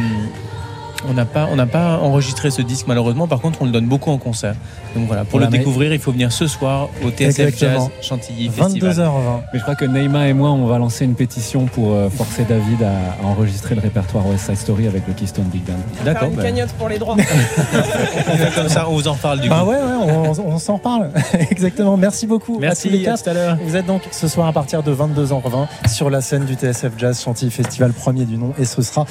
on 1.08 1.14
n'a 1.14 1.24
pas 1.24 1.48
on 1.50 1.56
n'a 1.56 1.66
pas 1.66 1.98
enregistré 1.98 2.50
ce 2.50 2.62
disque 2.62 2.86
malheureusement. 2.86 3.26
Par 3.26 3.40
contre, 3.40 3.62
on 3.62 3.64
le 3.64 3.70
donne 3.70 3.86
beaucoup 3.86 4.10
en 4.10 4.18
concert. 4.18 4.54
Donc 4.96 5.06
voilà, 5.06 5.22
pour 5.24 5.38
Voilà, 5.38 5.46
le 5.50 5.58
découvrir, 5.58 5.92
il 5.92 6.00
faut 6.00 6.12
venir 6.12 6.32
ce 6.32 6.46
soir 6.46 6.88
au 7.04 7.10
TSF 7.10 7.40
Exactement. 7.40 7.90
Jazz 7.96 8.08
Chantilly 8.08 8.48
Festival. 8.48 8.92
22h20. 8.92 9.40
Mais 9.52 9.58
je 9.58 9.62
crois 9.62 9.74
que 9.76 9.84
Neymar 9.84 10.24
et 10.24 10.32
moi, 10.32 10.50
on 10.50 10.66
va 10.66 10.78
lancer 10.78 11.04
une 11.04 11.14
pétition 11.14 11.66
pour 11.66 11.92
euh, 11.92 12.08
forcer 12.10 12.44
David 12.48 12.82
à, 12.82 13.22
à 13.22 13.26
enregistrer 13.26 13.74
le 13.74 13.80
répertoire 13.80 14.26
West 14.26 14.46
Side 14.46 14.56
Story 14.56 14.86
avec 14.88 15.06
le 15.06 15.14
Keystone 15.14 15.44
Big 15.44 15.62
Band. 15.64 15.74
D'accord. 16.04 16.28
une 16.28 16.34
bah, 16.34 16.42
cagnotte 16.42 16.72
pour 16.72 16.88
les 16.88 16.98
droits. 16.98 17.16
on 17.72 18.36
fait 18.36 18.54
comme 18.54 18.68
ça, 18.68 18.88
on 18.88 18.94
vous 18.94 19.08
en 19.08 19.12
reparle 19.12 19.40
du 19.40 19.48
coup. 19.48 19.54
Bah 19.54 19.64
ouais, 19.64 19.76
ouais, 19.76 20.12
on, 20.36 20.54
on 20.54 20.58
s'en 20.58 20.78
parle. 20.78 21.10
Exactement. 21.50 21.96
Merci 21.96 22.26
beaucoup 22.26 22.58
Merci, 22.58 22.88
à 22.88 22.90
tous 22.90 22.96
les 22.96 23.06
à 23.06 23.10
quatre. 23.12 23.24
tout 23.24 23.30
à 23.30 23.34
l'heure. 23.34 23.56
Vous 23.64 23.76
êtes 23.76 23.86
donc 23.86 24.02
ce 24.10 24.28
soir 24.28 24.46
à 24.48 24.52
partir 24.52 24.82
de 24.82 24.94
22h20 24.94 25.88
sur 25.88 26.10
la 26.10 26.20
scène 26.20 26.44
du 26.44 26.54
TSF 26.54 26.92
Jazz 26.98 27.20
Chantilly 27.22 27.50
Festival 27.50 27.92
premier 27.92 28.24
du 28.24 28.36
nom 28.36 28.52
et 28.58 28.64
ce 28.64 28.82
sera 28.82 29.04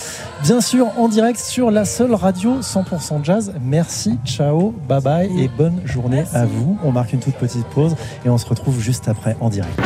bien 0.44 0.62
sûr 0.62 0.88
en 0.98 1.08
direct 1.08 1.40
sur 1.40 1.72
la 1.72 1.79
seule 1.86 2.14
radio 2.14 2.60
100% 2.62 3.24
jazz. 3.24 3.54
Merci, 3.62 4.18
ciao, 4.26 4.74
bye 4.88 5.02
bye 5.02 5.30
et 5.42 5.48
bonne 5.48 5.82
journée 5.86 6.24
à 6.34 6.46
vous. 6.46 6.78
On 6.84 6.92
marque 6.92 7.14
une 7.14 7.20
toute 7.20 7.36
petite 7.36 7.66
pause 7.68 7.96
et 8.26 8.30
on 8.30 8.38
se 8.38 8.46
retrouve 8.46 8.80
juste 8.80 9.08
après 9.08 9.36
en 9.40 9.50
direct. 9.50 9.80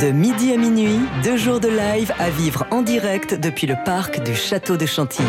De 0.00 0.10
midi 0.10 0.52
à 0.52 0.56
minuit, 0.58 1.00
deux 1.24 1.36
jours 1.36 1.60
de 1.60 1.68
live 1.68 2.12
à 2.18 2.28
vivre 2.28 2.66
en 2.70 2.82
direct 2.82 3.34
depuis 3.34 3.66
le 3.66 3.76
parc 3.84 4.22
du 4.22 4.34
Château 4.34 4.76
de 4.76 4.84
Chantilly. 4.84 5.26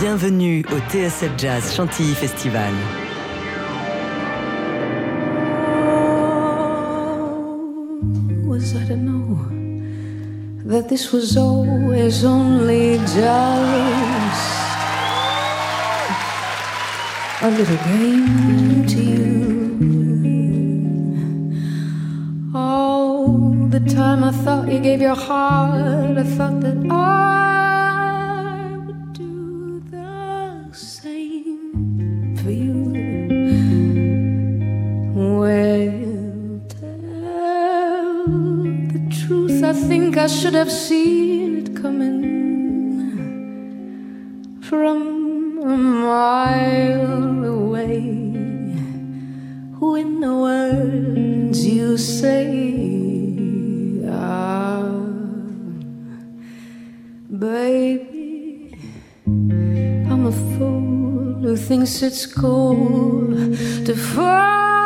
Bienvenue 0.00 0.64
au 0.70 0.90
TSF 0.90 1.30
Jazz 1.36 1.74
Chantilly 1.74 2.14
Festival. 2.14 2.72
That 10.66 10.88
this 10.88 11.12
was 11.12 11.36
always 11.36 12.24
only 12.24 12.98
just 12.98 13.16
a 17.40 17.50
little 17.50 17.76
game 17.76 18.86
to 18.86 19.00
you? 19.12 19.36
All 22.52 23.28
the 23.70 23.80
time 23.80 24.24
I 24.24 24.32
thought 24.32 24.68
you 24.68 24.80
gave 24.80 25.00
your 25.00 25.14
heart, 25.14 26.18
I 26.18 26.24
thought 26.24 26.60
that 26.62 26.78
I 26.90 27.55
think 39.98 40.18
I 40.18 40.26
should 40.26 40.52
have 40.52 40.70
seen 40.70 41.56
it 41.60 41.74
coming 41.82 42.20
from 44.60 44.98
a 45.74 45.76
mile 45.76 47.44
away. 47.56 48.02
When 49.80 50.20
the 50.20 50.34
words 50.48 51.66
you 51.66 51.96
say 51.96 52.44
are, 54.06 55.00
baby, 57.46 58.76
I'm 60.10 60.26
a 60.26 60.34
fool 60.52 61.40
who 61.40 61.56
thinks 61.56 62.02
it's 62.02 62.26
cool 62.26 63.28
to 63.86 63.94
fall 64.12 64.85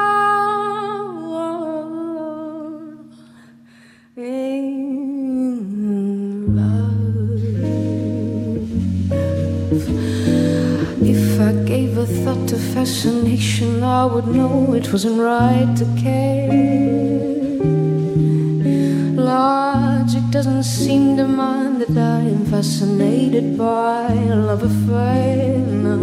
gave 11.71 11.97
a 11.99 12.05
thought 12.05 12.49
to 12.49 12.59
fascination, 12.75 13.85
I 13.85 14.05
would 14.05 14.27
know 14.27 14.75
it 14.75 14.91
wasn't 14.93 15.21
right 15.21 15.71
to 15.81 15.87
care. 16.03 16.49
Logic 19.15 20.25
doesn't 20.33 20.65
seem 20.65 21.17
to 21.19 21.29
mind 21.29 21.83
that 21.83 21.97
I 21.97 22.23
am 22.35 22.45
fascinated 22.47 23.57
by 23.57 24.11
a 24.11 24.35
love 24.49 24.65
affair. 24.65 25.59
No. 25.87 26.01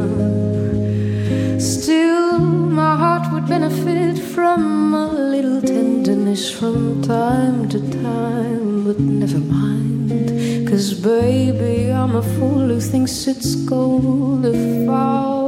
Still, 1.60 2.40
my 2.80 2.96
heart 2.96 3.26
would 3.34 3.48
benefit 3.50 4.18
from 4.36 4.94
a 4.94 5.08
little 5.34 5.62
tenderness 5.62 6.50
from 6.50 7.02
time 7.02 7.68
to 7.74 7.80
time, 8.04 8.86
but 8.86 9.00
never 9.02 9.40
mind. 9.40 10.70
Cause, 10.70 10.94
baby, 10.94 11.92
I'm 11.92 12.16
a 12.16 12.24
fool 12.36 12.70
who 12.70 12.80
thinks 12.80 13.28
it's 13.28 13.68
cool 13.68 14.42
to 14.44 14.86
fall 14.86 15.47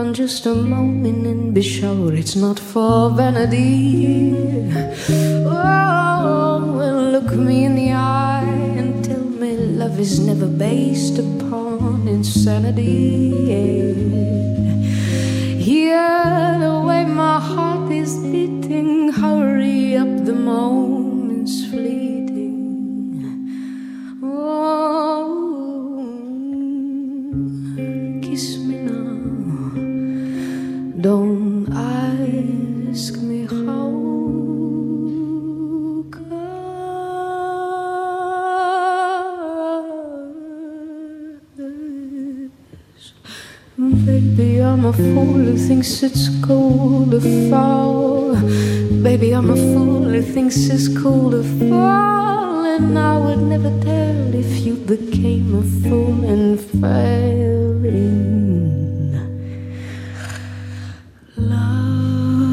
on 0.00 0.14
just 0.14 0.46
a 0.46 0.54
moment 0.54 1.26
and 1.26 1.52
be 1.54 1.60
sure 1.60 2.14
it's 2.14 2.34
not 2.34 2.58
for 2.58 3.10
vanity. 3.10 4.32
Oh, 5.44 6.74
well, 6.78 7.00
look 7.14 7.30
me 7.34 7.64
in 7.66 7.74
the 7.76 7.92
eye 7.92 8.54
and 8.78 9.04
tell 9.04 9.26
me 9.40 9.56
love 9.56 10.00
is 10.00 10.18
never 10.18 10.46
based 10.46 11.18
upon 11.18 12.08
insanity. 12.08 13.30
Hear 15.68 16.08
the 16.64 16.76
way 16.86 17.04
my 17.04 17.38
heart 17.38 17.92
is 17.92 18.16
beating, 18.20 19.12
hurry 19.12 19.96
up, 19.96 20.12
the 20.24 20.32
moment's 20.32 20.89
fool 45.00 45.40
who 45.48 45.56
thinks 45.56 46.02
it's 46.02 46.28
cool 46.44 47.06
to 47.10 47.20
fall. 47.50 48.34
Baby, 49.02 49.32
I'm 49.32 49.50
a 49.50 49.56
fool 49.56 50.04
who 50.04 50.22
thinks 50.22 50.56
it's 50.68 50.88
cool 51.02 51.30
to 51.30 51.42
fall. 51.68 52.64
And 52.66 52.98
I 52.98 53.16
would 53.18 53.42
never 53.54 53.70
tell 53.80 54.34
if 54.34 54.60
you 54.64 54.74
became 54.74 55.54
a 55.58 55.62
fool 55.80 56.24
and 56.24 56.60
fell 56.60 57.84
in 57.84 59.12
love. 61.36 62.50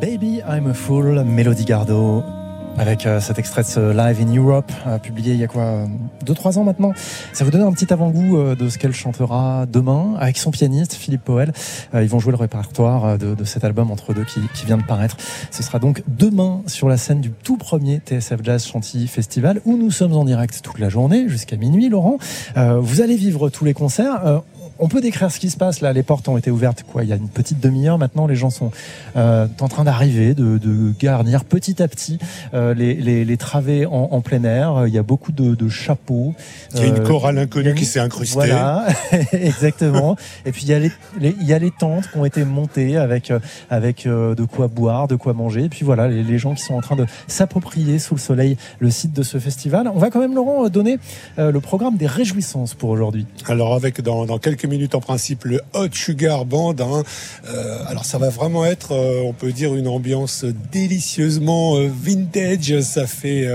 Baby, 0.00 0.42
I'm 0.42 0.66
a 0.66 0.74
Fool, 0.74 1.22
Mélodie 1.24 1.66
Gardot. 1.66 2.43
Avec 2.76 3.06
euh, 3.06 3.20
cet 3.20 3.38
extrait 3.38 3.62
de 3.62 3.68
ce 3.68 3.92
Live 3.92 4.20
in 4.20 4.34
Europe, 4.34 4.70
euh, 4.86 4.98
publié 4.98 5.32
il 5.34 5.40
y 5.40 5.44
a 5.44 5.46
quoi 5.46 5.86
2-3 6.26 6.58
ans 6.58 6.64
maintenant. 6.64 6.92
Ça 7.32 7.44
vous 7.44 7.50
donne 7.50 7.62
un 7.62 7.72
petit 7.72 7.92
avant-goût 7.92 8.36
euh, 8.36 8.56
de 8.56 8.68
ce 8.68 8.78
qu'elle 8.78 8.92
chantera 8.92 9.66
demain 9.66 10.14
avec 10.18 10.38
son 10.38 10.50
pianiste 10.50 10.94
Philippe. 10.94 11.28
Euh, 11.28 11.46
ils 11.94 12.08
vont 12.08 12.18
jouer 12.18 12.32
le 12.32 12.38
répertoire 12.38 13.04
euh, 13.04 13.16
de, 13.16 13.34
de 13.34 13.44
cet 13.44 13.64
album 13.64 13.90
entre 13.90 14.12
deux 14.12 14.24
qui, 14.24 14.40
qui 14.54 14.66
vient 14.66 14.76
de 14.76 14.82
paraître. 14.82 15.16
Ce 15.50 15.62
sera 15.62 15.78
donc 15.78 16.02
demain 16.08 16.62
sur 16.66 16.88
la 16.88 16.96
scène 16.96 17.20
du 17.20 17.30
tout 17.30 17.56
premier 17.56 18.00
TSF 18.04 18.40
Jazz 18.42 18.66
Chantilly 18.66 19.06
Festival 19.06 19.60
où 19.64 19.76
nous 19.76 19.90
sommes 19.90 20.12
en 20.12 20.24
direct 20.24 20.60
toute 20.62 20.78
la 20.78 20.88
journée 20.88 21.28
jusqu'à 21.28 21.56
minuit, 21.56 21.88
Laurent. 21.88 22.18
Euh, 22.56 22.80
vous 22.80 23.00
allez 23.00 23.16
vivre 23.16 23.50
tous 23.50 23.64
les 23.64 23.74
concerts. 23.74 24.42
On 24.78 24.88
peut 24.88 25.00
décrire 25.00 25.30
ce 25.30 25.38
qui 25.38 25.50
se 25.50 25.56
passe 25.56 25.80
là. 25.80 25.92
Les 25.92 26.02
portes 26.02 26.28
ont 26.28 26.36
été 26.36 26.50
ouvertes 26.50 26.82
quoi 26.90 27.04
Il 27.04 27.08
y 27.08 27.12
a 27.12 27.16
une 27.16 27.28
petite 27.28 27.60
demi-heure 27.60 27.98
maintenant. 27.98 28.26
Les 28.26 28.36
gens 28.36 28.50
sont 28.50 28.70
euh, 29.16 29.46
en 29.60 29.68
train 29.68 29.84
d'arriver, 29.84 30.34
de, 30.34 30.58
de 30.58 30.92
garnir 30.98 31.44
petit 31.44 31.82
à 31.82 31.88
petit 31.88 32.18
euh, 32.54 32.74
les, 32.74 32.94
les, 32.94 33.24
les 33.24 33.36
travées 33.36 33.86
en, 33.86 34.08
en 34.10 34.20
plein 34.20 34.42
air. 34.44 34.84
Il 34.86 34.92
y 34.94 34.98
a 34.98 35.02
beaucoup 35.02 35.32
de, 35.32 35.54
de 35.54 35.68
chapeaux. 35.68 36.34
Il 36.74 36.80
y 36.80 36.82
a 36.82 36.86
une 36.86 36.94
Euh, 36.98 37.06
chorale 37.06 37.38
inconnue 37.38 37.70
une- 37.70 37.74
qui 37.76 37.84
s'est 37.84 38.00
incrustée. 38.00 38.34
Voilà, 38.34 38.86
exactement. 39.32 40.16
Et 40.46 40.52
puis 40.52 40.62
il 40.62 40.68
y 40.68 40.74
a 40.74 40.78
les, 40.78 40.90
les- 41.20 41.36
il 41.40 41.46
y 41.46 41.52
a 41.52 41.58
les 41.58 41.70
tentes 41.70 42.10
qui 42.10 42.18
ont 42.18 42.24
été 42.24 42.44
montées 42.44 42.96
avec 42.96 43.32
avec 43.70 44.06
de 44.06 44.44
quoi 44.44 44.68
boire, 44.68 45.08
de 45.08 45.16
quoi 45.16 45.32
manger. 45.32 45.64
Et 45.64 45.68
puis 45.68 45.84
voilà, 45.84 46.08
les, 46.08 46.38
gens 46.38 46.54
qui 46.54 46.62
sont 46.62 46.74
en 46.74 46.80
train 46.80 46.96
de 46.96 47.06
s'approprier 47.28 47.98
sous 47.98 48.14
le 48.14 48.20
soleil 48.20 48.56
le 48.80 48.90
site 48.90 49.12
de 49.12 49.22
ce 49.22 49.38
festival. 49.38 49.88
On 49.94 49.98
va 49.98 50.10
quand 50.10 50.20
même 50.20 50.34
Laurent 50.34 50.68
donner 50.68 50.98
le 51.38 51.58
programme 51.60 51.96
des 51.96 52.06
réjouissances 52.06 52.74
pour 52.74 52.90
aujourd'hui. 52.90 53.26
Alors 53.46 53.74
avec 53.74 54.00
dans, 54.00 54.26
dans 54.26 54.38
quelques 54.38 54.63
minutes 54.66 54.94
en 54.94 55.00
principe 55.00 55.44
le 55.44 55.60
Hot 55.74 55.88
Sugar 55.92 56.44
Band. 56.44 56.74
hein. 56.80 57.02
Euh, 57.48 57.78
alors 57.86 58.04
ça 58.04 58.18
va 58.18 58.28
vraiment 58.28 58.64
être, 58.64 58.92
euh, 58.92 59.22
on 59.24 59.32
peut 59.32 59.52
dire, 59.52 59.74
une 59.74 59.88
ambiance 59.88 60.44
délicieusement 60.72 61.76
euh, 61.76 61.88
vintage. 61.88 62.80
Ça 62.80 63.06
fait 63.06 63.46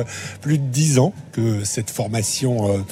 plus 0.42 0.58
de 0.58 0.64
dix 0.64 1.00
ans 1.00 1.14
que 1.32 1.64
cette 1.64 1.90
formation 1.90 2.86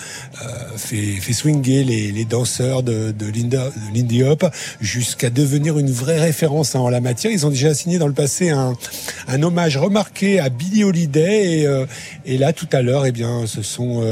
fait, 0.75 1.15
fait 1.19 1.33
swinger 1.33 1.83
les, 1.83 2.25
danseurs 2.25 2.83
de, 2.83 3.11
de, 3.11 3.25
Linda, 3.25 3.69
de 3.69 3.95
Lindy 3.97 4.23
Hop 4.23 4.45
jusqu'à 4.79 5.29
devenir 5.29 5.77
une 5.77 5.91
vraie 5.91 6.19
référence 6.19 6.75
hein, 6.75 6.79
en 6.79 6.89
la 6.89 7.01
matière. 7.01 7.31
Ils 7.31 7.45
ont 7.45 7.49
déjà 7.49 7.73
signé 7.73 7.97
dans 7.97 8.07
le 8.07 8.13
passé 8.13 8.49
un, 8.49 8.75
un 9.27 9.43
hommage 9.43 9.77
remarqué 9.77 10.39
à 10.39 10.49
Billie 10.49 10.83
Holiday 10.83 11.61
et, 11.61 11.85
et 12.25 12.37
là 12.37 12.53
tout 12.53 12.69
à 12.71 12.81
l'heure, 12.81 13.05
eh 13.05 13.11
bien, 13.11 13.45
ce 13.47 13.61
sont 13.61 14.03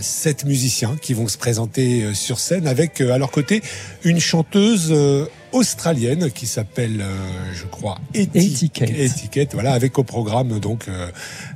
sept 0.00 0.44
musiciens 0.44 0.96
qui 1.00 1.14
vont 1.14 1.28
se 1.28 1.38
présenter 1.38 2.14
sur 2.14 2.38
scène 2.38 2.66
avec 2.66 3.00
à 3.10 3.18
leur 3.18 3.30
côté 3.30 3.62
une 4.04 4.20
chanteuse 4.20 4.88
euh, 4.90 5.26
australienne 5.52 6.30
qui 6.30 6.46
s'appelle, 6.46 7.00
euh, 7.00 7.52
je 7.54 7.64
crois, 7.66 7.98
Etiquette. 8.14 8.90
Etiquette, 8.90 9.54
voilà, 9.54 9.72
avec 9.72 9.98
au 9.98 10.04
programme 10.04 10.60
donc 10.60 10.88
euh, 10.88 11.08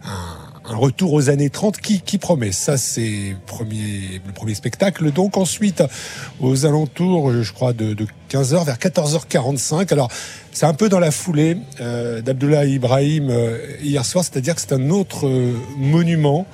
un, 0.05 0.73
un 0.73 0.77
retour 0.77 1.13
aux 1.13 1.29
années 1.29 1.51
30 1.51 1.79
qui, 1.79 2.01
qui 2.01 2.19
promet. 2.19 2.53
Ça, 2.53 2.77
c'est 2.77 3.37
premier, 3.47 4.21
le 4.27 4.33
premier 4.33 4.55
spectacle. 4.55 5.13
Donc 5.13 5.37
ensuite, 5.37 5.83
aux 6.41 6.67
alentours, 6.67 7.43
je 7.43 7.53
crois, 7.53 7.73
de, 7.73 7.95
de 7.95 8.07
15h, 8.31 8.65
vers 8.65 8.79
14h45. 8.79 9.93
Alors, 9.93 10.09
c'est 10.53 10.67
un 10.67 10.75
peu 10.75 10.89
dans 10.89 11.01
la 11.01 11.11
foulée 11.11 11.57
euh, 11.81 12.23
d'Abdullah 12.23 12.65
Ibrahim 12.65 13.33
hier 13.83 14.05
soir, 14.05 14.25
c'est-à-dire 14.25 14.55
que 14.55 14.61
c'est 14.61 14.73
un 14.73 14.91
autre 14.91 15.29
monument 15.77 16.47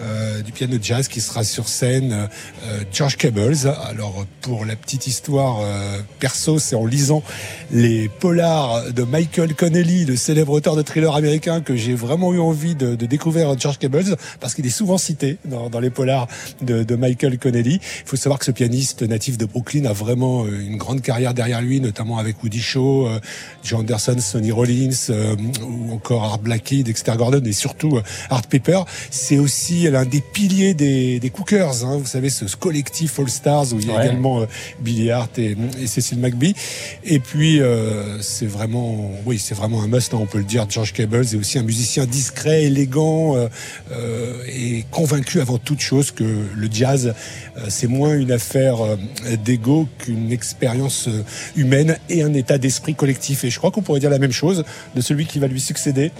euh, 0.00 0.42
du 0.42 0.52
piano 0.52 0.76
jazz 0.80 1.08
qui 1.08 1.20
sera 1.20 1.44
sur 1.44 1.68
scène, 1.68 2.28
euh, 2.64 2.80
George 2.92 3.16
Cables. 3.16 3.68
Alors 3.88 4.24
pour 4.40 4.64
la 4.64 4.76
petite 4.76 5.06
histoire 5.06 5.60
euh, 5.60 5.98
perso, 6.18 6.58
c'est 6.58 6.76
en 6.76 6.86
lisant 6.86 7.22
les 7.70 8.08
polars 8.08 8.92
de 8.92 9.02
Michael 9.02 9.54
Connelly, 9.54 10.04
le 10.04 10.16
célèbre 10.16 10.52
auteur 10.52 10.76
de 10.76 10.82
thrillers 10.82 11.14
américain, 11.14 11.60
que 11.60 11.76
j'ai 11.76 11.94
vraiment 11.94 12.32
eu 12.32 12.40
envie 12.40 12.74
de, 12.74 12.94
de 12.94 13.06
découvrir 13.06 13.58
George 13.58 13.78
Cables 13.78 14.16
parce 14.40 14.54
qu'il 14.54 14.66
est 14.66 14.70
souvent 14.70 14.98
cité 14.98 15.38
dans, 15.44 15.70
dans 15.70 15.80
les 15.80 15.90
polars 15.90 16.28
de, 16.62 16.82
de 16.82 16.96
Michael 16.96 17.38
Connelly. 17.38 17.74
Il 17.74 18.08
faut 18.08 18.16
savoir 18.16 18.38
que 18.38 18.44
ce 18.44 18.50
pianiste 18.50 19.02
natif 19.02 19.38
de 19.38 19.46
Brooklyn 19.46 19.84
a 19.84 19.92
vraiment 19.92 20.44
euh, 20.44 20.60
une 20.60 20.76
grande 20.76 21.02
carrière 21.02 21.34
derrière 21.34 21.60
lui, 21.60 21.80
notamment 21.80 22.18
avec 22.18 22.42
Woody 22.42 22.60
Shaw, 22.60 23.06
euh, 23.06 23.20
Joe 23.62 23.80
Anderson, 23.80 24.16
Sonny 24.18 24.52
Rollins, 24.52 24.90
euh, 25.10 25.36
ou 25.62 25.92
encore 25.92 26.24
Art 26.24 26.38
Blackie, 26.38 26.82
Dexter 26.82 27.12
Gordon 27.16 27.42
et 27.44 27.52
surtout 27.52 27.96
euh, 27.96 28.02
Art 28.30 28.46
Pepper. 28.46 28.80
C'est 29.10 29.38
aussi 29.38 29.81
l'un 29.90 30.04
des 30.04 30.20
piliers 30.20 30.74
des, 30.74 31.18
des 31.20 31.30
Cookers, 31.30 31.84
hein, 31.84 31.98
vous 31.98 32.06
savez, 32.06 32.30
ce, 32.30 32.46
ce 32.46 32.56
collectif 32.56 33.18
All 33.18 33.28
Stars 33.28 33.72
où 33.72 33.80
il 33.80 33.86
y 33.86 33.90
a 33.90 33.94
Ouais. 33.96 34.06
également 34.06 34.40
euh, 34.42 34.46
Billy 34.80 35.10
Hart 35.10 35.38
et, 35.38 35.56
et 35.80 35.86
Cecil 35.86 36.18
McBee. 36.18 36.54
Et 37.04 37.18
puis, 37.18 37.60
euh, 37.60 38.20
c'est 38.22 38.46
vraiment, 38.46 39.10
oui, 39.26 39.38
c'est 39.38 39.54
vraiment 39.54 39.82
un 39.82 39.86
must, 39.88 40.14
hein, 40.14 40.18
on 40.20 40.26
peut 40.26 40.38
le 40.38 40.44
dire. 40.44 40.66
George 40.68 40.92
Cables 40.92 41.24
est 41.32 41.36
aussi 41.36 41.58
un 41.58 41.62
musicien 41.62 42.06
discret, 42.06 42.64
élégant 42.64 43.36
euh, 43.36 44.42
et 44.48 44.84
convaincu 44.90 45.40
avant 45.40 45.58
toute 45.58 45.80
chose 45.80 46.10
que 46.10 46.24
le 46.24 46.68
jazz, 46.72 47.14
euh, 47.56 47.66
c'est 47.68 47.88
moins 47.88 48.14
une 48.14 48.32
affaire 48.32 48.78
d'ego 49.44 49.88
qu'une 49.98 50.32
expérience 50.32 51.08
humaine 51.56 51.98
et 52.08 52.22
un 52.22 52.32
état 52.34 52.58
d'esprit 52.58 52.94
collectif. 52.94 53.44
Et 53.44 53.50
je 53.50 53.58
crois 53.58 53.70
qu'on 53.70 53.82
pourrait 53.82 54.00
dire 54.00 54.10
la 54.10 54.18
même 54.18 54.32
chose 54.32 54.64
de 54.94 55.00
celui 55.00 55.26
qui 55.26 55.38
va 55.38 55.46
lui 55.46 55.60
succéder. 55.60 56.10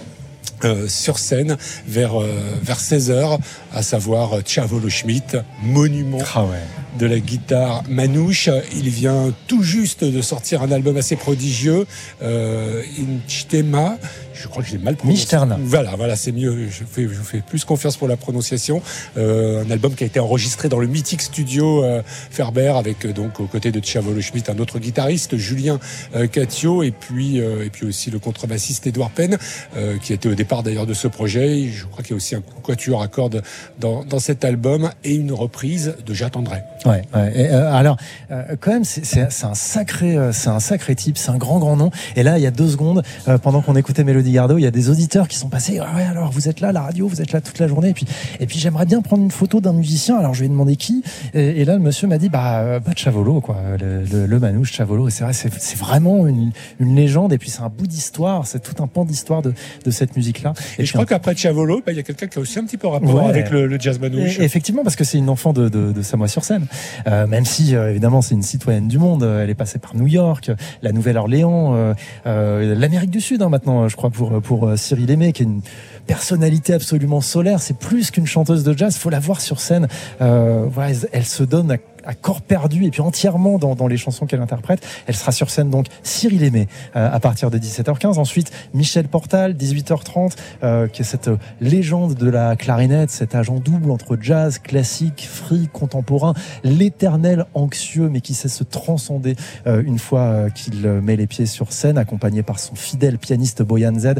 Euh, 0.65 0.87
sur 0.87 1.19
scène 1.19 1.57
vers 1.87 2.21
euh, 2.21 2.27
vers 2.61 2.79
16 2.79 3.11
h 3.11 3.39
à 3.73 3.81
savoir 3.81 4.33
euh, 4.33 4.41
Chavolo 4.45 4.89
Schmidt, 4.89 5.37
monument 5.61 6.19
Ah 6.35 6.43
ouais. 6.43 6.57
De 6.99 7.05
la 7.05 7.19
guitare 7.19 7.83
manouche. 7.89 8.49
Il 8.75 8.89
vient 8.89 9.33
tout 9.47 9.63
juste 9.63 10.03
de 10.03 10.21
sortir 10.21 10.61
un 10.61 10.71
album 10.71 10.97
assez 10.97 11.15
prodigieux, 11.15 11.85
euh, 12.21 12.81
Inchtema. 12.99 13.97
Je 14.33 14.47
crois 14.47 14.63
que 14.63 14.69
j'ai 14.69 14.77
mal 14.77 14.95
prononcé. 14.95 15.19
Michterna. 15.19 15.57
Voilà, 15.61 15.95
voilà, 15.95 16.15
c'est 16.15 16.31
mieux. 16.31 16.67
Je 16.69 16.83
fais, 16.83 17.03
je 17.03 17.21
fais 17.21 17.39
plus 17.39 17.63
confiance 17.65 17.97
pour 17.97 18.07
la 18.07 18.17
prononciation. 18.17 18.81
Euh, 19.15 19.63
un 19.63 19.71
album 19.71 19.93
qui 19.95 20.03
a 20.03 20.07
été 20.07 20.19
enregistré 20.19 20.69
dans 20.69 20.79
le 20.79 20.87
mythique 20.87 21.21
studio 21.21 21.83
euh, 21.83 22.01
Ferber 22.31 22.73
avec 22.75 23.05
euh, 23.05 23.13
donc 23.13 23.39
aux 23.39 23.45
côtés 23.45 23.71
de 23.71 23.83
Chavolo 23.83 24.19
Schmidt 24.21 24.51
un 24.51 24.57
autre 24.57 24.79
guitariste, 24.79 25.37
Julien 25.37 25.79
euh, 26.15 26.27
Catio, 26.27 26.83
et 26.83 26.91
puis 26.91 27.39
euh, 27.39 27.65
et 27.65 27.69
puis 27.69 27.85
aussi 27.85 28.11
le 28.11 28.19
contrebassiste 28.19 28.87
Edouard 28.87 29.11
Penn, 29.11 29.37
euh, 29.77 29.97
qui 29.99 30.13
était 30.13 30.29
au 30.29 30.35
départ 30.35 30.63
d'ailleurs 30.63 30.87
de 30.87 30.93
ce 30.93 31.07
projet. 31.07 31.69
Je 31.69 31.85
crois 31.85 32.03
qu'il 32.03 32.11
y 32.11 32.13
a 32.13 32.17
aussi 32.17 32.35
un 32.35 32.43
quatuor 32.63 33.01
à 33.01 33.07
cordes 33.07 33.43
dans, 33.79 34.03
dans 34.03 34.19
cet 34.19 34.43
album 34.43 34.89
et 35.03 35.13
une 35.13 35.31
reprise 35.31 35.95
de 36.05 36.13
J'attendrai. 36.13 36.63
Ouais, 36.85 37.01
ouais. 37.15 37.31
Et, 37.35 37.49
euh, 37.51 37.73
alors, 37.73 37.97
euh, 38.31 38.43
quand 38.59 38.71
même, 38.71 38.83
c'est- 38.83 39.43
un 39.43 39.53
sacré, 39.55 40.17
euh, 40.17 40.31
c'est 40.31 40.49
un 40.49 40.59
sacré 40.59 40.95
type, 40.95 41.17
c'est 41.17 41.29
un 41.31 41.37
grand 41.37 41.59
grand 41.59 41.75
nom. 41.75 41.91
Et 42.15 42.23
là, 42.23 42.37
il 42.37 42.43
y 42.43 42.47
a 42.47 42.51
deux 42.51 42.67
secondes, 42.67 43.03
euh, 43.27 43.37
pendant 43.37 43.61
qu'on 43.61 43.75
écoutait 43.75 44.03
Mélodie 44.03 44.31
Gardot, 44.31 44.57
il 44.57 44.63
y 44.63 44.67
a 44.67 44.71
des 44.71 44.89
auditeurs 44.89 45.27
qui 45.27 45.37
sont 45.37 45.49
passés. 45.49 45.79
Ah 45.81 45.95
ouais, 45.95 46.03
alors 46.03 46.31
vous 46.31 46.47
êtes 46.49 46.59
là, 46.61 46.71
la 46.71 46.81
radio, 46.81 47.07
vous 47.07 47.21
êtes 47.21 47.31
là 47.31 47.41
toute 47.41 47.59
la 47.59 47.67
journée. 47.67 47.89
Et 47.89 47.93
puis, 47.93 48.05
et 48.39 48.45
puis 48.45 48.59
j'aimerais 48.59 48.85
bien 48.85 49.01
prendre 49.01 49.23
une 49.23 49.31
photo 49.31 49.59
d'un 49.61 49.73
musicien. 49.73 50.17
Alors 50.17 50.33
je 50.33 50.39
lui 50.41 50.45
ai 50.47 50.49
demandé 50.49 50.75
qui. 50.75 51.03
Et, 51.33 51.61
et 51.61 51.65
là, 51.65 51.73
le 51.73 51.79
monsieur 51.79 52.07
m'a 52.07 52.17
dit, 52.17 52.29
bah, 52.29 52.59
euh, 52.59 52.79
bah 52.79 52.91
Chavolo, 52.95 53.41
quoi, 53.41 53.57
le, 53.79 54.03
le, 54.03 54.25
le 54.25 54.39
manouche 54.39 54.71
Chavolo. 54.73 55.07
Et 55.07 55.11
c'est 55.11 55.23
vrai, 55.23 55.33
c'est 55.33 55.77
vraiment 55.77 56.27
une, 56.27 56.51
une 56.79 56.95
légende. 56.95 57.33
Et 57.33 57.37
puis 57.37 57.49
c'est 57.49 57.61
un 57.61 57.69
bout 57.69 57.87
d'histoire, 57.87 58.45
c'est 58.47 58.61
tout 58.61 58.81
un 58.83 58.87
pan 58.87 59.05
d'histoire 59.05 59.41
de, 59.41 59.53
de 59.85 59.91
cette 59.91 60.15
musique-là. 60.15 60.53
Et, 60.79 60.85
je 60.85 60.93
crois 60.93 61.05
qu'après 61.05 61.35
Chavolo, 61.35 61.81
bah, 61.85 61.91
il 61.91 61.97
y 61.97 61.99
a 61.99 62.03
quelqu'un 62.03 62.27
qui 62.27 62.37
a 62.39 62.41
aussi 62.41 62.59
un 62.59 62.65
petit 62.65 62.77
peu 62.77 62.87
rapport 62.87 63.13
Ouais. 63.15 63.29
avec 63.29 63.49
le, 63.51 63.67
le 63.67 63.79
jazz 63.79 63.99
manouche. 63.99 64.39
Et- 64.39 64.43
Effectivement, 64.43 64.83
parce 64.83 64.95
que 64.95 65.03
c'est 65.03 65.17
une 65.17 65.29
enfant 65.29 65.53
de, 65.53 65.69
de, 65.69 65.91
de 65.91 66.01
Samoa 66.01 66.27
sur 66.27 66.43
scène. 66.43 66.65
Euh, 67.07 67.27
même 67.27 67.45
si, 67.45 67.75
euh, 67.75 67.91
évidemment, 67.91 68.21
c'est 68.21 68.35
une 68.35 68.43
citoyenne 68.43 68.87
du 68.87 68.97
monde. 68.97 69.23
Elle 69.23 69.49
est 69.49 69.55
passée 69.55 69.79
par 69.79 69.95
New 69.95 70.07
York, 70.07 70.51
la 70.81 70.91
Nouvelle-Orléans, 70.91 71.75
euh, 71.75 71.93
euh, 72.25 72.75
l'Amérique 72.75 73.11
du 73.11 73.21
Sud, 73.21 73.41
hein, 73.41 73.49
maintenant, 73.49 73.87
je 73.87 73.95
crois, 73.95 74.09
pour, 74.09 74.67
euh, 74.67 74.75
Cyril 74.75 75.09
Aimé, 75.11 75.33
qui 75.33 75.43
est 75.43 75.45
une 75.45 75.61
personnalité 76.07 76.73
absolument 76.73 77.21
solaire. 77.21 77.61
C'est 77.61 77.77
plus 77.77 78.11
qu'une 78.11 78.27
chanteuse 78.27 78.63
de 78.63 78.77
jazz. 78.77 78.97
Faut 78.97 79.09
la 79.09 79.19
voir 79.19 79.41
sur 79.41 79.59
scène. 79.59 79.87
Euh, 80.21 80.67
elle 81.11 81.25
se 81.25 81.43
donne 81.43 81.71
à 81.71 81.77
à 82.05 82.13
corps 82.13 82.41
perdu 82.41 82.85
et 82.85 82.91
puis 82.91 83.01
entièrement 83.01 83.57
dans, 83.57 83.87
les 83.87 83.97
chansons 83.97 84.25
qu'elle 84.25 84.41
interprète. 84.41 84.85
Elle 85.07 85.15
sera 85.15 85.31
sur 85.31 85.49
scène 85.49 85.69
donc 85.69 85.87
Cyril 86.03 86.43
Aimé 86.43 86.67
euh, 86.95 87.09
à 87.11 87.19
partir 87.19 87.51
de 87.51 87.57
17h15. 87.57 88.17
Ensuite 88.17 88.51
Michel 88.73 89.07
Portal 89.07 89.53
18h30 89.53 90.35
euh, 90.63 90.87
qui 90.87 91.01
est 91.01 91.05
cette 91.05 91.29
légende 91.59 92.15
de 92.15 92.29
la 92.29 92.55
clarinette, 92.55 93.09
cet 93.09 93.35
agent 93.35 93.59
double 93.59 93.91
entre 93.91 94.17
jazz, 94.19 94.59
classique, 94.59 95.27
free, 95.29 95.69
contemporain, 95.71 96.33
l'éternel 96.63 97.45
anxieux 97.53 98.09
mais 98.09 98.21
qui 98.21 98.33
sait 98.33 98.49
se 98.49 98.63
transcender 98.63 99.35
euh, 99.67 99.83
une 99.85 99.99
fois 99.99 100.21
euh, 100.21 100.49
qu'il 100.49 100.85
euh, 100.85 101.01
met 101.01 101.15
les 101.15 101.27
pieds 101.27 101.45
sur 101.45 101.71
scène, 101.71 101.97
accompagné 101.97 102.43
par 102.43 102.59
son 102.59 102.75
fidèle 102.75 103.17
pianiste 103.17 103.61
Boyan 103.61 103.97
Z. 103.97 104.15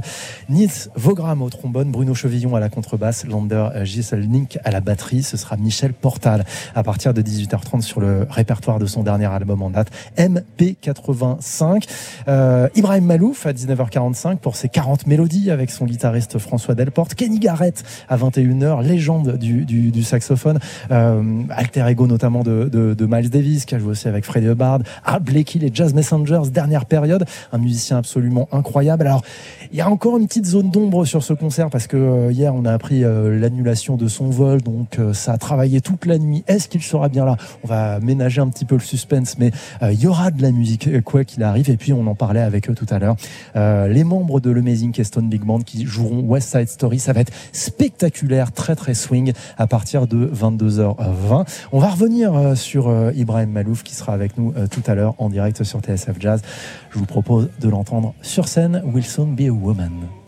Nils 0.49 0.89
Vogram 0.95 1.41
au 1.41 1.49
trombone, 1.49 1.91
Bruno 1.91 2.13
Chevillon 2.13 2.55
à 2.55 2.59
la 2.59 2.69
contrebasse, 2.69 3.25
Lander 3.25 3.69
euh, 3.75 3.86
Gieselnik 3.86 4.57
à 4.63 4.71
la 4.71 4.81
batterie. 4.81 5.23
Ce 5.23 5.38
sera 5.38 5.57
Michel 5.57 5.93
Portal 5.93 6.45
à 6.75 6.84
partir 6.84 7.13
de 7.13 7.21
18h30 7.21 7.72
sur 7.82 8.01
le 8.01 8.28
répertoire 8.30 8.80
de 8.80 8.86
son 8.86 9.03
dernier 9.03 9.26
album 9.26 9.61
en 9.61 9.69
date, 9.69 9.89
MP85. 10.17 11.84
Euh, 12.28 12.67
Ibrahim 12.76 13.05
Malouf 13.05 13.45
à 13.45 13.53
19h45 13.53 14.38
pour 14.38 14.55
ses 14.55 14.69
40 14.69 15.07
mélodies 15.07 15.51
avec 15.51 15.71
son 15.71 15.86
guitariste 15.86 16.38
François 16.38 16.76
Delporte. 16.76 17.15
Kenny 17.15 17.39
Garrett 17.39 17.84
à 18.09 18.17
21h, 18.17 18.84
légende 18.84 19.38
du, 19.38 20.03
saxophone, 20.03 20.59
euh, 20.91 21.43
alter 21.49 21.86
ego 21.88 22.07
notamment 22.07 22.43
de, 22.43 22.95
Miles 23.03 23.30
Davis 23.30 23.65
qui 23.65 23.76
a 23.76 23.80
joué 23.80 23.91
aussi 23.91 24.07
avec 24.07 24.26
Freddie 24.26 24.47
Hubbard, 24.47 24.80
Art 25.03 25.21
Blakey, 25.21 25.59
les 25.59 25.71
Jazz 25.74 25.93
Messengers, 25.93 26.49
dernière 26.51 26.86
période, 26.86 27.26
un 27.51 27.57
musicien 27.57 27.97
absolument 27.97 28.47
incroyable. 28.51 29.05
Alors, 29.05 29.24
il 29.71 29.78
y 29.78 29.82
a 29.82 29.89
encore 29.89 30.17
une 30.17 30.28
petite 30.28 30.45
zone 30.45 30.69
d'ombre 30.71 31.05
sur 31.05 31.24
ce 31.24 31.34
concert 31.34 31.69
parce 31.69 31.88
que 31.88 31.97
euh, 31.97 32.32
hier 32.32 32.53
on 32.55 32.65
a 32.65 32.71
appris 32.71 33.01
l'annulation 33.01 33.95
de 33.95 34.07
son 34.07 34.30
vol, 34.30 34.61
donc 34.61 34.99
ça 35.13 35.34
a 35.34 35.38
travaillé 35.38 35.82
toute 35.82 36.05
la 36.05 36.17
nuit. 36.17 36.43
Est-ce 36.47 36.67
qu'il 36.67 36.82
sera 36.82 37.09
bien 37.09 37.26
là? 37.26 37.38
On 37.64 37.68
va 37.68 37.99
ménager 37.99 38.41
un 38.41 38.49
petit 38.49 38.66
peu 38.66 38.76
le 38.76 38.82
suspense, 38.82 39.38
mais 39.38 39.51
euh, 39.82 39.93
il 39.93 39.99
y 39.99 40.07
aura 40.07 40.32
de 40.32 40.41
la 40.41 40.51
musique 40.51 40.88
euh, 40.88 41.01
quoi 41.01 41.24
qu'il 41.24 41.43
arrive. 41.43 41.70
Et 41.70 41.78
puis 41.78 41.93
on 41.93 42.05
en 42.07 42.16
parlait 42.16 42.41
avec 42.41 42.70
eux 42.70 42.76
tout 42.76 42.88
à 42.89 42.99
l'heure. 42.99 43.16
Euh, 43.55 43.88
les 43.88 44.03
membres 44.03 44.39
de 44.39 44.51
l'Amazing 44.51 44.91
Keystone 44.91 45.30
Big 45.30 45.43
Band 45.43 45.61
qui 45.61 45.86
joueront 45.86 46.22
West 46.22 46.49
Side 46.49 46.68
Story, 46.68 46.99
ça 46.99 47.14
va 47.14 47.22
être 47.22 47.34
spectaculaire, 47.51 48.51
très 48.51 48.76
très 48.76 48.93
swing 48.93 49.34
à 49.57 49.68
partir 49.68 50.07
de 50.07 50.28
22h20. 50.28 51.45
On 51.72 51.80
va 51.80 51.89
revenir 51.89 52.57
sur 52.57 52.91
Ibrahim 53.16 53.51
Malouf 53.51 53.84
qui 53.84 53.95
sera 53.95 54.14
avec 54.14 54.38
nous 54.38 54.53
tout 54.70 54.84
à 54.88 54.95
l'heure 54.95 55.16
en 55.18 55.30
direct 55.30 55.64
sur 55.64 55.80
TSF 55.80 56.20
Jazz. 56.20 56.41
Je 56.91 56.99
vous 56.99 57.05
propose 57.05 57.49
de 57.59 57.70
l'entendre 57.70 58.14
sur 58.22 58.47
scène. 58.47 58.82
Will 58.86 59.05
Soon 59.05 59.28
Be 59.28 59.41
a 59.41 59.51
Woman. 59.51 60.22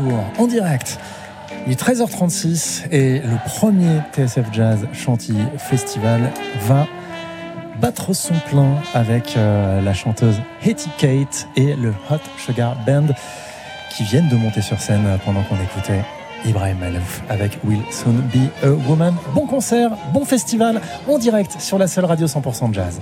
De 0.00 0.06
retour 0.06 0.24
en 0.38 0.46
direct. 0.46 0.98
Il 1.66 1.72
est 1.72 1.80
13h36 1.80 2.90
et 2.90 3.18
le 3.18 3.36
premier 3.46 4.00
TSF 4.14 4.46
Jazz 4.52 4.86
Chantilly 4.92 5.42
Festival 5.58 6.20
va 6.62 6.86
battre 7.80 8.12
son 8.12 8.34
plein 8.48 8.76
avec 8.94 9.36
euh, 9.36 9.80
la 9.80 9.94
chanteuse 9.94 10.36
Hetty 10.64 10.88
Kate 10.98 11.48
et 11.56 11.74
le 11.74 11.90
Hot 12.10 12.20
Sugar 12.38 12.76
Band 12.86 13.08
qui 13.90 14.04
viennent 14.04 14.28
de 14.28 14.36
monter 14.36 14.62
sur 14.62 14.80
scène 14.80 15.18
pendant 15.24 15.42
qu'on 15.42 15.56
écoutait 15.56 16.04
Ibrahim 16.46 16.78
Malouf 16.78 17.22
avec 17.28 17.58
Will 17.64 17.82
Soon 17.90 18.14
Be 18.32 18.48
a 18.64 18.70
Woman. 18.88 19.14
Bon 19.34 19.46
concert, 19.46 19.90
bon 20.12 20.24
festival 20.24 20.80
en 21.08 21.18
direct 21.18 21.60
sur 21.60 21.78
la 21.78 21.86
seule 21.86 22.04
radio 22.04 22.26
100% 22.26 22.72
jazz. 22.72 23.00